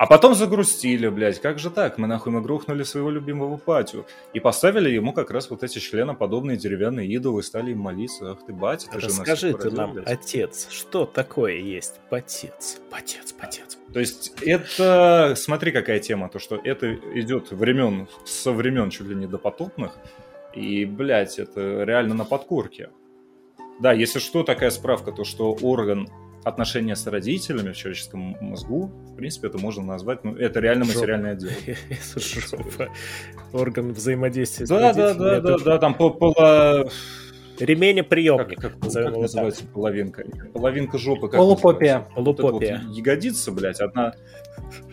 А 0.00 0.06
потом 0.06 0.34
загрустили, 0.34 1.10
блядь, 1.10 1.42
как 1.42 1.58
же 1.58 1.68
так? 1.68 1.98
Мы 1.98 2.06
нахуй 2.06 2.32
мы 2.32 2.40
грохнули 2.40 2.84
своего 2.84 3.10
любимого 3.10 3.58
патю. 3.58 4.06
И 4.32 4.40
поставили 4.40 4.88
ему 4.88 5.12
как 5.12 5.30
раз 5.30 5.50
вот 5.50 5.62
эти 5.62 5.78
членоподобные 5.78 6.56
деревянные 6.56 7.06
идолы, 7.06 7.42
стали 7.42 7.72
им 7.72 7.80
молиться. 7.80 8.32
Ах 8.32 8.38
ты, 8.46 8.54
батя, 8.54 8.88
ты 8.90 8.98
же 8.98 9.08
нас 9.08 9.18
Расскажи 9.18 9.48
ты 9.48 9.58
породил, 9.58 9.78
нам, 9.78 9.92
блядь». 9.92 10.08
отец, 10.08 10.68
что 10.70 11.04
такое 11.04 11.56
есть 11.58 12.00
потец? 12.08 12.80
Потец, 12.90 13.34
потец. 13.34 13.76
То 13.92 14.00
есть 14.00 14.32
это, 14.40 15.34
смотри, 15.36 15.70
какая 15.70 15.98
тема, 15.98 16.30
то 16.30 16.38
что 16.38 16.56
это 16.56 16.94
идет 16.94 17.50
времен, 17.50 18.08
со 18.24 18.52
времен 18.52 18.88
чуть 18.88 19.06
ли 19.06 19.14
не 19.14 19.26
допотопных, 19.26 19.98
и, 20.54 20.86
блядь, 20.86 21.38
это 21.38 21.84
реально 21.84 22.14
на 22.14 22.24
подкорке. 22.24 22.88
Да, 23.80 23.92
если 23.92 24.18
что, 24.18 24.44
такая 24.44 24.70
справка, 24.70 25.12
то 25.12 25.24
что 25.24 25.52
орган 25.60 26.08
отношения 26.44 26.96
с 26.96 27.06
родителями 27.06 27.72
в 27.72 27.76
человеческом 27.76 28.36
мозгу, 28.40 28.90
в 29.12 29.16
принципе, 29.16 29.48
это 29.48 29.58
можно 29.58 29.82
назвать, 29.84 30.24
ну, 30.24 30.34
это 30.36 30.60
реально 30.60 30.84
Жопа. 30.84 30.98
материальное 30.98 31.34
дело. 31.34 31.52
Жопа. 32.16 32.88
Орган 33.52 33.92
взаимодействия 33.92 34.66
с 34.66 34.68
Да, 34.68 34.78
да, 34.80 34.86
родителями. 34.88 35.18
да, 35.18 35.40
да, 35.40 35.54
Это 35.54 35.64
да, 35.64 35.78
там 35.78 35.94
по- 35.94 36.10
пола... 36.10 36.88
Ремень-приемник, 37.58 38.58
Как, 38.58 38.72
как- 38.72 38.82
назовем 38.82 39.06
как 39.08 39.14
его 39.16 39.22
так. 39.26 39.34
называется 39.34 39.66
половинка? 39.66 40.24
Половинка 40.54 40.96
жопы. 40.96 41.28
как 41.28 41.36
Полупопия. 41.36 41.98
называется? 41.98 42.22
Вот 42.22 42.36
Полупопия. 42.38 42.76
это 42.76 42.86
вот 42.86 42.96
ягодица, 42.96 43.52
блядь, 43.52 43.80
одна... 43.80 44.14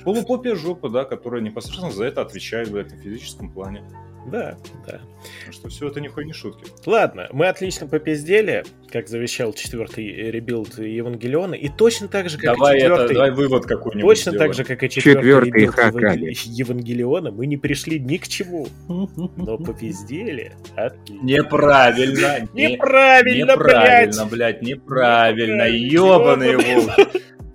Полупопия 0.04 0.54
жопа, 0.56 0.90
да, 0.90 1.06
которая 1.06 1.42
непосредственно 1.42 1.92
за 1.92 2.04
это 2.04 2.22
отвечает, 2.22 2.70
блядь, 2.70 2.92
на 2.92 2.98
физическом 2.98 3.52
плане. 3.54 3.84
Да, 4.28 4.58
да. 4.86 5.00
Потому 5.40 5.54
что 5.54 5.70
все 5.70 5.88
это 5.88 6.02
нихуя 6.02 6.26
не 6.26 6.34
шутки. 6.34 6.66
Ладно, 6.86 7.28
мы 7.32 7.48
отлично 7.48 7.88
попиздели, 7.88 8.64
как 8.92 9.08
завещал 9.08 9.54
четвертый 9.54 10.06
ребилд 10.32 10.78
Евангелиона, 10.80 11.56
и 11.56 11.70
точно 11.70 12.08
так 12.08 12.30
же, 12.30 12.38
как 12.38 12.56
Давай 12.58 12.78
и 12.78 12.82
это, 12.82 12.90
четвертый... 12.90 13.14
давай 13.14 13.32
вывод 13.32 13.66
какой-нибудь 13.66 14.10
Точно 14.10 14.32
сделаем. 14.32 14.50
так 14.52 14.58
же, 14.58 14.64
как 14.64 14.84
и 14.84 14.90
четвертый, 14.90 15.22
Четвертый 15.22 15.52
ребилд 15.52 16.38
Евангелиона, 16.46 17.32
мы 17.32 17.46
не 17.48 17.58
пришли 17.58 18.00
ни 18.00 18.18
к 18.18 18.28
чему, 18.28 18.68
но 18.88 19.58
попиздели. 19.66 20.52
Отлично. 20.76 21.26
Неправильно. 21.26 22.48
не- 22.54 22.74
Неправильно, 22.74 23.54
Неправильно, 23.54 24.26
блядь! 24.26 24.32
блядь, 24.32 24.62
неправильно. 24.62 24.68
Неправильно, 24.68 25.64
Ебаные 25.64 26.52
ёбаные. 26.52 26.58
волки. 26.58 27.08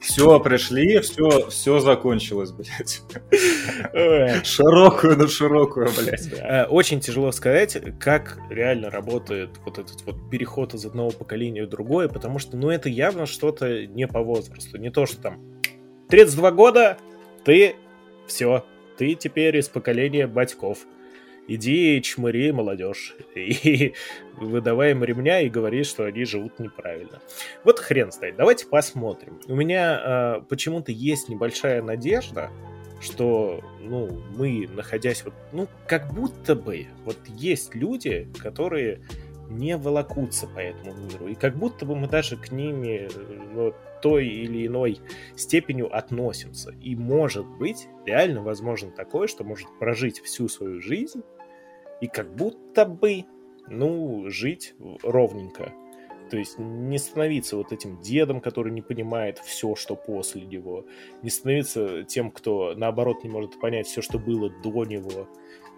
Все, 0.03 0.41
пришли, 0.41 0.99
все, 1.01 1.49
все 1.49 1.79
закончилось, 1.79 2.51
блядь. 2.51 3.03
Широкую 4.45 5.17
на 5.17 5.29
широкую, 5.29 5.91
блядь. 5.97 6.29
Э, 6.39 6.65
Очень 6.65 7.01
тяжело 7.01 7.31
сказать, 7.33 7.79
как 8.01 8.39
реально 8.51 8.91
работает 8.91 9.51
вот 9.65 9.79
этот 9.79 10.03
вот 10.05 10.17
переход 10.31 10.75
из 10.75 10.85
одного 10.85 11.11
поколения 11.11 11.65
в 11.65 11.69
другое, 11.69 12.09
потому 12.09 12.39
что, 12.39 12.57
ну, 12.57 12.69
это 12.71 12.89
явно 12.89 13.27
что-то 13.27 13.87
не 13.87 14.07
по 14.09 14.21
возрасту. 14.21 14.77
Не 14.77 14.91
то, 14.91 15.07
что 15.07 15.23
там 15.23 15.41
32 16.09 16.51
года, 16.51 16.99
ты 17.45 17.77
все, 18.27 18.65
ты 18.99 19.15
теперь 19.15 19.57
из 19.57 19.69
поколения 19.69 20.27
батьков. 20.27 20.79
Иди 21.49 22.01
чмыри 22.03 22.53
молодежь 22.53 23.17
и 23.35 23.95
выдавай 24.37 24.93
им 24.93 25.03
ремня 25.03 25.41
и 25.41 25.49
говори, 25.49 25.83
что 25.83 26.05
они 26.05 26.25
живут 26.25 26.59
неправильно. 26.59 27.21
Вот 27.65 27.79
хрен 27.79 28.13
знает. 28.13 28.37
Давайте 28.37 28.67
посмотрим. 28.67 29.41
У 29.49 29.55
меня 29.55 30.39
э, 30.39 30.43
почему-то 30.49 30.93
есть 30.93 31.29
небольшая 31.29 31.83
надежда, 31.83 32.51
что, 33.01 33.61
ну, 33.81 34.23
мы, 34.37 34.69
находясь 34.73 35.25
вот, 35.25 35.35
ну, 35.53 35.69
как 35.89 36.15
будто 36.15 36.55
бы, 36.55 36.87
вот 37.05 37.19
есть 37.27 37.75
люди, 37.75 38.29
которые 38.39 39.01
не 39.49 39.77
волокутся 39.77 40.47
по 40.47 40.61
этому 40.61 40.95
миру, 40.95 41.27
и 41.27 41.35
как 41.35 41.57
будто 41.57 41.85
бы 41.85 41.97
мы 41.97 42.07
даже 42.07 42.37
к 42.37 42.53
ними, 42.53 43.09
ну, 43.53 43.75
той 44.03 44.27
или 44.27 44.67
иной 44.67 45.01
степенью 45.37 45.95
относимся. 45.97 46.75
И 46.83 46.95
может 46.95 47.47
быть, 47.47 47.89
реально 48.05 48.43
возможно 48.43 48.91
такое, 48.91 49.27
что 49.29 49.45
может 49.45 49.69
прожить 49.79 50.21
всю 50.21 50.49
свою 50.49 50.83
жизнь 50.83 51.23
и 52.01 52.09
как 52.09 52.35
будто 52.35 52.85
бы, 52.85 53.25
ну, 53.69 54.29
жить 54.29 54.75
ровненько. 55.03 55.73
То 56.31 56.39
есть 56.39 56.59
не 56.59 56.97
становиться 56.99 57.59
вот 57.59 57.73
этим 57.73 58.01
дедом, 58.01 58.41
который 58.41 58.73
не 58.73 58.81
понимает 58.81 59.39
все, 59.39 59.75
что 59.75 59.95
после 59.95 60.43
него. 60.43 60.87
Не 61.23 61.29
становиться 61.29 62.05
тем, 62.05 62.31
кто, 62.31 62.75
наоборот, 62.75 63.23
не 63.23 63.29
может 63.29 63.61
понять 63.61 63.87
все, 63.87 64.01
что 64.01 64.19
было 64.19 64.49
до 64.49 64.85
него. 64.85 65.29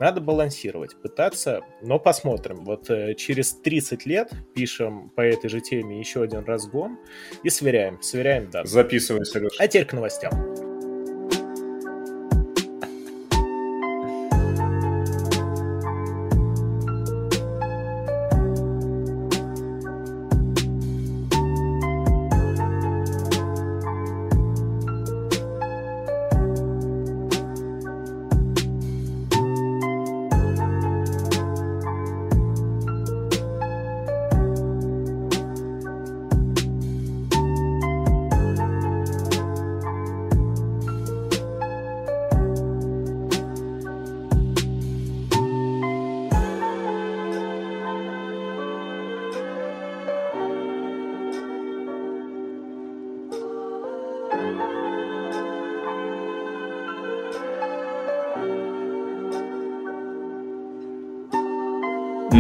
Надо 0.00 0.20
балансировать, 0.20 1.00
пытаться, 1.00 1.60
но 1.82 1.98
посмотрим. 1.98 2.64
Вот 2.64 2.90
э, 2.90 3.14
через 3.14 3.52
30 3.52 4.06
лет 4.06 4.32
пишем 4.54 5.10
по 5.10 5.20
этой 5.20 5.48
же 5.48 5.60
теме 5.60 5.98
еще 5.98 6.22
один 6.22 6.44
разгон 6.44 6.98
и 7.42 7.50
сверяем, 7.50 8.02
сверяем 8.02 8.50
дату. 8.50 8.68
Записывай, 8.68 9.24
Сереж. 9.24 9.52
А 9.58 9.68
теперь 9.68 9.86
к 9.86 9.92
новостям. 9.92 10.53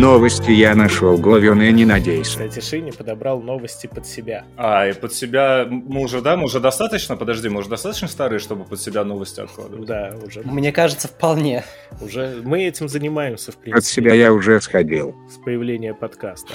Новости 0.04 0.50
я 0.50 0.74
нашел 0.74 1.16
говёные, 1.16 1.72
не 1.72 1.86
надейся. 1.86 2.32
Кстати, 2.32 2.60
Шини 2.60 2.90
подобрал 2.90 3.40
новости 3.40 3.86
под 3.86 4.06
себя. 4.06 4.44
А, 4.54 4.86
и 4.86 4.92
под 4.92 5.14
себя 5.14 5.66
мы 5.66 6.02
уже, 6.02 6.20
да, 6.20 6.36
мы 6.36 6.44
уже 6.44 6.60
достаточно, 6.60 7.16
подожди, 7.16 7.48
мы 7.48 7.60
уже 7.60 7.70
достаточно 7.70 8.06
старые, 8.06 8.38
чтобы 8.38 8.64
под 8.64 8.78
себя 8.78 9.02
новости 9.02 9.40
откладывать? 9.40 9.86
Да, 9.86 10.14
уже. 10.22 10.42
Мне 10.42 10.72
кажется, 10.72 11.08
вполне. 11.08 11.64
Уже 12.02 12.42
мы 12.44 12.64
этим 12.64 12.86
занимаемся, 12.86 13.52
в 13.52 13.54
От 13.54 13.62
принципе, 13.62 14.02
себя 14.02 14.12
я 14.14 14.34
уже 14.34 14.60
сходил. 14.60 15.16
с 15.30 15.42
появления 15.42 15.94
подкаста. 15.94 16.52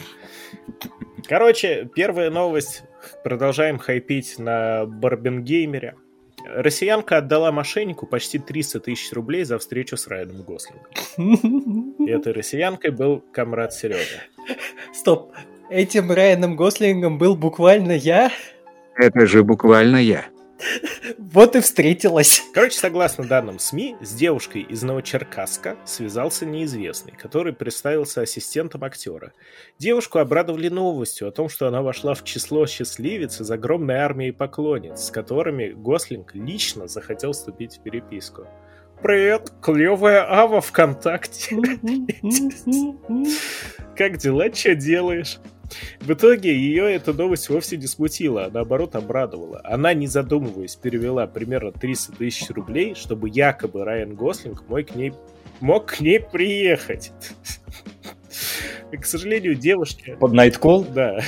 Короче, 1.28 1.89
первая 1.95 2.30
новость. 2.30 2.84
Продолжаем 3.24 3.80
хайпить 3.80 4.38
на 4.38 4.86
Барбенгеймере. 4.86 5.95
Россиянка 6.46 7.18
отдала 7.18 7.52
мошеннику 7.52 8.06
почти 8.06 8.40
300 8.40 8.80
тысяч 8.80 9.12
рублей 9.14 9.44
за 9.44 9.58
встречу 9.60 9.98
с 9.98 10.08
Райаном 10.08 10.44
Гослингом. 10.44 11.96
И 12.06 12.10
этой 12.10 12.34
россиянкой 12.34 12.92
был 12.92 13.24
комрад 13.32 13.74
Серега. 13.74 14.24
Стоп. 14.94 15.34
Этим 15.70 16.12
Райаном 16.12 16.56
Гослингом 16.56 17.18
был 17.18 17.36
буквально 17.36 17.92
я. 17.92 18.32
Это 18.96 19.26
же 19.28 19.44
буквально 19.44 19.98
я. 19.98 20.26
Вот 21.18 21.55
и 21.55 21.62
встретилась. 21.62 22.43
Короче, 22.53 22.78
согласно 22.78 23.26
данным 23.26 23.60
СМИ, 23.60 23.97
с 24.01 24.14
девушкой 24.14 24.62
из 24.64 24.84
Новочеркасска 24.84 25.78
связался 25.86 26.45
неизвестный, 26.45 27.14
который 27.14 27.53
представился 27.53 28.22
ассистентом 28.22 28.84
актера. 28.84 29.34
Девушку 29.78 30.20
обрадовали 30.20 30.70
новостью 30.70 31.28
о 31.28 31.32
том, 31.32 31.49
что 31.49 31.68
она 31.68 31.82
вошла 31.82 32.14
в 32.14 32.24
число 32.24 32.68
счастливец 32.68 33.41
из 33.41 33.49
огромной 33.51 33.95
армии 33.95 34.32
поклонниц, 34.32 35.05
с 35.05 35.12
которыми 35.12 35.70
Гослинг 35.70 36.36
лично 36.36 36.88
захотел 36.88 37.32
вступить 37.32 37.78
в 37.78 37.84
переписку. 37.84 38.47
Привет, 39.01 39.51
клевая 39.62 40.30
Ава 40.30 40.60
ВКонтакте. 40.60 41.55
Как 43.95 44.18
дела, 44.18 44.53
что 44.53 44.76
делаешь? 44.76 45.39
В 45.99 46.11
итоге 46.11 46.55
ее 46.55 46.91
эта 46.93 47.13
новость 47.13 47.49
вовсе 47.49 47.78
не 47.78 47.88
смутила, 47.88 48.45
а 48.45 48.49
наоборот 48.49 48.95
обрадовала. 48.95 49.61
Она, 49.63 49.93
не 49.93 50.07
задумываясь, 50.07 50.76
перевела 50.76 51.28
примерно 51.28 51.72
300 51.72 52.13
тысяч 52.13 52.49
рублей, 52.49 52.95
чтобы 52.95 53.30
якобы 53.30 53.84
Райан 53.84 54.15
Гослинг 54.15 54.63
мог 54.67 54.88
к 54.88 54.95
ней, 54.95 55.13
мог 55.59 55.86
к 55.88 55.99
ней 55.99 56.20
приехать. 56.20 57.11
И, 58.91 58.97
к 58.97 59.05
сожалению, 59.05 59.55
девушка... 59.55 60.15
Под 60.20 60.34
Найткол? 60.34 60.84
Да. 60.86 61.22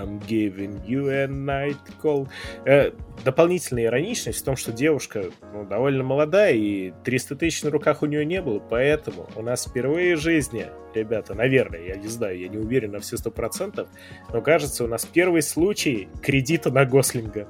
I'm 0.00 0.18
giving 0.26 0.80
you 0.86 1.08
a 1.10 1.26
night 1.26 1.78
call. 2.02 2.28
Э, 2.64 2.92
дополнительная 3.24 3.84
ироничность 3.84 4.40
в 4.40 4.44
том, 4.44 4.56
что 4.56 4.72
девушка 4.72 5.24
ну, 5.52 5.64
довольно 5.64 6.02
молодая, 6.02 6.54
и 6.54 6.92
300 7.04 7.36
тысяч 7.36 7.62
на 7.62 7.70
руках 7.70 8.02
у 8.02 8.06
нее 8.06 8.24
не 8.24 8.40
было, 8.40 8.58
поэтому 8.58 9.28
у 9.36 9.42
нас 9.42 9.66
впервые 9.66 10.16
в 10.16 10.20
жизни, 10.20 10.66
ребята, 10.94 11.34
наверное, 11.34 11.80
я 11.80 11.96
не 11.96 12.08
знаю, 12.08 12.38
я 12.38 12.48
не 12.48 12.56
уверен 12.56 12.92
на 12.92 13.00
все 13.00 13.16
сто 13.16 13.30
процентов, 13.30 13.88
но 14.32 14.40
кажется, 14.40 14.84
у 14.84 14.86
нас 14.86 15.04
первый 15.04 15.42
случай 15.42 16.08
кредита 16.22 16.70
на 16.70 16.84
Гослинга. 16.84 17.46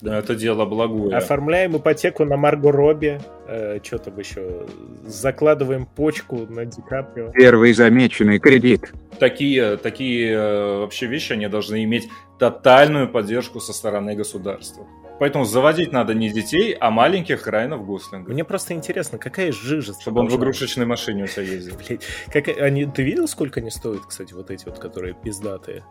Да, 0.00 0.18
это 0.18 0.34
дело 0.34 0.64
благое. 0.64 1.16
Оформляем 1.16 1.76
ипотеку 1.76 2.24
на 2.24 2.36
Марго 2.36 2.72
Робби, 2.72 3.20
э, 3.46 3.78
что 3.82 3.98
там 3.98 4.18
еще, 4.18 4.66
закладываем 5.04 5.86
почку 5.86 6.46
на 6.48 6.64
Ди 6.64 6.82
Каприо. 6.82 7.30
Первый 7.32 7.72
замеченный 7.72 8.38
кредит. 8.38 8.92
Такие, 9.18 9.76
такие 9.76 10.32
э, 10.32 10.78
вообще 10.80 11.06
вещи, 11.06 11.32
они 11.32 11.48
должны 11.48 11.84
иметь 11.84 12.08
тотальную 12.38 13.08
поддержку 13.08 13.60
со 13.60 13.72
стороны 13.72 14.14
государства. 14.14 14.86
Поэтому 15.18 15.44
заводить 15.46 15.92
надо 15.92 16.12
не 16.12 16.30
детей, 16.30 16.76
а 16.78 16.90
маленьких 16.90 17.46
Райанов 17.46 17.86
Гослинга. 17.86 18.30
Мне 18.30 18.44
просто 18.44 18.74
интересно, 18.74 19.16
какая 19.16 19.50
жижа... 19.50 19.94
Чтобы 19.98 20.20
он 20.20 20.28
в 20.28 20.36
игрушечной 20.36 20.84
машине 20.84 21.24
у 21.24 21.26
тебя 21.26 21.42
ездил. 21.42 21.74
Блять, 21.76 22.02
как 22.30 22.48
они, 22.48 22.84
ты 22.84 23.02
видел, 23.02 23.26
сколько 23.26 23.60
они 23.60 23.70
стоят, 23.70 24.04
кстати, 24.06 24.34
вот 24.34 24.50
эти 24.50 24.66
вот, 24.66 24.78
которые 24.78 25.14
пиздатые? 25.14 25.84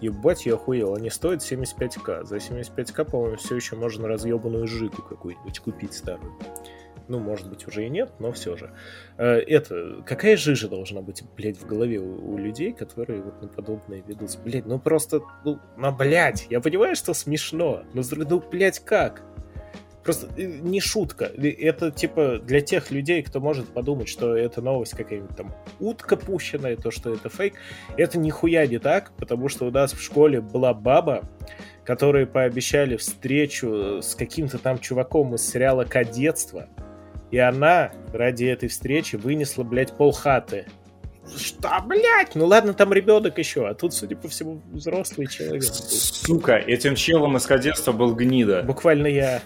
Ебать, 0.00 0.46
я 0.46 0.54
охуел, 0.54 0.94
они 0.94 1.10
стоят 1.10 1.40
75к. 1.40 2.24
За 2.24 2.36
75к, 2.36 3.04
по-моему, 3.04 3.36
все 3.36 3.56
еще 3.56 3.76
можно 3.76 4.08
разъебанную 4.08 4.66
жигу 4.66 5.02
какую-нибудь 5.02 5.58
купить 5.60 5.94
старую. 5.94 6.32
Ну, 7.06 7.18
может 7.18 7.50
быть, 7.50 7.66
уже 7.68 7.86
и 7.86 7.90
нет, 7.90 8.12
но 8.18 8.32
все 8.32 8.56
же. 8.56 8.72
Э, 9.18 9.34
Это, 9.40 10.02
какая 10.06 10.36
жижа 10.36 10.68
должна 10.68 11.02
быть, 11.02 11.22
блядь, 11.36 11.58
в 11.58 11.66
голове 11.66 12.00
у, 12.00 12.32
у 12.32 12.38
людей, 12.38 12.72
которые 12.72 13.20
вот 13.20 13.42
на 13.42 13.48
подобное 13.48 14.02
ведутся? 14.06 14.38
Блядь, 14.38 14.64
ну 14.64 14.78
просто, 14.78 15.20
ну, 15.44 15.58
ну, 15.76 15.92
блядь, 15.92 16.46
я 16.48 16.60
понимаю, 16.60 16.96
что 16.96 17.12
смешно, 17.12 17.82
но, 17.92 18.02
ну, 18.10 18.42
блядь, 18.50 18.78
как? 18.78 19.22
Просто 20.04 20.28
э, 20.36 20.44
не 20.44 20.80
шутка. 20.80 21.24
И 21.24 21.48
Это 21.48 21.90
типа 21.90 22.38
для 22.38 22.60
тех 22.60 22.90
людей, 22.90 23.22
кто 23.22 23.40
может 23.40 23.68
подумать, 23.68 24.08
что 24.08 24.36
это 24.36 24.60
новость 24.60 24.92
какая-нибудь 24.96 25.36
там 25.36 25.52
утка 25.80 26.16
пущенная, 26.16 26.76
то, 26.76 26.90
что 26.90 27.14
это 27.14 27.28
фейк. 27.28 27.54
Это 27.96 28.18
нихуя 28.18 28.66
не 28.66 28.78
так, 28.78 29.12
потому 29.16 29.48
что 29.48 29.66
у 29.66 29.70
нас 29.70 29.92
в 29.92 30.02
школе 30.02 30.40
была 30.40 30.74
баба, 30.74 31.24
которые 31.84 32.26
пообещали 32.26 32.96
встречу 32.96 34.00
с 34.02 34.14
каким-то 34.14 34.58
там 34.58 34.78
чуваком 34.78 35.34
из 35.34 35.48
сериала 35.48 35.84
«Кадетство», 35.84 36.68
и 37.30 37.38
она 37.38 37.90
ради 38.12 38.44
этой 38.44 38.68
встречи 38.68 39.16
вынесла, 39.16 39.64
блядь, 39.64 39.96
полхаты. 39.96 40.66
Что, 41.36 41.82
блядь? 41.84 42.34
Ну 42.34 42.46
ладно, 42.46 42.74
там 42.74 42.92
ребенок 42.92 43.38
еще, 43.38 43.66
а 43.66 43.74
тут, 43.74 43.92
судя 43.92 44.14
по 44.14 44.28
всему, 44.28 44.62
взрослый 44.70 45.26
человек. 45.26 45.64
Сука, 45.64 46.56
этим 46.56 46.94
челом 46.94 47.36
из 47.36 47.46
кадетства 47.46 47.90
был 47.92 48.14
гнида. 48.14 48.62
Буквально 48.62 49.08
я. 49.08 49.42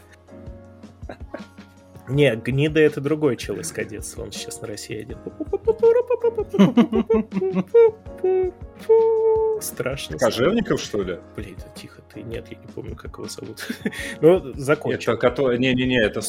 Не, 2.09 2.37
гнида 2.37 2.81
это 2.81 3.01
другой 3.01 3.37
чел 3.37 3.59
из 3.61 3.71
кадетства, 3.71 4.23
он 4.23 4.33
сейчас 4.33 4.61
на 4.61 4.69
России 4.69 5.01
один. 5.01 5.19
Страшно. 9.61 10.19
Кожевников, 10.19 10.81
что 10.81 11.03
ли? 11.03 11.19
Блин, 11.37 11.57
да 11.59 11.65
тихо 11.75 12.01
ты. 12.13 12.23
Нет, 12.23 12.47
я 12.51 12.57
не 12.57 12.67
помню, 12.67 12.97
как 12.97 13.19
его 13.19 13.29
зовут. 13.29 13.67
Ну, 14.21 14.53
закончим. 14.55 15.13
Это 15.13 15.21
который... 15.21 15.59
Не-не-не, 15.59 16.01
это... 16.01 16.21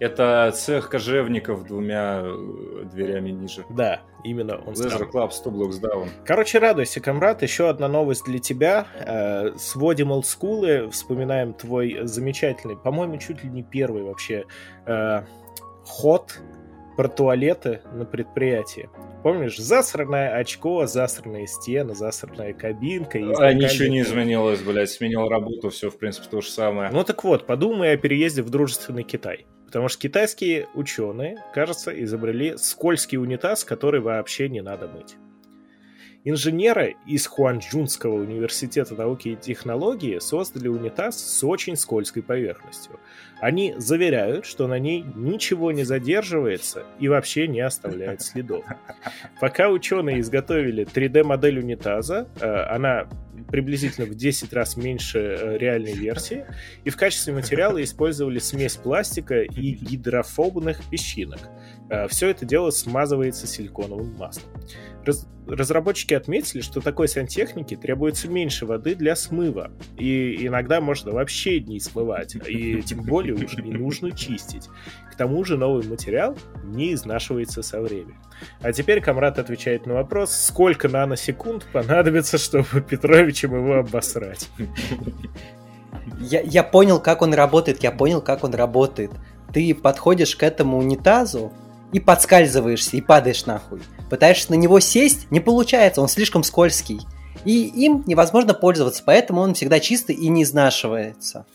Это 0.00 0.52
цех 0.54 0.88
кожевников 0.88 1.66
двумя 1.66 2.22
э, 2.22 2.84
дверями 2.92 3.30
ниже. 3.30 3.64
Да, 3.68 4.02
именно 4.22 4.56
он 4.58 4.74
Laser. 4.74 5.10
Club, 5.10 5.30
Two 5.30 5.52
Blocks 5.52 5.80
Down. 5.80 6.08
Короче, 6.24 6.58
радуйся, 6.58 7.00
комрад. 7.00 7.42
Еще 7.42 7.68
одна 7.68 7.88
новость 7.88 8.24
для 8.24 8.38
тебя. 8.38 8.86
Э, 9.00 9.56
Сводим 9.58 10.12
олдскулы, 10.12 10.88
вспоминаем 10.90 11.52
твой 11.52 12.00
замечательный, 12.04 12.76
по-моему, 12.76 13.18
чуть 13.18 13.42
ли 13.42 13.50
не 13.50 13.64
первый 13.64 14.02
вообще 14.02 14.44
э, 14.86 15.22
ход 15.84 16.38
про 16.96 17.08
туалеты 17.08 17.80
на 17.92 18.04
предприятии. 18.04 18.90
Помнишь, 19.22 19.56
засранное 19.56 20.34
очко, 20.34 20.86
засранные 20.86 21.46
стены, 21.46 21.94
засранная 21.94 22.52
кабинка. 22.52 23.18
А 23.18 23.52
ничего 23.52 23.88
не 23.88 24.02
изменилось, 24.02 24.60
блядь. 24.62 24.90
Сменил 24.90 25.28
работу, 25.28 25.70
все, 25.70 25.90
в 25.90 25.98
принципе, 25.98 26.28
то 26.28 26.40
же 26.40 26.50
самое. 26.50 26.90
Ну 26.92 27.02
так 27.04 27.22
вот, 27.24 27.46
подумай 27.46 27.92
о 27.92 27.96
переезде 27.96 28.42
в 28.42 28.50
дружественный 28.50 29.02
Китай. 29.04 29.46
Потому 29.68 29.90
что 29.90 30.00
китайские 30.00 30.66
ученые, 30.72 31.44
кажется, 31.52 31.90
изобрели 32.02 32.56
скользкий 32.56 33.18
унитаз, 33.18 33.64
который 33.64 34.00
вообще 34.00 34.48
не 34.48 34.62
надо 34.62 34.88
мыть. 34.88 35.16
Инженеры 36.24 36.96
из 37.06 37.26
Хуанчжунского 37.26 38.14
университета 38.14 38.94
науки 38.94 39.28
и 39.28 39.36
технологии 39.36 40.20
создали 40.20 40.68
унитаз 40.68 41.18
с 41.18 41.44
очень 41.44 41.76
скользкой 41.76 42.22
поверхностью. 42.22 42.98
Они 43.40 43.74
заверяют, 43.76 44.46
что 44.46 44.66
на 44.68 44.78
ней 44.78 45.04
ничего 45.14 45.70
не 45.70 45.84
задерживается 45.84 46.84
и 46.98 47.08
вообще 47.08 47.46
не 47.46 47.60
оставляет 47.60 48.22
следов. 48.22 48.64
Пока 49.40 49.68
ученые 49.68 50.20
изготовили 50.20 50.86
3D-модель 50.86 51.58
унитаза, 51.58 52.26
э, 52.40 52.46
она 52.46 53.06
приблизительно 53.48 54.06
в 54.06 54.14
10 54.14 54.52
раз 54.52 54.76
меньше 54.76 55.18
э, 55.18 55.58
реальной 55.58 55.94
версии, 55.94 56.46
и 56.84 56.90
в 56.90 56.96
качестве 56.96 57.32
материала 57.32 57.82
использовали 57.82 58.38
смесь 58.38 58.76
пластика 58.76 59.42
и 59.42 59.72
гидрофобных 59.72 60.80
песчинок. 60.90 61.40
Все 62.08 62.28
это 62.28 62.44
дело 62.44 62.70
смазывается 62.70 63.46
силиконовым 63.46 64.14
маслом. 64.16 64.50
Раз- 65.04 65.26
разработчики 65.46 66.14
отметили, 66.14 66.60
что 66.60 66.80
такой 66.80 67.08
сантехнике 67.08 67.76
требуется 67.76 68.28
меньше 68.28 68.66
воды 68.66 68.94
для 68.94 69.16
смыва, 69.16 69.70
и 69.96 70.46
иногда 70.46 70.80
можно 70.80 71.12
вообще 71.12 71.60
не 71.60 71.80
смывать, 71.80 72.36
и 72.46 72.82
тем 72.82 73.02
более 73.02 73.34
уже 73.34 73.62
не 73.62 73.72
нужно 73.72 74.12
чистить. 74.12 74.68
К 75.10 75.16
тому 75.16 75.42
же 75.44 75.56
новый 75.56 75.86
материал 75.86 76.36
не 76.64 76.92
изнашивается 76.94 77.62
со 77.62 77.80
временем. 77.80 78.20
А 78.60 78.72
теперь 78.72 79.00
Камрад 79.00 79.38
отвечает 79.38 79.86
на 79.86 79.94
вопрос, 79.94 80.32
сколько 80.32 80.88
наносекунд 80.88 81.66
понадобится, 81.72 82.38
чтобы 82.38 82.80
Петровичем 82.88 83.54
его 83.54 83.76
обосрать. 83.76 84.48
Я, 86.20 86.40
я 86.40 86.62
понял, 86.62 87.00
как 87.00 87.22
он 87.22 87.34
работает, 87.34 87.82
я 87.82 87.90
понял, 87.92 88.20
как 88.20 88.44
он 88.44 88.54
работает. 88.54 89.10
Ты 89.52 89.74
подходишь 89.74 90.36
к 90.36 90.42
этому 90.42 90.78
унитазу 90.78 91.52
и 91.92 92.00
подскальзываешься, 92.00 92.96
и 92.96 93.00
падаешь 93.00 93.46
нахуй. 93.46 93.80
Пытаешься 94.08 94.50
на 94.50 94.56
него 94.56 94.80
сесть, 94.80 95.30
не 95.30 95.40
получается, 95.40 96.00
он 96.00 96.08
слишком 96.08 96.42
скользкий. 96.42 97.00
И 97.44 97.66
им 97.66 98.02
невозможно 98.06 98.54
пользоваться, 98.54 99.02
поэтому 99.04 99.40
он 99.40 99.54
всегда 99.54 99.80
чистый 99.80 100.14
и 100.14 100.28
не 100.28 100.42
изнашивается. 100.42 101.46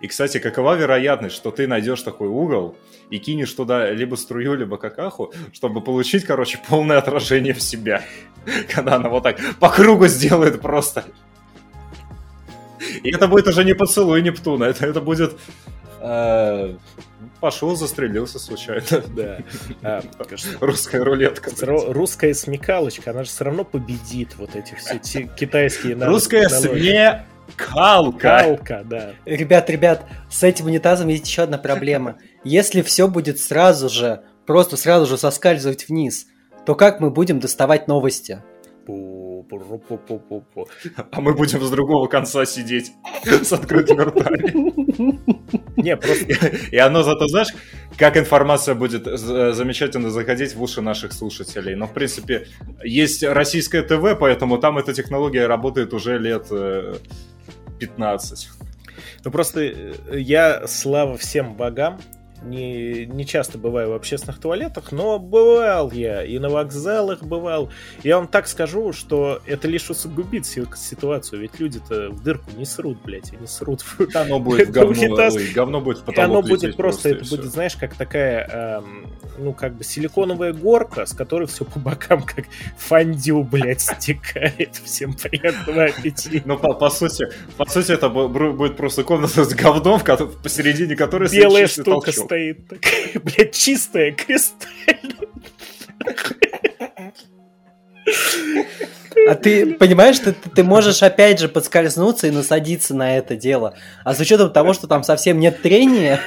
И, 0.00 0.08
кстати, 0.08 0.38
какова 0.38 0.76
вероятность, 0.76 1.36
что 1.36 1.50
ты 1.50 1.66
найдешь 1.66 2.02
такой 2.02 2.28
угол 2.28 2.74
и 3.10 3.18
кинешь 3.18 3.52
туда 3.52 3.90
либо 3.90 4.14
струю, 4.16 4.54
либо 4.54 4.78
какаху, 4.78 5.32
чтобы 5.52 5.82
получить, 5.82 6.24
короче, 6.24 6.58
полное 6.68 6.98
отражение 6.98 7.52
в 7.52 7.60
себя. 7.60 8.02
Когда 8.74 8.94
она 8.94 9.10
вот 9.10 9.22
так 9.22 9.38
по 9.60 9.68
кругу 9.68 10.06
сделает 10.06 10.60
просто. 10.60 11.04
И 13.02 13.14
это 13.14 13.28
будет 13.28 13.46
уже 13.46 13.62
не 13.62 13.74
поцелуй 13.74 14.22
Нептуна, 14.22 14.64
это, 14.64 14.86
это 14.86 15.00
будет... 15.02 15.38
э, 16.00 16.74
пошел, 17.40 17.74
застрелился 17.74 18.38
случайно. 18.38 18.84
Да. 19.16 19.38
А, 19.82 20.02
Русская 20.60 21.02
рулетка. 21.02 21.50
Русская 21.60 22.34
смекалочка, 22.34 23.10
она 23.10 23.24
же 23.24 23.30
все 23.30 23.44
равно 23.44 23.64
победит 23.64 24.36
вот 24.36 24.54
эти 24.54 24.74
все 24.74 25.28
китайские 25.36 25.94
Русская 25.94 26.48
смекалка. 26.48 27.24
Калка, 27.56 28.82
да. 28.84 29.10
Ребят, 29.24 29.68
ребят, 29.70 30.06
с 30.30 30.42
этим 30.42 30.66
унитазом 30.66 31.08
есть 31.08 31.26
еще 31.26 31.42
одна 31.42 31.58
проблема. 31.58 32.18
Если 32.44 32.82
все 32.82 33.08
будет 33.08 33.40
сразу 33.40 33.88
же, 33.88 34.22
просто 34.46 34.76
сразу 34.76 35.06
же 35.06 35.18
соскальзывать 35.18 35.88
вниз, 35.88 36.26
то 36.64 36.74
как 36.74 37.00
мы 37.00 37.10
будем 37.10 37.40
доставать 37.40 37.88
новости? 37.88 38.42
А 41.12 41.20
мы 41.20 41.34
будем 41.34 41.62
с 41.62 41.70
другого 41.70 42.06
конца 42.06 42.44
сидеть 42.46 42.92
с 43.24 43.52
открытыми 43.52 44.02
ртами. 44.02 45.80
Не, 45.80 45.96
просто 45.96 46.46
И 46.70 46.76
оно 46.76 47.02
зато, 47.02 47.28
знаешь, 47.28 47.48
как 47.96 48.16
информация 48.16 48.74
будет 48.74 49.04
з- 49.06 49.52
замечательно 49.52 50.10
заходить 50.10 50.54
в 50.54 50.62
уши 50.62 50.80
наших 50.82 51.12
слушателей. 51.12 51.74
Но, 51.74 51.86
в 51.86 51.92
принципе, 51.92 52.46
есть 52.84 53.22
российское 53.22 53.82
ТВ, 53.82 54.18
поэтому 54.18 54.58
там 54.58 54.78
эта 54.78 54.92
технология 54.92 55.46
работает 55.46 55.94
уже 55.94 56.18
лет 56.18 56.46
э, 56.50 56.94
15. 57.78 58.48
Ну 59.24 59.30
просто 59.30 59.60
э, 59.62 59.92
я, 60.12 60.66
слава 60.66 61.16
всем 61.16 61.54
богам, 61.54 61.98
не, 62.42 63.06
не 63.06 63.26
часто 63.26 63.58
бываю 63.58 63.90
в 63.90 63.92
общественных 63.94 64.40
туалетах, 64.40 64.92
но 64.92 65.18
бывал 65.18 65.90
я, 65.90 66.24
и 66.24 66.38
на 66.38 66.48
вокзалах 66.48 67.22
бывал. 67.22 67.70
Я 68.02 68.16
вам 68.16 68.28
так 68.28 68.48
скажу, 68.48 68.92
что 68.92 69.40
это 69.46 69.68
лишь 69.68 69.90
усугубит 69.90 70.46
си- 70.46 70.64
ситуацию, 70.74 71.42
ведь 71.42 71.58
люди-то 71.58 72.10
в 72.10 72.22
дырку 72.22 72.50
не 72.56 72.64
срут, 72.64 72.98
блядь, 73.04 73.32
они 73.32 73.46
срут. 73.46 73.84
Оно 74.14 74.38
будет 74.40 74.68
в 74.68 74.72
говно, 74.72 74.90
унитаз. 74.90 75.36
ой, 75.36 75.48
говно 75.54 75.80
будет 75.80 75.98
в 75.98 76.02
И 76.02 76.06
потолок 76.06 76.30
оно 76.30 76.42
будет 76.42 76.76
просто, 76.76 77.10
и 77.10 77.12
это 77.12 77.28
будет, 77.28 77.46
знаешь, 77.46 77.76
как 77.76 77.94
такая, 77.94 78.48
эм, 78.48 79.06
ну, 79.38 79.52
как 79.52 79.74
бы 79.74 79.84
силиконовая 79.84 80.52
горка, 80.52 81.06
с 81.06 81.12
которой 81.12 81.46
все 81.46 81.64
по 81.64 81.78
бокам 81.78 82.22
как 82.22 82.46
фондю, 82.78 83.42
блядь, 83.42 83.80
стекает. 83.80 84.76
Всем 84.84 85.14
приятного 85.14 85.84
аппетита. 85.84 86.42
Ну, 86.46 86.58
по, 86.58 86.74
по 86.74 86.90
сути, 86.90 87.28
по 87.56 87.66
сути, 87.66 87.92
это 87.92 88.08
будет 88.08 88.76
просто 88.76 89.04
комната 89.04 89.44
с 89.44 89.54
говном, 89.54 90.00
посередине 90.42 90.96
которой 90.96 91.30
Белая 91.30 91.66
штука 91.66 92.12
толчок. 92.12 92.29
Стоит, 92.30 92.68
такая, 92.68 93.10
блядь, 93.24 93.52
чистая, 93.52 94.12
кристальная. 94.12 95.28
А 99.28 99.34
ты 99.34 99.74
понимаешь, 99.74 100.20
ты, 100.20 100.32
ты 100.32 100.62
можешь 100.62 101.02
опять 101.02 101.40
же 101.40 101.48
подскользнуться 101.48 102.28
и 102.28 102.30
насадиться 102.30 102.94
на 102.94 103.16
это 103.16 103.34
дело. 103.34 103.74
А 104.04 104.14
с 104.14 104.20
учетом 104.20 104.52
того, 104.52 104.74
что 104.74 104.86
там 104.86 105.02
совсем 105.02 105.40
нет 105.40 105.60
трения, 105.60 106.20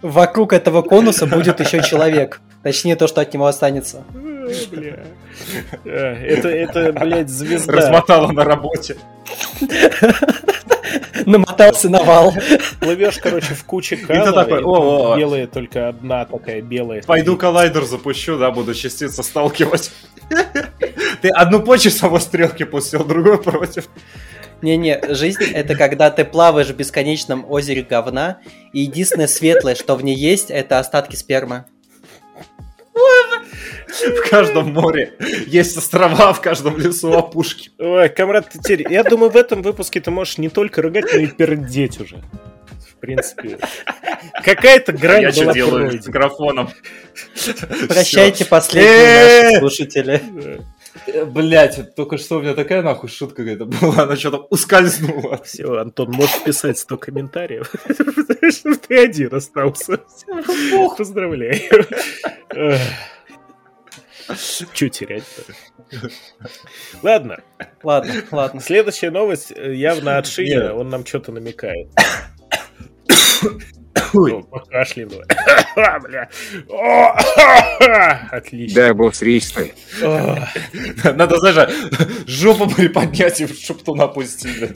вокруг 0.00 0.52
этого 0.52 0.82
конуса 0.82 1.26
будет 1.26 1.58
еще 1.58 1.82
человек. 1.82 2.40
Точнее, 2.62 2.94
то, 2.94 3.08
что 3.08 3.20
от 3.20 3.34
него 3.34 3.46
останется. 3.46 4.04
Бля. 4.70 5.04
А, 5.84 6.14
Это, 6.24 6.48
это, 6.48 6.92
блядь, 6.92 7.28
звезда. 7.28 7.72
Размотала 7.72 8.32
на 8.32 8.44
работе. 8.44 8.96
Намотался 11.26 11.88
на 11.90 12.02
вал. 12.02 12.32
Плывешь, 12.80 13.18
короче, 13.18 13.54
в 13.54 13.64
куче 13.64 13.96
ты 13.96 14.06
кала, 14.06 14.32
такой, 14.32 14.60
и 14.60 14.62
«О, 14.62 14.68
о, 14.68 15.12
о». 15.12 15.16
белая 15.18 15.46
только 15.46 15.88
одна 15.88 16.24
такая 16.24 16.62
белая. 16.62 17.02
Пойду 17.02 17.36
коллайдер 17.36 17.84
запущу, 17.84 18.38
да, 18.38 18.50
буду 18.50 18.74
частицы 18.74 19.22
сталкивать. 19.22 19.90
Ты 21.20 21.28
одну 21.28 21.60
по 21.60 21.76
часовой 21.78 22.20
стрелке 22.20 22.64
пустил, 22.64 23.04
другой 23.04 23.42
против. 23.42 23.88
Не-не, 24.62 25.14
жизнь 25.14 25.44
это 25.44 25.76
когда 25.76 26.10
ты 26.10 26.24
плаваешь 26.24 26.68
в 26.68 26.76
бесконечном 26.76 27.48
озере 27.48 27.82
говна, 27.82 28.38
и 28.72 28.80
единственное 28.80 29.28
светлое, 29.28 29.74
что 29.74 29.94
в 29.94 30.02
ней 30.02 30.16
есть, 30.16 30.50
это 30.50 30.78
остатки 30.78 31.14
спермы. 31.14 31.64
В 33.88 34.28
каждом 34.30 34.72
море 34.72 35.14
есть 35.46 35.76
острова, 35.76 36.32
в 36.32 36.40
каждом 36.40 36.76
лесу 36.78 37.12
опушки. 37.12 37.70
Ой, 37.78 38.08
комрад, 38.08 38.48
ты 38.52 38.58
теперь... 38.58 38.90
Я 38.92 39.02
думаю, 39.02 39.30
в 39.30 39.36
этом 39.36 39.62
выпуске 39.62 40.00
ты 40.00 40.10
можешь 40.10 40.38
не 40.38 40.48
только 40.48 40.82
рыгать, 40.82 41.06
но 41.12 41.18
и 41.20 41.26
пердеть 41.26 42.00
уже. 42.00 42.22
В 42.90 43.00
принципе, 43.00 43.58
какая-то 44.44 44.92
грань 44.92 45.22
Я 45.22 45.32
что 45.32 45.42
была 45.44 45.52
делаю 45.54 46.02
с 46.02 46.06
микрофоном? 46.06 46.68
Прощайте, 47.88 48.44
последние 48.44 48.92
наши 48.92 49.56
Э! 49.56 49.58
слушатели. 49.60 50.22
Блять, 51.26 51.94
только 51.94 52.18
что 52.18 52.36
у 52.38 52.42
меня 52.42 52.54
такая 52.54 52.82
нахуй 52.82 53.08
шутка 53.08 53.36
какая-то 53.44 53.66
была, 53.66 54.02
она 54.02 54.16
что-то 54.16 54.46
ускользнула. 54.50 55.40
Все, 55.44 55.72
Антон, 55.78 56.10
можешь 56.10 56.42
писать 56.44 56.76
100 56.78 56.96
комментариев. 56.98 57.72
Потому 57.86 58.52
что 58.52 58.74
Ты 58.74 58.98
один 58.98 59.32
остался. 59.34 60.00
Поздравляю. 60.96 61.86
Чё 64.74 64.88
терять-то? 64.88 65.52
Ладно, 67.02 67.38
Ладно, 67.82 68.12
ладно. 68.30 68.60
следующая 68.60 69.10
новость 69.10 69.52
э, 69.54 69.74
явно 69.74 70.18
от 70.18 70.26
Шиня, 70.26 70.62
Нет. 70.62 70.72
он 70.72 70.88
нам 70.90 71.06
что-то 71.06 71.32
намекает. 71.32 71.88
Ой. 74.14 74.44
А, 75.76 76.00
бля. 76.00 76.28
О, 76.68 77.16
Отлично. 78.36 78.94
Да, 78.94 79.10
Ристы. 79.20 79.74
О, 80.02 80.36
Надо, 81.14 81.38
знаешь, 81.38 81.70
жопу 82.26 82.68
приподнять 82.68 83.40
и 83.40 83.46
в 83.46 83.54
шептун 83.54 84.00
опустить. 84.00 84.72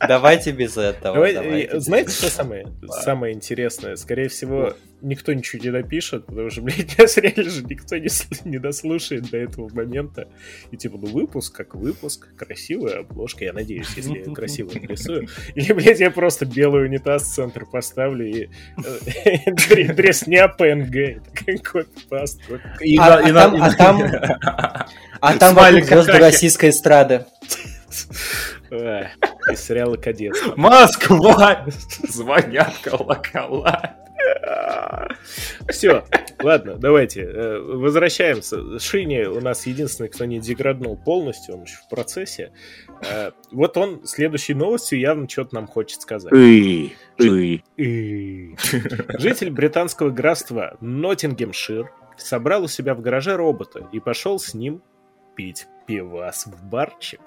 Давайте 0.00 0.52
без 0.52 0.78
этого. 0.78 1.14
Давай, 1.14 1.34
давайте 1.34 1.74
без 1.74 1.84
знаете, 1.84 2.10
что 2.10 2.30
самое, 2.30 2.66
самое 3.02 3.34
интересное? 3.34 3.96
Скорее 3.96 4.28
всего, 4.28 4.74
никто 5.02 5.32
ничего 5.32 5.62
не 5.62 5.70
напишет, 5.70 6.26
потому 6.26 6.50
что, 6.50 6.62
блядь, 6.62 6.96
нас 6.98 7.16
реально 7.16 7.50
же 7.50 7.62
никто 7.64 7.96
не, 7.96 8.08
не 8.48 8.58
дослушает 8.58 9.30
до 9.30 9.36
этого 9.38 9.68
момента. 9.72 10.28
И 10.70 10.76
типа, 10.76 10.98
ну 10.98 11.06
выпуск 11.06 11.54
как 11.54 11.74
выпуск, 11.74 12.28
красивая 12.36 13.00
обложка, 13.00 13.44
я 13.44 13.52
надеюсь, 13.52 13.88
если 13.96 14.18
я 14.18 14.34
красиво 14.34 14.70
нарисую. 14.74 15.28
Или, 15.54 15.72
блядь, 15.72 16.00
я 16.00 16.10
просто 16.10 16.46
белый 16.46 16.84
унитаз 16.86 17.24
в 17.24 17.34
центр 17.34 17.66
поставлю 17.66 18.26
и 18.26 18.48
э, 19.24 19.50
дре- 19.68 19.92
дресня 19.92 20.52
PNG, 20.58 21.20
такой 21.34 21.58
копипаст. 21.58 22.40
А- 22.50 22.52
на- 22.52 22.80
и 22.80 22.96
а 22.96 23.32
на- 23.32 23.74
там- 23.74 24.02
а 24.02 24.86
А 25.20 25.52
вокруг 25.52 25.84
звезды 25.84 26.12
российской 26.18 26.70
эстрады. 26.70 27.24
Из 28.70 29.60
сериала 29.60 29.96
«Кадетство». 29.96 30.54
Москва! 30.56 31.66
Звонят 32.08 32.74
колокола. 32.82 33.96
Все, 35.68 36.04
ладно, 36.42 36.76
давайте, 36.76 37.22
э, 37.22 37.58
возвращаемся. 37.58 38.78
Шини 38.78 39.24
у 39.24 39.40
нас 39.40 39.66
единственный, 39.66 40.08
кто 40.08 40.24
не 40.24 40.40
деграднул 40.40 40.96
полностью, 40.96 41.54
он 41.56 41.62
еще 41.62 41.76
в 41.76 41.88
процессе. 41.88 42.52
Э, 43.08 43.30
Вот 43.50 43.76
он 43.76 44.04
следующей 44.04 44.54
новостью 44.54 44.98
явно 44.98 45.28
что-то 45.28 45.54
нам 45.54 45.66
хочет 45.66 46.02
сказать. 46.02 46.32
Житель 47.76 49.50
британского 49.50 50.10
графства 50.10 50.76
Ноттингемшир 50.80 51.90
собрал 52.16 52.64
у 52.64 52.68
себя 52.68 52.94
в 52.94 53.00
гараже 53.00 53.36
робота 53.36 53.88
и 53.92 54.00
пошел 54.00 54.38
с 54.38 54.54
ним 54.54 54.82
пить 55.34 55.66
пивас 55.86 56.46
в 56.46 56.64
барчик. 56.64 57.20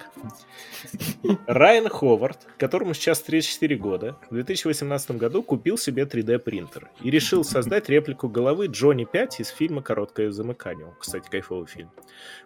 Райан 1.47 1.89
Ховард, 1.89 2.47
которому 2.57 2.93
сейчас 2.93 3.21
34 3.21 3.75
года, 3.75 4.17
в 4.29 4.33
2018 4.33 5.11
году 5.11 5.43
купил 5.43 5.77
себе 5.77 6.03
3D 6.03 6.39
принтер 6.39 6.89
и 7.01 7.09
решил 7.09 7.43
создать 7.43 7.89
реплику 7.89 8.27
головы 8.27 8.67
Джонни 8.67 9.05
5 9.05 9.39
из 9.41 9.49
фильма 9.49 9.81
«Короткое 9.81 10.31
замыкание». 10.31 10.93
Кстати, 10.99 11.29
кайфовый 11.29 11.67
фильм. 11.67 11.91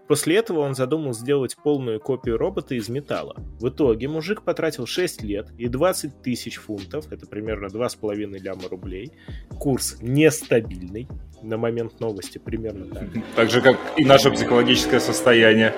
После 0.09 0.37
этого 0.37 0.61
он 0.61 0.73
задумал 0.73 1.13
сделать 1.13 1.55
полную 1.55 1.99
копию 1.99 2.35
робота 2.35 2.73
из 2.73 2.89
металла. 2.89 3.35
В 3.59 3.69
итоге 3.69 4.07
мужик 4.07 4.41
потратил 4.41 4.87
6 4.87 5.21
лет 5.21 5.49
и 5.59 5.67
20 5.67 6.23
тысяч 6.23 6.57
фунтов, 6.57 7.11
это 7.11 7.27
примерно 7.27 7.67
2,5 7.67 8.39
ляма 8.39 8.67
рублей. 8.71 9.11
Курс 9.59 9.97
нестабильный 10.01 11.07
на 11.43 11.57
момент 11.57 11.99
новости, 11.99 12.39
примерно 12.39 12.87
так. 12.87 13.07
Так 13.35 13.51
же, 13.51 13.61
как 13.61 13.77
и 13.97 14.03
наше 14.03 14.31
психологическое 14.31 14.99
состояние. 14.99 15.75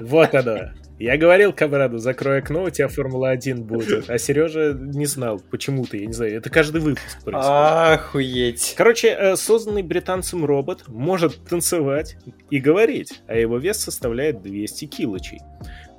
Вот 0.00 0.32
оно. 0.32 0.70
Я 0.98 1.16
говорил 1.16 1.52
Камраду, 1.52 1.98
закрой 1.98 2.38
окно, 2.38 2.64
у 2.64 2.70
тебя 2.70 2.88
Формула-1 2.88 3.62
будет. 3.62 4.10
А 4.10 4.18
Сережа 4.18 4.72
не 4.74 5.06
знал 5.06 5.40
почему-то, 5.50 5.96
я 5.96 6.06
не 6.06 6.12
знаю. 6.12 6.36
Это 6.36 6.50
каждый 6.50 6.80
выпуск 6.80 7.22
происходит. 7.22 7.46
Охуеть. 7.46 8.74
Короче, 8.76 9.08
э, 9.08 9.36
созданный 9.36 9.82
британцем 9.82 10.44
робот 10.44 10.88
может 10.88 11.36
танцевать 11.44 12.16
и 12.50 12.58
говорить, 12.58 13.22
а 13.28 13.36
его 13.36 13.58
вес 13.58 13.78
составляет 13.78 14.42
200 14.42 14.86
килочей. 14.86 15.40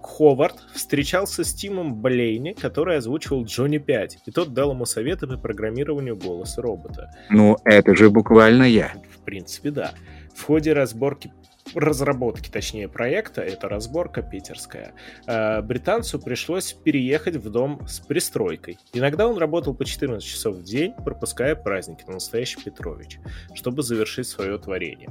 Ховард 0.02 0.56
встречался 0.74 1.44
с 1.46 1.54
Тимом 1.54 2.02
Блейни, 2.02 2.54
который 2.54 2.98
озвучивал 2.98 3.46
Джонни 3.46 3.78
5, 3.78 4.20
и 4.26 4.32
тот 4.32 4.54
дал 4.54 4.72
ему 4.72 4.86
советы 4.86 5.28
по 5.28 5.38
программированию 5.38 6.18
голоса 6.18 6.62
робота. 6.62 7.12
Ну, 7.30 7.58
это 7.64 7.96
же 7.96 8.10
буквально 8.10 8.64
я. 8.64 8.92
В 9.14 9.24
принципе, 9.24 9.72
да. 9.72 9.92
В 10.36 10.44
ходе 10.44 10.74
разборки 10.74 11.32
разработки, 11.76 12.50
точнее, 12.50 12.88
проекта, 12.88 13.42
это 13.42 13.70
разборка 13.70 14.22
питерская, 14.22 14.94
э, 15.28 15.62
британцу 15.62 16.20
пришлось 16.20 16.74
переехать 16.74 17.36
в 17.36 17.50
дом 17.50 17.88
с 17.88 18.00
пристройкой. 18.00 18.78
Иногда 18.94 19.28
он 19.28 19.38
работал 19.38 19.74
по 19.74 19.86
14 19.86 20.28
часов 20.28 20.56
в 20.56 20.64
день, 20.64 20.94
пропуская 20.94 21.56
праздники 21.56 22.04
на 22.08 22.14
настоящий 22.14 22.62
Петрович, 22.62 23.20
чтобы 23.54 23.84
завершить 23.84 24.28
свое 24.28 24.58
творение. 24.58 25.10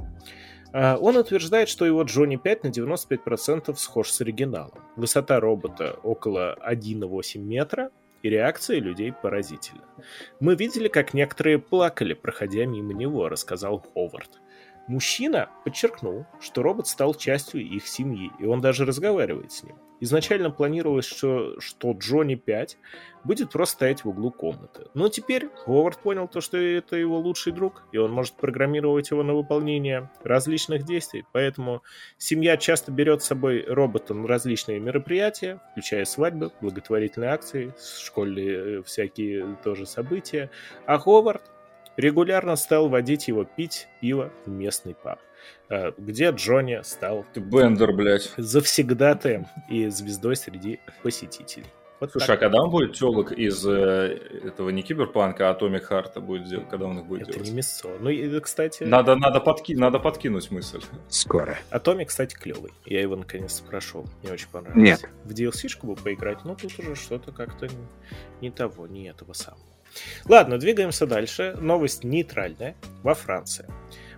Э, 0.73 0.95
Он 0.95 1.17
утверждает, 1.17 1.69
что 1.69 1.85
его 1.85 2.03
Джонни 2.03 2.35
5 2.35 2.63
на 2.63 2.67
95% 2.69 3.75
схож 3.77 4.11
с 4.11 4.21
оригиналом. 4.21 4.79
Высота 4.95 5.39
робота 5.39 5.99
около 6.03 6.57
1,8 6.61 7.39
метра, 7.39 7.89
и 8.21 8.29
реакция 8.29 8.79
людей 8.79 9.13
поразительна. 9.13 9.83
Мы 10.39 10.55
видели, 10.55 10.87
как 10.87 11.13
некоторые 11.13 11.59
плакали, 11.59 12.13
проходя 12.13 12.65
мимо 12.65 12.93
него, 12.93 13.29
рассказал 13.29 13.79
Ховард. 13.93 14.41
Мужчина 14.89 15.49
подчеркнул, 15.63 16.25
что 16.39 16.63
робот 16.63 16.87
стал 16.87 17.13
частью 17.13 17.61
их 17.61 17.87
семьи, 17.87 18.31
и 18.39 18.45
он 18.47 18.59
даже 18.59 18.85
разговаривает 18.85 19.51
с 19.51 19.61
ним. 19.61 19.75
Изначально 19.99 20.49
планировалось, 20.49 21.05
что, 21.05 21.59
что 21.59 21.91
Джонни 21.91 22.33
5 22.33 22.79
будет 23.23 23.51
просто 23.51 23.75
стоять 23.75 24.03
в 24.03 24.09
углу 24.09 24.31
комнаты. 24.31 24.87
Но 24.95 25.07
теперь 25.09 25.49
Ховард 25.49 25.99
понял 25.99 26.27
то, 26.27 26.41
что 26.41 26.57
это 26.57 26.95
его 26.95 27.19
лучший 27.19 27.53
друг, 27.53 27.83
и 27.91 27.99
он 27.99 28.11
может 28.11 28.33
программировать 28.33 29.11
его 29.11 29.21
на 29.21 29.35
выполнение 29.35 30.09
различных 30.23 30.85
действий. 30.85 31.23
Поэтому 31.33 31.83
семья 32.17 32.57
часто 32.57 32.91
берет 32.91 33.21
с 33.21 33.27
собой 33.27 33.63
робота 33.67 34.15
на 34.15 34.27
различные 34.27 34.79
мероприятия, 34.79 35.61
включая 35.71 36.05
свадьбы, 36.05 36.51
благотворительные 36.61 37.29
акции, 37.29 37.75
школьные 38.01 38.79
э, 38.79 38.83
всякие 38.83 39.55
тоже 39.63 39.85
события. 39.85 40.49
А 40.87 40.97
Ховард 40.97 41.43
регулярно 41.99 42.55
стал 42.55 42.89
водить 42.89 43.27
его 43.27 43.43
пить 43.43 43.87
пиво 44.01 44.31
в 44.45 44.49
местный 44.49 44.95
паб, 44.95 45.19
э, 45.69 45.91
где 45.97 46.29
Джонни 46.31 46.79
стал 46.83 47.25
Ты 47.33 47.39
Бендер, 47.41 47.93
блядь. 47.93 48.31
завсегдатаем 48.37 49.47
и 49.69 49.87
звездой 49.89 50.35
среди 50.35 50.79
посетителей. 51.03 51.65
Вот 51.99 52.11
Слушай, 52.13 52.27
так. 52.27 52.37
а 52.37 52.39
когда 52.39 52.61
он 52.61 52.69
будет 52.69 52.93
телок 52.93 53.33
из 53.33 53.67
э, 53.67 54.17
этого 54.45 54.69
не 54.69 54.83
киберпанка, 54.83 55.49
а 55.49 55.51
Атомик 55.51 55.83
Харта 55.83 56.21
будет 56.21 56.45
делать, 56.47 56.69
когда 56.69 56.85
он 56.85 56.99
их 56.99 57.05
будет 57.05 57.23
Это 57.23 57.33
делать? 57.33 57.49
не 57.49 57.57
мясо. 57.57 57.89
Ну, 57.99 58.09
и, 58.09 58.39
кстати, 58.39 58.83
Надо, 58.83 59.17
надо, 59.17 59.41
подки... 59.41 59.73
надо 59.73 59.99
подкинуть 59.99 60.49
мысль. 60.49 60.79
Скоро. 61.09 61.57
Atomic, 61.71 62.05
кстати, 62.05 62.35
клевый. 62.35 62.71
Я 62.85 63.01
его 63.01 63.17
наконец-то 63.17 63.65
прошел. 63.67 64.07
Мне 64.23 64.31
очень 64.31 64.47
понравилось. 64.47 65.01
Нет. 65.01 65.09
В 65.25 65.33
DLC 65.33 65.53
-шку 65.53 65.87
бы 65.87 65.95
поиграть, 65.97 66.45
но 66.45 66.55
тут 66.55 66.79
уже 66.79 66.95
что-то 66.95 67.33
как-то 67.33 67.67
не, 67.67 67.87
не 68.39 68.49
того, 68.49 68.87
не 68.87 69.09
этого 69.09 69.33
самого. 69.33 69.61
Ладно, 70.25 70.57
двигаемся 70.57 71.05
дальше. 71.05 71.55
Новость 71.59 72.03
нейтральная. 72.03 72.75
Во 73.03 73.13
Франции. 73.13 73.65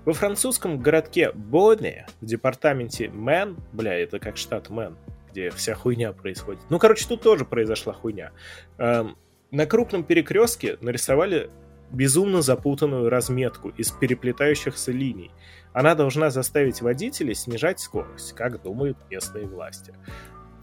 Во 0.06 0.14
французском 0.14 0.80
городке 0.80 1.32
Боне 1.32 2.08
в 2.22 2.26
департаменте 2.26 3.10
Мэн, 3.10 3.58
бля, 3.72 3.94
это 3.94 4.20
как 4.20 4.38
штат 4.38 4.70
Мэн, 4.70 4.98
где 5.32 5.52
вся 5.52 5.76
хуйня 5.76 6.12
происходит. 6.12 6.62
Ну, 6.70 6.80
короче, 6.80 7.08
тут 7.08 7.22
тоже 7.22 7.46
произошла 7.46 7.94
хуйня. 7.94 8.32
Эм, 8.80 9.16
на 9.52 9.68
крупном 9.68 10.04
перекрестке 10.04 10.78
нарисовали 10.82 11.52
безумно 11.92 12.42
запутанную 12.42 13.10
разметку 13.10 13.70
из 13.70 13.92
переплетающихся 13.92 14.92
линий. 14.92 15.32
Она 15.74 15.94
должна 15.94 16.30
заставить 16.30 16.82
водителей 16.82 17.36
снижать 17.36 17.80
скорость, 17.80 18.34
как 18.34 18.62
думают 18.62 18.98
местные 19.10 19.46
власти. 19.46 19.94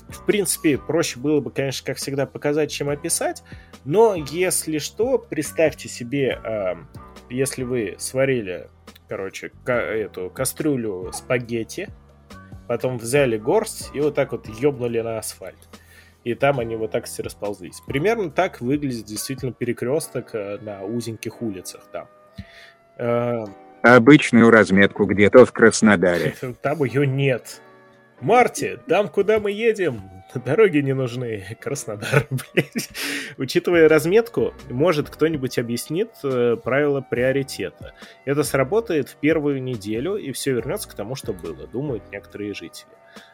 В 0.09 0.25
принципе, 0.25 0.79
проще 0.79 1.19
было 1.19 1.41
бы, 1.41 1.51
конечно, 1.51 1.87
как 1.87 1.99
всегда, 1.99 2.27
показать, 2.27 2.71
чем 2.71 2.89
описать, 2.89 3.43
но 3.85 4.15
если 4.15 4.79
что, 4.79 5.19
представьте 5.19 5.89
себе, 5.89 6.41
э, 6.43 6.75
если 7.29 7.63
вы 7.63 7.97
сварили, 7.99 8.69
короче, 9.09 9.53
эту 9.67 10.31
кастрюлю 10.31 11.13
спагетти, 11.13 11.89
потом 12.67 12.99
взяли 12.99 13.37
горсть 13.37 13.91
и 13.95 14.01
вот 14.01 14.15
так 14.15 14.33
вот 14.33 14.47
ёбнули 14.49 15.01
на 15.01 15.19
асфальт. 15.19 15.59
И 16.25 16.35
там 16.35 16.59
они 16.59 16.77
вот 16.77 16.91
так 16.91 17.07
все 17.07 17.23
расползлись. 17.23 17.81
Примерно 17.87 18.31
так 18.31 18.61
выглядит 18.61 19.07
действительно 19.07 19.53
перекресток 19.53 20.35
э, 20.35 20.59
на 20.61 20.85
узеньких 20.85 21.41
улицах 21.43 21.85
там. 21.93 22.09
Э, 22.99 23.45
Обычную 23.83 24.51
разметку 24.51 25.07
где-то 25.07 25.47
в 25.47 25.53
Краснодаре. 25.53 26.35
Там 26.63 26.83
ее 26.83 27.07
нет. 27.07 27.63
Марти, 28.21 28.81
там, 28.89 29.09
куда 29.09 29.39
мы 29.39 29.53
едем, 29.53 30.11
дороги 30.35 30.79
не 30.79 30.93
нужны. 30.93 31.57
Краснодар, 31.61 32.27
блядь. 32.31 32.91
Учитывая 33.37 33.89
разметку, 33.89 34.55
может 34.69 35.09
кто-нибудь 35.09 35.59
объяснит 35.59 36.11
э, 36.25 36.57
правила 36.57 37.01
приоритета. 37.01 37.95
Это 38.25 38.43
сработает 38.43 39.09
в 39.09 39.16
первую 39.16 39.62
неделю, 39.62 40.16
и 40.16 40.33
все 40.33 40.53
вернется 40.53 40.89
к 40.89 40.95
тому, 40.95 41.14
что 41.14 41.33
было, 41.33 41.66
думают 41.66 42.11
некоторые 42.11 42.55
жители. 42.55 42.89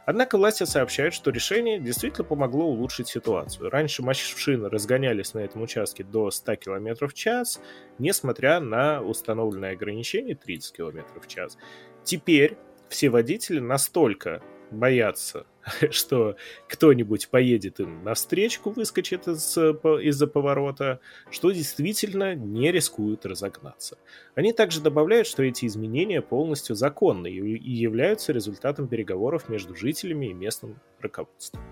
Однако 0.06 0.36
власти 0.36 0.64
сообщают, 0.64 1.14
что 1.14 1.30
решение 1.30 1.80
действительно 1.80 2.24
помогло 2.24 2.66
улучшить 2.66 3.08
ситуацию. 3.08 3.70
Раньше 3.70 4.02
машины 4.02 4.68
разгонялись 4.68 5.34
на 5.34 5.40
этом 5.40 5.62
участке 5.62 6.04
до 6.04 6.30
100 6.30 6.56
км 6.56 7.06
в 7.06 7.14
час, 7.14 7.60
несмотря 7.98 8.60
на 8.60 9.02
установленное 9.02 9.72
ограничение 9.72 10.36
30 10.36 10.76
км 10.76 11.04
в 11.20 11.26
час. 11.26 11.58
Теперь 12.04 12.56
все 12.88 13.08
водители 13.08 13.60
настолько 13.60 14.42
боятся, 14.74 15.46
что 15.90 16.36
кто-нибудь 16.68 17.28
поедет 17.28 17.80
им 17.80 18.04
навстречу, 18.04 18.60
выскочит 18.64 19.28
из, 19.28 19.56
из-за 19.56 20.26
поворота, 20.26 21.00
что 21.30 21.50
действительно 21.50 22.34
не 22.34 22.70
рискуют 22.72 23.26
разогнаться. 23.26 23.98
Они 24.34 24.52
также 24.52 24.80
добавляют, 24.80 25.26
что 25.26 25.42
эти 25.42 25.66
изменения 25.66 26.20
полностью 26.20 26.76
законны 26.76 27.28
и 27.28 27.54
и 27.54 27.70
являются 27.70 28.32
результатом 28.32 28.88
переговоров 28.88 29.48
между 29.48 29.76
жителями 29.76 30.26
и 30.26 30.32
местным 30.32 30.80
руководством. 31.00 31.62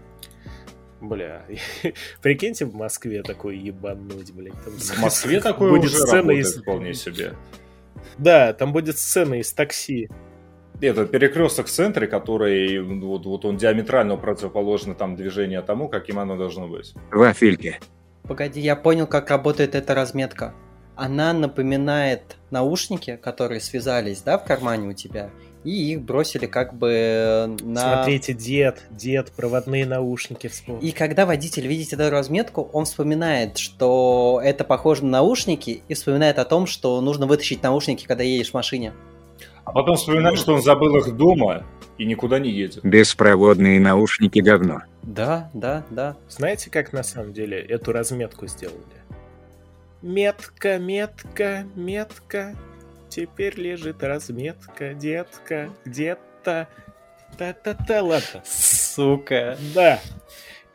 Бля, 1.00 1.44
прикиньте 2.22 2.64
в 2.64 2.74
Москве 2.74 3.22
такой 3.22 3.58
ебануть, 3.58 4.32
блядь. 4.32 4.54
Там 4.64 4.72
В 4.74 4.98
Москве 5.00 5.40
такое 5.42 5.70
будет 5.70 5.90
уже 5.90 5.98
сцена 5.98 6.18
работает 6.18 6.46
из... 6.46 6.56
вполне 6.62 6.94
себе. 6.94 7.34
Да, 8.18 8.52
там 8.52 8.72
будет 8.72 8.98
сцена 8.98 9.34
из 9.40 9.52
такси. 9.52 10.08
Это 10.82 11.06
перекресток 11.06 11.66
в 11.66 11.70
центре, 11.70 12.08
который 12.08 12.80
вот, 12.80 13.24
вот 13.24 13.44
он 13.44 13.56
диаметрально 13.56 14.16
противоположно 14.16 14.94
там 14.94 15.14
движение 15.14 15.62
тому, 15.62 15.88
каким 15.88 16.18
оно 16.18 16.36
должно 16.36 16.66
быть. 16.66 16.94
Вафельки. 17.12 17.78
Погоди, 18.24 18.60
я 18.60 18.74
понял, 18.74 19.06
как 19.06 19.30
работает 19.30 19.76
эта 19.76 19.94
разметка. 19.94 20.54
Она 20.96 21.32
напоминает 21.32 22.36
наушники, 22.50 23.16
которые 23.16 23.60
связались, 23.60 24.22
да, 24.22 24.38
в 24.38 24.44
кармане 24.44 24.88
у 24.88 24.92
тебя, 24.92 25.30
и 25.64 25.92
их 25.92 26.02
бросили 26.02 26.46
как 26.46 26.74
бы 26.74 27.56
на... 27.62 27.94
Смотрите, 27.94 28.34
дед, 28.34 28.82
дед, 28.90 29.32
проводные 29.32 29.86
наушники 29.86 30.48
вспомнил. 30.48 30.82
И 30.82 30.90
когда 30.90 31.24
водитель 31.26 31.66
видит 31.66 31.92
эту 31.92 32.10
разметку, 32.10 32.68
он 32.72 32.84
вспоминает, 32.84 33.56
что 33.56 34.40
это 34.44 34.64
похоже 34.64 35.04
на 35.04 35.12
наушники, 35.12 35.82
и 35.88 35.94
вспоминает 35.94 36.38
о 36.38 36.44
том, 36.44 36.66
что 36.66 37.00
нужно 37.00 37.26
вытащить 37.26 37.62
наушники, 37.62 38.06
когда 38.06 38.24
едешь 38.24 38.50
в 38.50 38.54
машине. 38.54 38.92
А 39.64 39.72
потом 39.72 39.96
вспоминает, 39.96 40.38
что 40.38 40.54
он 40.54 40.62
забыл 40.62 40.96
их 40.96 41.16
дома 41.16 41.64
и 41.98 42.04
никуда 42.04 42.38
не 42.38 42.50
едет. 42.50 42.84
Беспроводные 42.84 43.80
наушники 43.80 44.40
говно. 44.40 44.82
Да, 45.02 45.50
да, 45.54 45.84
да. 45.90 46.16
Знаете, 46.28 46.70
как 46.70 46.92
на 46.92 47.02
самом 47.02 47.32
деле 47.32 47.60
эту 47.60 47.92
разметку 47.92 48.46
сделали? 48.46 48.78
Метка, 50.00 50.78
метка, 50.78 51.64
метка. 51.76 52.56
Теперь 53.08 53.54
лежит 53.56 54.02
разметка, 54.02 54.94
детка, 54.94 55.70
где-то. 55.84 56.68
Та-та-та, 57.38 58.02
ладно. 58.02 58.42
Сука. 58.44 59.56
Да. 59.74 60.00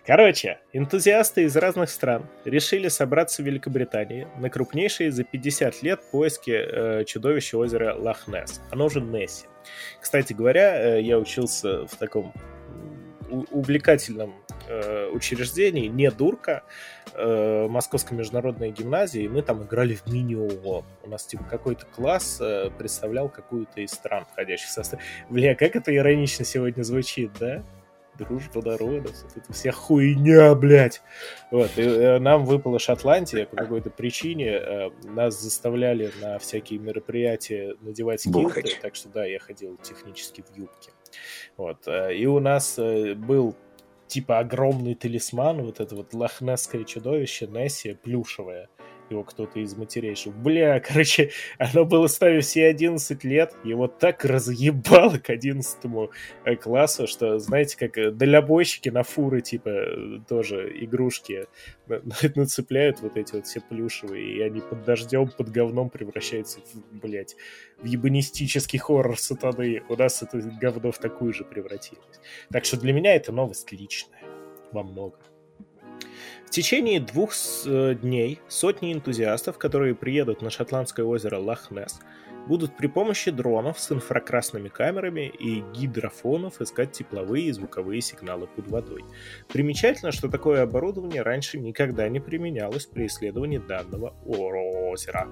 Короче, 0.08 0.60
энтузиасты 0.72 1.44
из 1.44 1.58
разных 1.58 1.90
стран 1.90 2.26
решили 2.46 2.88
собраться 2.88 3.44
в 3.44 3.46
Великобритании 3.46 4.26
на 4.38 4.50
крупнейшие 4.50 5.12
за 5.12 5.26
50 5.26 5.84
лет 5.84 6.00
поиски 6.12 6.52
э, 6.52 7.04
чудовища 7.04 7.58
озера 7.58 7.94
Лохнесс. 7.94 8.62
Оно 8.72 8.86
уже 8.86 9.02
Несси. 9.02 9.48
Кстати 10.00 10.32
говоря, 10.32 10.96
э, 10.96 11.02
я 11.02 11.20
учился 11.20 11.86
в 11.88 11.96
таком 11.98 12.32
увлекательном 13.52 14.34
э, 14.70 15.10
учреждении, 15.10 15.88
не 15.88 16.10
дурка, 16.10 16.64
э, 17.14 17.68
Московской 17.68 18.18
международной 18.18 18.72
гимназии, 18.72 19.24
и 19.24 19.28
мы 19.28 19.42
там 19.42 19.64
играли 19.64 19.96
в 19.96 20.08
мини-ООН. 20.08 20.86
У 21.04 21.10
нас 21.10 21.26
типа 21.26 21.44
какой-то 21.44 21.86
класс 21.86 22.38
э, 22.40 22.70
представлял 22.78 23.28
какую-то 23.28 23.82
из 23.82 23.92
стран, 23.92 24.26
входящих 24.32 24.70
в 24.70 24.72
состав. 24.72 25.02
Бля, 25.30 25.54
как 25.54 25.76
это 25.76 25.94
иронично 25.94 26.46
сегодня 26.46 26.84
звучит, 26.84 27.32
да? 27.42 27.62
Дружба 28.18 28.62
народов, 28.62 29.12
вот 29.24 29.38
эта 29.38 29.54
вся 29.54 29.72
хуйня, 29.72 30.54
блядь. 30.56 31.02
Вот, 31.52 31.72
и 31.78 31.82
э, 31.82 32.20
нам 32.20 32.46
выпала 32.46 32.80
Шотландия 32.80 33.46
по 33.46 33.56
какой-то 33.56 33.90
причине, 33.90 34.52
э, 34.52 34.90
нас 35.04 35.42
заставляли 35.42 36.12
на 36.22 36.40
всякие 36.40 36.80
мероприятия 36.80 37.76
надевать 37.82 38.24
килты, 38.24 38.64
так 38.82 38.96
что 38.96 39.10
да, 39.10 39.26
я 39.26 39.40
ходил 39.40 39.78
технически 39.78 40.42
в 40.42 40.58
юбке. 40.58 40.92
Вот, 41.58 41.88
э, 41.88 42.16
и 42.16 42.26
у 42.26 42.40
нас 42.40 42.78
э, 42.78 43.14
был 43.14 43.56
типа 44.08 44.40
огромный 44.40 44.96
талисман, 44.96 45.62
вот 45.62 45.80
это 45.80 45.96
вот 45.96 46.14
лохнесское 46.14 46.84
чудовище 46.84 47.48
Несси, 47.48 47.94
плюшевое. 47.94 48.70
Его 49.10 49.24
кто-то 49.24 49.60
из 49.60 49.76
матерей 49.76 50.16
шел. 50.16 50.32
Бля, 50.32 50.80
короче, 50.88 51.32
оно 51.58 51.86
было 51.86 52.08
ставить 52.08 52.46
все 52.46 52.68
11 52.68 53.24
лет, 53.24 53.54
его 53.64 53.88
так 53.88 54.26
разъебало 54.26 55.18
к 55.18 55.30
11 55.30 55.78
э, 56.46 56.56
классу, 56.56 57.08
что, 57.08 57.40
знаете, 57.40 57.78
как 57.78 57.98
э, 57.98 58.12
дальнобойщики 58.12 58.90
на 58.90 59.04
фуры, 59.04 59.42
типа, 59.42 59.70
э, 59.70 60.20
тоже 60.28 60.72
игрушки 60.84 61.48
на- 61.88 62.00
на- 62.04 62.32
нацепляют 62.36 63.02
вот 63.02 63.18
эти 63.18 63.36
вот 63.36 63.46
все 63.46 63.62
плюшевые, 63.62 64.38
и 64.38 64.42
они 64.42 64.62
под 64.62 64.84
дождем, 64.84 65.30
под 65.30 65.50
говном 65.50 65.90
превращаются 65.90 66.60
в, 66.60 67.00
блядь, 67.00 67.36
в 67.82 67.86
ебанистический 67.86 68.80
хоррор 68.80 69.18
сатаны. 69.18 69.84
У 69.90 69.96
нас 69.96 70.22
это 70.22 70.40
говно 70.60 70.92
в 70.92 70.98
такую 70.98 71.34
же 71.34 71.44
превратилось. 71.44 72.20
Так 72.52 72.66
что 72.66 72.78
для 72.78 72.94
меня 72.94 73.16
это 73.16 73.32
новость 73.32 73.72
личная. 73.72 74.22
Во 74.72 74.84
многом. 74.84 75.27
В 76.48 76.50
течение 76.50 77.02
двух 77.02 77.34
э, 77.66 77.96
дней 77.96 78.40
сотни 78.48 78.94
энтузиастов, 78.94 79.58
которые 79.58 79.94
приедут 79.94 80.42
на 80.42 80.50
шотландское 80.50 81.06
озеро 81.06 81.38
Лохнес, 81.40 82.00
будут 82.48 82.78
при 82.78 82.88
помощи 82.88 83.32
дронов 83.32 83.78
с 83.78 83.92
инфракрасными 83.92 84.70
камерами 84.70 85.28
и 85.28 85.62
гидрофонов 85.76 86.62
искать 86.62 86.94
тепловые 86.94 87.48
и 87.48 87.52
звуковые 87.52 88.00
сигналы 88.02 88.48
под 88.48 88.70
водой. 88.70 89.04
Примечательно, 89.50 90.14
что 90.14 90.30
такое 90.30 90.64
оборудование 90.64 91.22
раньше 91.22 91.60
никогда 91.60 92.08
не 92.08 92.22
применялось 92.22 92.86
при 92.86 93.08
исследовании 93.08 93.58
данного 93.58 94.16
озера. 94.26 95.28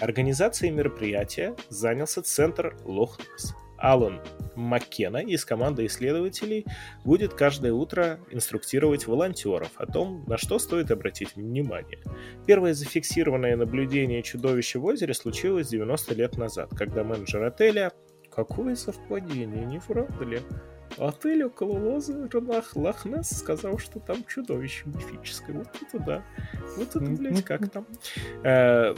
Организацией 0.00 0.72
мероприятия 0.72 1.54
занялся 1.68 2.22
центр 2.22 2.76
Лохнес. 2.84 3.54
Алан 3.80 4.20
Маккена 4.56 5.18
из 5.18 5.44
команды 5.44 5.86
исследователей 5.86 6.66
будет 7.04 7.34
каждое 7.34 7.72
утро 7.72 8.20
инструктировать 8.30 9.06
волонтеров 9.06 9.70
о 9.76 9.86
том, 9.86 10.24
на 10.26 10.36
что 10.36 10.58
стоит 10.58 10.90
обратить 10.90 11.34
внимание. 11.36 11.98
Первое 12.46 12.74
зафиксированное 12.74 13.56
наблюдение 13.56 14.22
чудовища 14.22 14.78
в 14.78 14.84
озере 14.84 15.14
случилось 15.14 15.68
90 15.68 16.14
лет 16.14 16.36
назад, 16.36 16.70
когда 16.76 17.04
менеджер 17.04 17.42
отеля... 17.42 17.92
Какое 18.32 18.76
совпадение, 18.76 19.64
не 19.66 19.80
правда 19.80 20.24
ли? 20.24 20.40
Отель 20.98 21.42
около 21.44 21.96
озера 21.96 22.28
Лах- 22.40 22.76
Лохнес 22.76 23.28
сказал, 23.28 23.78
что 23.78 23.98
там 23.98 24.24
чудовище 24.24 24.84
мифическое. 24.86 25.56
Вот 25.56 25.68
это 25.82 25.98
да. 26.04 26.24
Вот 26.76 26.90
это, 26.94 27.00
блядь, 27.00 27.44
как 27.44 27.68
там. 27.70 27.86
Э, 28.44 28.94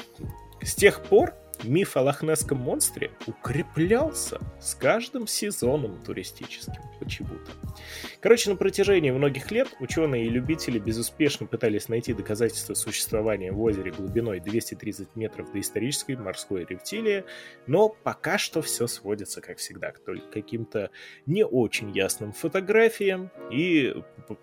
С 0.61 0.75
тех 0.75 1.03
пор 1.03 1.33
миф 1.63 1.97
о 1.97 2.03
лохнесском 2.03 2.59
монстре 2.59 3.11
укреплялся 3.27 4.41
с 4.61 4.75
каждым 4.75 5.27
сезоном 5.27 6.01
туристическим 6.05 6.83
почему-то. 6.99 7.53
Короче, 8.21 8.51
на 8.51 8.57
протяжении 8.57 9.11
многих 9.11 9.51
лет 9.51 9.69
ученые 9.81 10.27
и 10.27 10.29
любители 10.29 10.79
безуспешно 10.79 11.47
пытались 11.47 11.89
найти 11.89 12.13
доказательства 12.13 12.75
существования 12.75 13.53
в 13.53 13.61
озере 13.61 13.91
глубиной 13.91 14.41
230 14.41 15.17
метров 15.17 15.53
доисторической 15.53 16.17
морской 16.17 16.65
рептилии, 16.65 17.25
но 17.67 17.89
пока 17.89 18.39
что 18.39 18.63
все 18.63 18.87
сводится, 18.87 19.41
как 19.41 19.59
всегда, 19.59 19.91
к 19.93 19.99
только 19.99 20.31
каким-то 20.31 20.91
не 21.27 21.45
очень 21.45 21.91
ясным 21.91 22.33
фотографиям 22.33 23.31
и 23.51 23.95
п- 24.29 24.37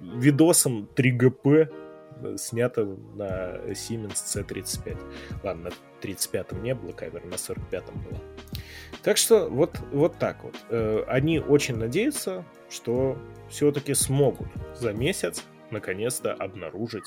видосам 0.00 0.88
3GP, 0.94 1.93
снятым 2.36 3.16
на 3.16 3.56
Siemens 3.68 4.14
C35. 4.14 4.96
Ладно, 5.42 5.70
на 5.70 6.06
35-м 6.06 6.62
не 6.62 6.74
было 6.74 6.92
камеры, 6.92 7.26
на 7.26 7.34
45-м 7.34 8.02
была. 8.02 8.20
Так 9.02 9.16
что 9.16 9.48
вот, 9.48 9.78
вот 9.92 10.18
так 10.18 10.42
вот. 10.44 10.54
Э, 10.70 11.04
Они 11.06 11.38
очень 11.40 11.76
надеются, 11.76 12.44
что 12.70 13.18
все-таки 13.48 13.94
смогут 13.94 14.48
за 14.74 14.92
месяц 14.92 15.44
наконец-то 15.70 16.32
обнаружить 16.32 17.04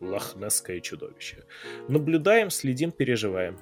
лохнесское 0.00 0.80
чудовище. 0.80 1.44
Наблюдаем, 1.88 2.50
следим, 2.50 2.90
переживаем. 2.92 3.58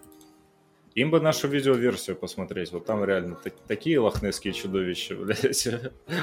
Им 0.95 1.11
бы 1.11 1.21
нашу 1.21 1.49
видеоверсию 1.49 2.17
посмотреть. 2.17 2.71
Вот 2.73 2.85
там 2.87 3.05
реально 3.05 3.35
та- 3.37 3.51
такие 3.67 3.99
лохнесские 3.99 4.53
чудовища, 4.53 5.15
блядь. 5.17 5.69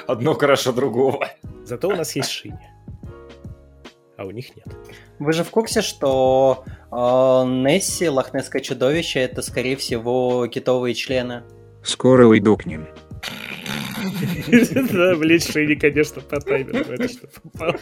Одно 0.08 0.34
краше 0.36 0.72
другого. 0.72 1.28
Зато 1.64 1.90
у 1.90 1.96
нас 1.96 2.16
есть 2.16 2.30
Шини. 2.30 2.60
А 4.22 4.26
у 4.26 4.30
них 4.30 4.56
нет. 4.56 4.68
Вы 5.18 5.34
же 5.34 5.44
в 5.44 5.50
курсе, 5.50 5.82
что 5.82 6.64
э, 6.92 6.96
Несси, 6.96 8.08
лохнесское 8.08 8.62
чудовище, 8.62 9.22
это, 9.22 9.42
скорее 9.42 9.76
всего, 9.78 10.46
китовые 10.46 10.94
члены? 10.94 11.42
Скоро 11.84 12.28
уйду 12.28 12.56
к 12.56 12.68
ним. 12.68 12.86
Да, 14.92 15.16
блин, 15.16 15.40
Шини, 15.40 15.74
конечно, 15.74 16.22
по 16.22 16.40
таймеру 16.40 16.94
это 16.94 17.08
что 17.10 17.28
попал. 17.52 17.74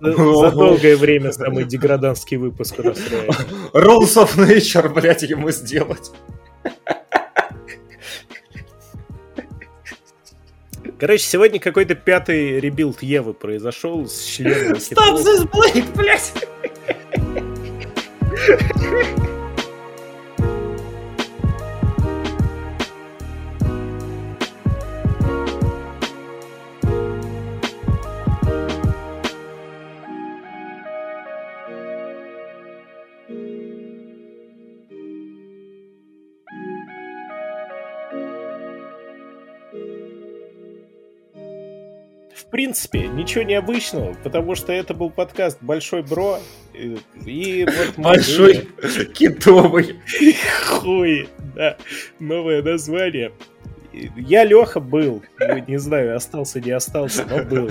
За 0.00 0.50
долгое 0.50 0.96
время 0.96 1.32
самый 1.32 1.64
деграданский 1.64 2.38
выпуск 2.38 2.76
у 2.78 2.84
нас. 2.84 2.98
Rules 3.74 4.16
of 4.16 4.38
Nature, 4.38 4.88
блядь, 4.88 5.22
ему 5.24 5.50
сделать. 5.50 6.10
Короче, 10.98 11.22
сегодня 11.22 11.60
какой-то 11.60 11.94
пятый 11.94 12.58
rebuild 12.58 13.02
Евы 13.02 13.32
произошел 13.32 14.08
с 14.08 14.20
членом 14.24 14.80
Стоп, 14.80 15.20
блядь! 15.94 16.32
В 42.48 42.50
принципе, 42.50 43.08
ничего 43.08 43.44
необычного, 43.44 44.14
потому 44.24 44.54
что 44.54 44.72
это 44.72 44.94
был 44.94 45.10
подкаст 45.10 45.58
Большой 45.60 46.02
Бро. 46.02 46.40
И, 46.72 46.96
и 47.26 47.64
вот 47.66 47.92
Большой 47.98 48.68
китовый. 49.14 49.96
Хуй, 50.66 51.28
да. 51.54 51.76
Новое 52.18 52.62
название. 52.62 53.32
Я 54.16 54.44
Леха 54.44 54.80
был. 54.80 55.22
Ну, 55.38 55.64
Не 55.68 55.78
знаю, 55.78 56.16
остался, 56.16 56.58
не 56.60 56.70
остался, 56.70 57.26
но 57.28 57.44
был. 57.44 57.70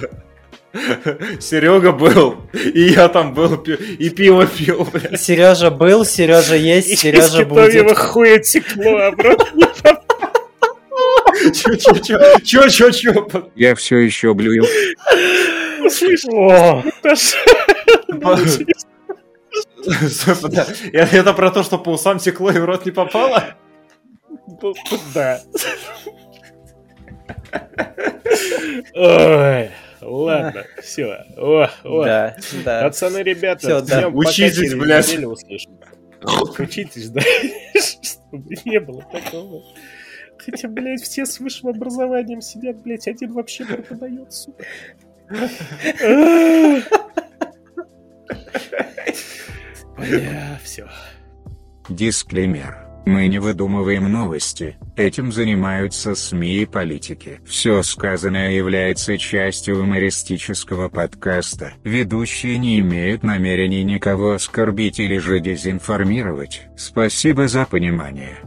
Серега 1.40 1.92
был, 1.92 2.36
и 2.54 2.82
я 2.82 3.08
там 3.08 3.34
был, 3.34 3.56
и 3.56 4.10
пиво 4.10 4.46
пил. 4.46 4.88
Сережа 5.18 5.72
был, 5.72 6.06
Сережа 6.06 6.56
есть, 6.56 6.90
И 6.90 6.94
из 6.94 7.00
Сережа 7.00 7.46
будет. 7.46 7.98
хуя 7.98 8.38
текло 8.38 8.98
обратно. 9.08 9.67
Чё, 11.52 11.76
чё, 11.76 11.94
чё, 11.98 12.40
чё, 12.44 12.70
чё, 12.70 12.92
чё? 12.92 13.50
Я 13.56 13.76
все 13.76 13.98
еще 13.98 14.34
блюю. 14.34 14.64
Да. 20.50 20.68
Это 20.94 21.34
про 21.34 21.52
то, 21.52 21.64
что 21.64 21.78
по 21.78 21.90
усам 21.92 22.20
текло 22.20 22.52
и 22.52 22.60
в 22.60 22.66
рот 22.66 22.86
не 22.86 22.92
попало? 22.92 23.56
Да. 25.14 25.42
Ой, 28.96 29.70
ладно, 30.02 30.66
все. 30.82 31.26
О, 31.38 31.70
о. 31.84 32.04
да, 32.04 32.36
да. 32.66 32.84
Пацаны, 32.84 33.20
ребята, 33.20 33.60
Всё, 33.60 33.82
да. 33.82 33.98
всем 34.00 34.14
пока 34.14 34.30
Учитесь, 34.30 34.74
блядь. 34.74 35.18
Учитесь, 36.60 37.10
да, 37.10 37.22
чтобы 38.02 38.56
не 38.66 38.80
было 38.80 39.04
такого. 39.12 39.64
Хотя, 40.38 40.68
блядь, 40.68 41.02
все 41.02 41.26
с 41.26 41.40
высшим 41.40 41.70
образованием 41.70 42.42
сидят, 42.42 42.82
блядь, 42.82 43.08
один 43.08 43.34
вообще 43.34 43.66
преподает, 43.66 44.32
сука. 44.34 44.64
Бля, 49.98 50.60
все. 50.64 50.88
Дисклеймер. 51.90 52.88
Мы 53.08 53.30
не 53.30 53.40
выдумываем 53.40 54.12
новости, 54.12 54.76
этим 54.98 55.32
занимаются 55.32 56.14
СМИ 56.14 56.64
и 56.64 56.66
политики. 56.66 57.40
Все 57.46 57.82
сказанное 57.82 58.52
является 58.52 59.18
частью 59.18 59.78
юмористического 59.78 60.90
подкаста. 60.90 61.72
Ведущие 61.86 62.58
не 62.58 62.82
имеют 62.82 63.24
намерений 63.24 63.86
никого 63.86 64.34
оскорбить 64.34 65.00
или 65.00 65.20
же 65.20 65.40
дезинформировать. 65.40 66.64
Спасибо 66.76 67.48
за 67.48 67.66
понимание. 67.66 68.40